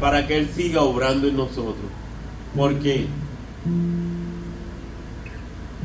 para 0.00 0.26
que 0.26 0.36
Él 0.36 0.50
siga 0.54 0.82
obrando 0.82 1.28
en 1.28 1.36
nosotros. 1.36 1.76
Porque 2.56 3.06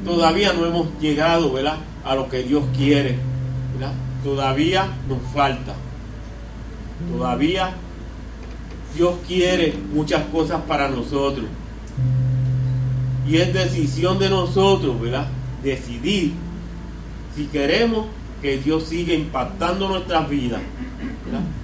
todavía 0.06 0.54
no 0.54 0.66
hemos 0.66 0.88
llegado, 1.00 1.54
¿verdad? 1.54 1.78
A 2.04 2.16
lo 2.16 2.30
que 2.30 2.44
Dios 2.44 2.64
quiere. 2.76 3.18
Todavía 4.24 4.88
nos 5.08 5.20
falta. 5.34 5.74
Todavía 7.12 7.74
Dios 8.96 9.16
quiere 9.28 9.74
muchas 9.94 10.24
cosas 10.26 10.62
para 10.68 10.90
nosotros. 10.90 11.46
Y 13.28 13.38
es 13.38 13.54
decisión 13.54 14.20
de 14.20 14.30
nosotros, 14.30 15.00
¿verdad? 15.00 15.28
Decidir 15.64 16.34
si 17.36 17.46
queremos 17.46 18.08
que 18.42 18.58
Dios 18.58 18.84
siga 18.84 19.14
impactando 19.14 19.88
nuestras 19.88 20.30
vidas, 20.30 20.62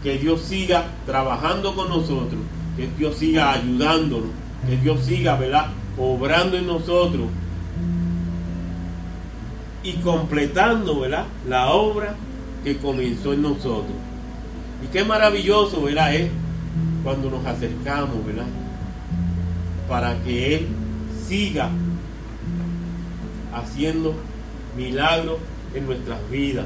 que 0.04 0.18
Dios 0.18 0.42
siga 0.42 0.86
trabajando 1.06 1.76
con 1.76 1.90
nosotros, 1.90 2.40
que 2.78 2.88
Dios 2.98 3.18
siga 3.18 3.52
ayudándonos, 3.54 4.30
que 4.68 4.78
Dios 4.78 5.04
siga, 5.04 5.36
¿verdad? 5.36 5.68
Obrando 5.98 6.58
en 6.58 6.68
nosotros 6.68 7.28
y 9.88 9.94
completando, 10.02 11.00
¿verdad? 11.00 11.24
La 11.48 11.72
obra 11.72 12.14
que 12.62 12.76
comenzó 12.78 13.32
en 13.32 13.42
nosotros. 13.42 13.96
Y 14.84 14.88
qué 14.88 15.06
maravilloso, 15.06 15.82
¿verdad? 15.82 16.14
Es 16.14 16.30
cuando 17.06 17.30
nos 17.30 17.46
acercamos, 17.46 18.26
¿verdad? 18.26 18.48
Para 19.88 20.22
que 20.24 20.56
Él 20.56 20.68
siga 21.26 21.70
haciendo 23.54 24.14
milagros 24.76 25.38
en 25.74 25.86
nuestras 25.86 26.20
vidas 26.30 26.66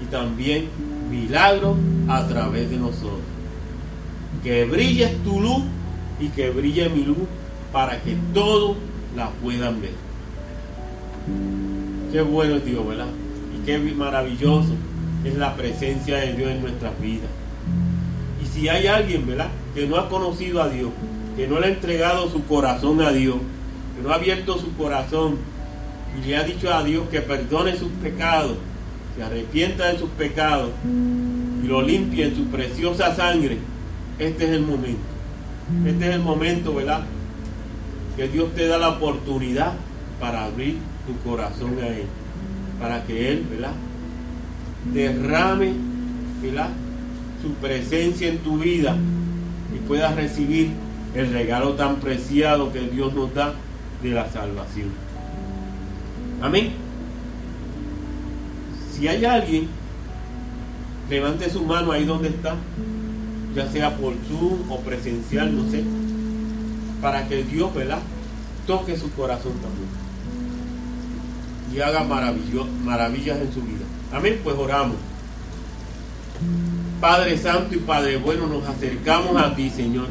y 0.00 0.06
también 0.06 0.68
milagros 1.10 1.76
a 2.06 2.24
través 2.28 2.70
de 2.70 2.76
nosotros. 2.76 3.18
Que 4.44 4.64
brille 4.64 5.08
tu 5.24 5.40
luz 5.40 5.64
y 6.20 6.28
que 6.28 6.50
brille 6.50 6.88
mi 6.88 7.02
luz 7.02 7.18
para 7.72 8.00
que 8.00 8.16
todos 8.32 8.76
la 9.16 9.28
puedan 9.30 9.80
ver. 9.80 11.67
Qué 12.12 12.22
bueno 12.22 12.56
es 12.56 12.64
Dios, 12.64 12.86
¿verdad? 12.86 13.08
Y 13.54 13.66
qué 13.66 13.78
maravilloso 13.78 14.72
es 15.24 15.34
la 15.36 15.54
presencia 15.56 16.16
de 16.18 16.32
Dios 16.32 16.50
en 16.50 16.62
nuestras 16.62 16.98
vidas. 17.00 17.28
Y 18.42 18.46
si 18.46 18.68
hay 18.68 18.86
alguien, 18.86 19.26
¿verdad? 19.26 19.48
Que 19.74 19.86
no 19.86 19.96
ha 19.96 20.08
conocido 20.08 20.62
a 20.62 20.68
Dios, 20.68 20.90
que 21.36 21.46
no 21.46 21.60
le 21.60 21.66
ha 21.66 21.70
entregado 21.70 22.30
su 22.30 22.44
corazón 22.46 23.02
a 23.02 23.12
Dios, 23.12 23.36
que 23.96 24.02
no 24.02 24.10
ha 24.10 24.14
abierto 24.14 24.58
su 24.58 24.74
corazón 24.74 25.36
y 26.18 26.26
le 26.26 26.36
ha 26.36 26.44
dicho 26.44 26.72
a 26.72 26.82
Dios 26.82 27.08
que 27.10 27.20
perdone 27.20 27.76
sus 27.76 27.90
pecados, 28.02 28.56
se 29.16 29.22
arrepienta 29.22 29.92
de 29.92 29.98
sus 29.98 30.08
pecados 30.10 30.70
y 30.84 31.66
lo 31.66 31.82
limpie 31.82 32.26
en 32.26 32.36
su 32.36 32.46
preciosa 32.46 33.14
sangre, 33.14 33.58
este 34.18 34.44
es 34.44 34.50
el 34.50 34.62
momento. 34.62 35.00
Este 35.86 36.08
es 36.08 36.14
el 36.14 36.22
momento, 36.22 36.74
¿verdad? 36.74 37.02
Que 38.16 38.28
Dios 38.28 38.54
te 38.54 38.66
da 38.66 38.78
la 38.78 38.88
oportunidad 38.88 39.74
para 40.18 40.44
abrir 40.44 40.78
tu 41.08 41.28
corazón 41.28 41.78
a 41.82 41.88
Él. 41.88 42.06
Para 42.78 43.04
que 43.04 43.32
Él, 43.32 43.46
¿verdad? 43.50 43.72
Derrame, 44.92 45.72
¿verdad? 46.42 46.68
Su 47.42 47.52
presencia 47.54 48.28
en 48.28 48.38
tu 48.38 48.58
vida 48.58 48.96
y 49.74 49.88
puedas 49.88 50.14
recibir 50.14 50.70
el 51.14 51.32
regalo 51.32 51.72
tan 51.72 51.96
preciado 51.96 52.72
que 52.72 52.80
Dios 52.80 53.14
nos 53.14 53.34
da 53.34 53.54
de 54.02 54.10
la 54.10 54.30
salvación. 54.30 54.90
Amén. 56.40 56.72
Si 58.92 59.08
hay 59.08 59.24
alguien, 59.24 59.68
levante 61.08 61.50
su 61.50 61.64
mano 61.64 61.92
ahí 61.92 62.04
donde 62.04 62.28
está, 62.28 62.54
ya 63.54 63.68
sea 63.70 63.96
por 63.96 64.14
Zoom 64.28 64.70
o 64.70 64.80
presencial, 64.80 65.56
no 65.56 65.68
sé, 65.70 65.82
para 67.00 67.26
que 67.28 67.42
Dios, 67.44 67.74
¿verdad? 67.74 68.00
Toque 68.66 68.96
su 68.96 69.10
corazón 69.12 69.52
también 69.54 70.07
y 71.74 71.80
haga 71.80 72.04
maravillas 72.04 73.38
en 73.38 73.52
su 73.52 73.62
vida. 73.62 73.84
Amén, 74.12 74.40
pues 74.42 74.56
oramos. 74.56 74.96
Padre 77.00 77.36
Santo 77.36 77.74
y 77.74 77.78
Padre 77.78 78.16
Bueno, 78.16 78.46
nos 78.46 78.64
acercamos 78.64 79.40
a 79.40 79.54
ti, 79.54 79.70
Señor. 79.70 80.06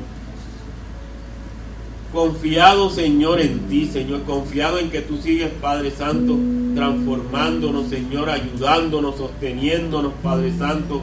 Confiado, 2.13 2.89
Señor, 2.89 3.41
en 3.41 3.67
ti, 3.67 3.85
Señor. 3.85 4.23
Confiado 4.23 4.79
en 4.79 4.89
que 4.89 5.01
tú 5.01 5.17
sigues, 5.17 5.49
Padre 5.61 5.91
Santo, 5.91 6.37
transformándonos, 6.73 7.89
Señor, 7.89 8.29
ayudándonos, 8.29 9.17
sosteniéndonos, 9.17 10.13
Padre 10.23 10.53
Santo. 10.57 11.01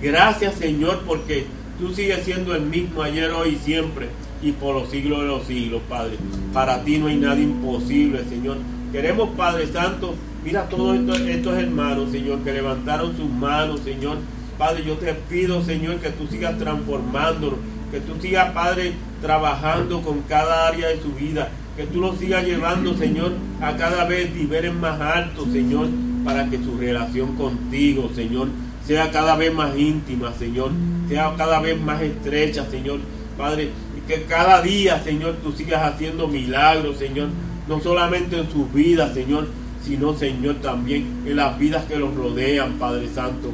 Gracias, 0.00 0.54
Señor, 0.54 1.02
porque 1.06 1.46
tú 1.78 1.92
sigues 1.92 2.24
siendo 2.24 2.54
el 2.54 2.62
mismo 2.62 3.02
ayer, 3.02 3.30
hoy 3.30 3.58
y 3.60 3.64
siempre, 3.64 4.08
y 4.42 4.52
por 4.52 4.74
los 4.74 4.88
siglos 4.88 5.20
de 5.20 5.26
los 5.26 5.46
siglos, 5.46 5.82
Padre. 5.88 6.16
Para 6.54 6.82
ti 6.82 6.98
no 6.98 7.08
hay 7.08 7.16
nada 7.16 7.38
imposible, 7.38 8.24
Señor. 8.24 8.56
Queremos, 8.96 9.28
Padre 9.36 9.66
Santo, 9.66 10.14
mira 10.42 10.70
todos 10.70 10.96
estos, 10.96 11.58
hermanos, 11.58 12.10
Señor, 12.12 12.38
que 12.38 12.50
levantaron 12.50 13.14
sus 13.14 13.28
manos, 13.28 13.80
Señor. 13.80 14.16
Padre, 14.56 14.84
yo 14.86 14.94
te 14.94 15.12
pido, 15.12 15.62
Señor, 15.62 15.96
que 15.96 16.08
tú 16.08 16.26
sigas 16.28 16.56
transformándonos, 16.56 17.58
que 17.90 18.00
tú 18.00 18.14
sigas, 18.22 18.52
Padre, 18.52 18.94
trabajando 19.20 20.00
con 20.00 20.22
cada 20.22 20.66
área 20.68 20.88
de 20.88 21.02
su 21.02 21.12
vida, 21.12 21.50
que 21.76 21.84
tú 21.84 22.00
lo 22.00 22.16
sigas 22.16 22.46
llevando, 22.46 22.96
Señor, 22.96 23.32
a 23.60 23.76
cada 23.76 24.06
vez 24.06 24.34
niveles 24.34 24.72
más 24.72 24.98
altos, 24.98 25.44
Señor, 25.52 25.88
para 26.24 26.48
que 26.48 26.56
su 26.56 26.78
relación 26.78 27.36
contigo, 27.36 28.10
Señor, 28.14 28.48
sea 28.86 29.10
cada 29.10 29.36
vez 29.36 29.52
más 29.52 29.76
íntima, 29.76 30.32
Señor, 30.32 30.70
sea 31.06 31.34
cada 31.36 31.60
vez 31.60 31.78
más 31.78 32.00
estrecha, 32.00 32.64
Señor, 32.70 33.00
Padre, 33.36 33.72
que 34.08 34.22
cada 34.22 34.62
día, 34.62 35.02
Señor, 35.04 35.36
tú 35.42 35.52
sigas 35.52 35.82
haciendo 35.82 36.28
milagros, 36.28 36.96
Señor, 36.96 37.28
no 37.68 37.80
solamente 37.80 38.38
en 38.38 38.50
sus 38.50 38.72
vidas, 38.72 39.14
Señor, 39.14 39.48
sino, 39.84 40.16
Señor, 40.16 40.56
también 40.56 41.22
en 41.26 41.36
las 41.36 41.58
vidas 41.58 41.84
que 41.84 41.96
los 41.96 42.14
rodean, 42.14 42.74
Padre 42.74 43.08
Santo 43.14 43.52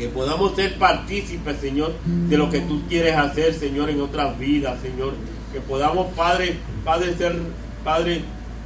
que 0.00 0.08
podamos 0.08 0.56
ser 0.56 0.78
partícipes, 0.78 1.58
Señor, 1.58 1.92
de 2.06 2.38
lo 2.38 2.48
que 2.48 2.60
tú 2.60 2.80
quieres 2.88 3.14
hacer, 3.16 3.52
Señor, 3.52 3.90
en 3.90 4.00
otras 4.00 4.38
vidas, 4.38 4.80
Señor. 4.80 5.12
Que 5.52 5.60
podamos, 5.60 6.06
Padre, 6.14 6.56
Padre, 6.86 7.14
ser, 7.16 7.36
Padre, 7.84 8.22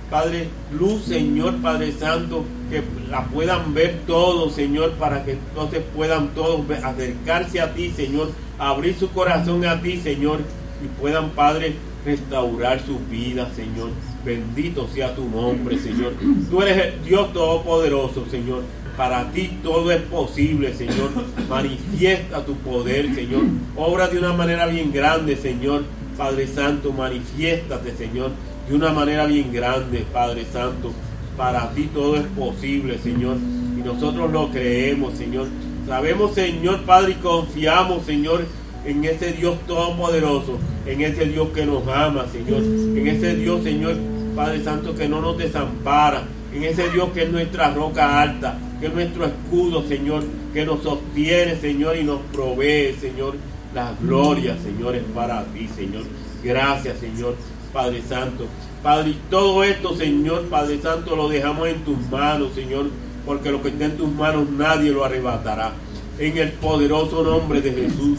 Padre, 0.08 0.48
luz, 0.78 1.02
Señor, 1.02 1.56
Padre 1.56 1.90
Santo, 1.90 2.44
que 2.70 2.84
la 3.10 3.24
puedan 3.24 3.74
ver 3.74 4.02
todos, 4.06 4.54
Señor, 4.54 4.92
para 4.92 5.24
que 5.24 5.32
entonces 5.32 5.82
puedan 5.96 6.28
todos 6.34 6.60
acercarse 6.84 7.60
a 7.60 7.74
ti, 7.74 7.90
Señor, 7.90 8.30
abrir 8.56 8.94
su 8.96 9.10
corazón 9.10 9.64
a 9.66 9.82
ti, 9.82 9.96
Señor, 9.96 10.38
y 10.84 11.00
puedan, 11.00 11.30
Padre, 11.30 11.74
restaurar 12.04 12.80
su 12.86 13.00
vida, 13.10 13.50
Señor. 13.56 13.90
Bendito 14.24 14.88
sea 14.88 15.14
tu 15.14 15.28
nombre, 15.28 15.78
Señor. 15.78 16.14
Tú 16.50 16.62
eres 16.62 16.86
el 16.86 17.04
Dios 17.04 17.32
Todopoderoso, 17.32 18.24
Señor. 18.30 18.62
Para 18.96 19.30
ti 19.32 19.58
todo 19.62 19.90
es 19.90 20.00
posible, 20.02 20.72
Señor. 20.72 21.10
Manifiesta 21.48 22.44
tu 22.44 22.54
poder, 22.56 23.14
Señor. 23.14 23.42
Obra 23.76 24.08
de 24.08 24.18
una 24.18 24.32
manera 24.32 24.66
bien 24.66 24.92
grande, 24.92 25.36
Señor. 25.36 25.82
Padre 26.16 26.46
Santo, 26.46 26.92
manifiéstate, 26.92 27.94
Señor, 27.96 28.30
de 28.68 28.74
una 28.74 28.92
manera 28.92 29.26
bien 29.26 29.52
grande, 29.52 30.06
Padre 30.12 30.44
Santo. 30.50 30.92
Para 31.36 31.70
ti 31.72 31.90
todo 31.92 32.16
es 32.16 32.24
posible, 32.38 32.98
Señor. 32.98 33.36
Y 33.76 33.82
nosotros 33.82 34.30
lo 34.30 34.50
creemos, 34.50 35.14
Señor. 35.14 35.48
Sabemos, 35.86 36.34
Señor, 36.34 36.82
Padre, 36.82 37.12
y 37.12 37.14
confiamos, 37.16 38.06
Señor, 38.06 38.44
en 38.86 39.04
ese 39.04 39.32
Dios 39.32 39.56
todopoderoso, 39.66 40.58
en 40.86 41.00
ese 41.00 41.26
Dios 41.26 41.48
que 41.54 41.66
nos 41.66 41.86
ama, 41.88 42.26
Señor. 42.30 42.62
En 42.62 43.06
ese 43.06 43.34
Dios, 43.34 43.64
Señor, 43.64 43.96
Padre 44.34 44.62
Santo, 44.62 44.94
que 44.94 45.08
no 45.08 45.20
nos 45.20 45.38
desampara. 45.38 46.24
En 46.52 46.62
ese 46.64 46.88
Dios 46.90 47.10
que 47.10 47.24
es 47.24 47.30
nuestra 47.30 47.72
roca 47.72 48.20
alta 48.20 48.58
que 48.80 48.86
es 48.86 48.94
nuestro 48.94 49.24
escudo, 49.24 49.86
Señor, 49.86 50.24
que 50.52 50.66
nos 50.66 50.82
sostiene, 50.82 51.56
Señor, 51.56 51.96
y 51.96 52.04
nos 52.04 52.20
provee, 52.32 52.94
Señor, 53.00 53.34
las 53.74 53.98
glorias, 54.00 54.58
Señor, 54.62 54.94
es 54.94 55.04
para 55.14 55.44
ti, 55.46 55.68
Señor. 55.74 56.04
Gracias, 56.42 56.98
Señor, 56.98 57.34
Padre 57.72 58.02
Santo. 58.02 58.46
Padre, 58.82 59.14
todo 59.30 59.64
esto, 59.64 59.96
Señor, 59.96 60.48
Padre 60.48 60.80
Santo, 60.82 61.16
lo 61.16 61.28
dejamos 61.28 61.68
en 61.68 61.84
tus 61.84 61.98
manos, 62.10 62.52
Señor, 62.54 62.90
porque 63.24 63.50
lo 63.50 63.62
que 63.62 63.68
está 63.68 63.86
en 63.86 63.96
tus 63.96 64.12
manos 64.12 64.50
nadie 64.50 64.90
lo 64.90 65.04
arrebatará. 65.04 65.72
En 66.18 66.36
el 66.36 66.52
poderoso 66.52 67.22
nombre 67.22 67.60
de 67.60 67.72
Jesús. 67.72 68.18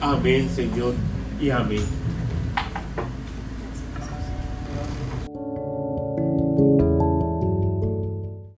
Amén, 0.00 0.50
Señor, 0.54 0.94
y 1.40 1.50
amén. 1.50 1.99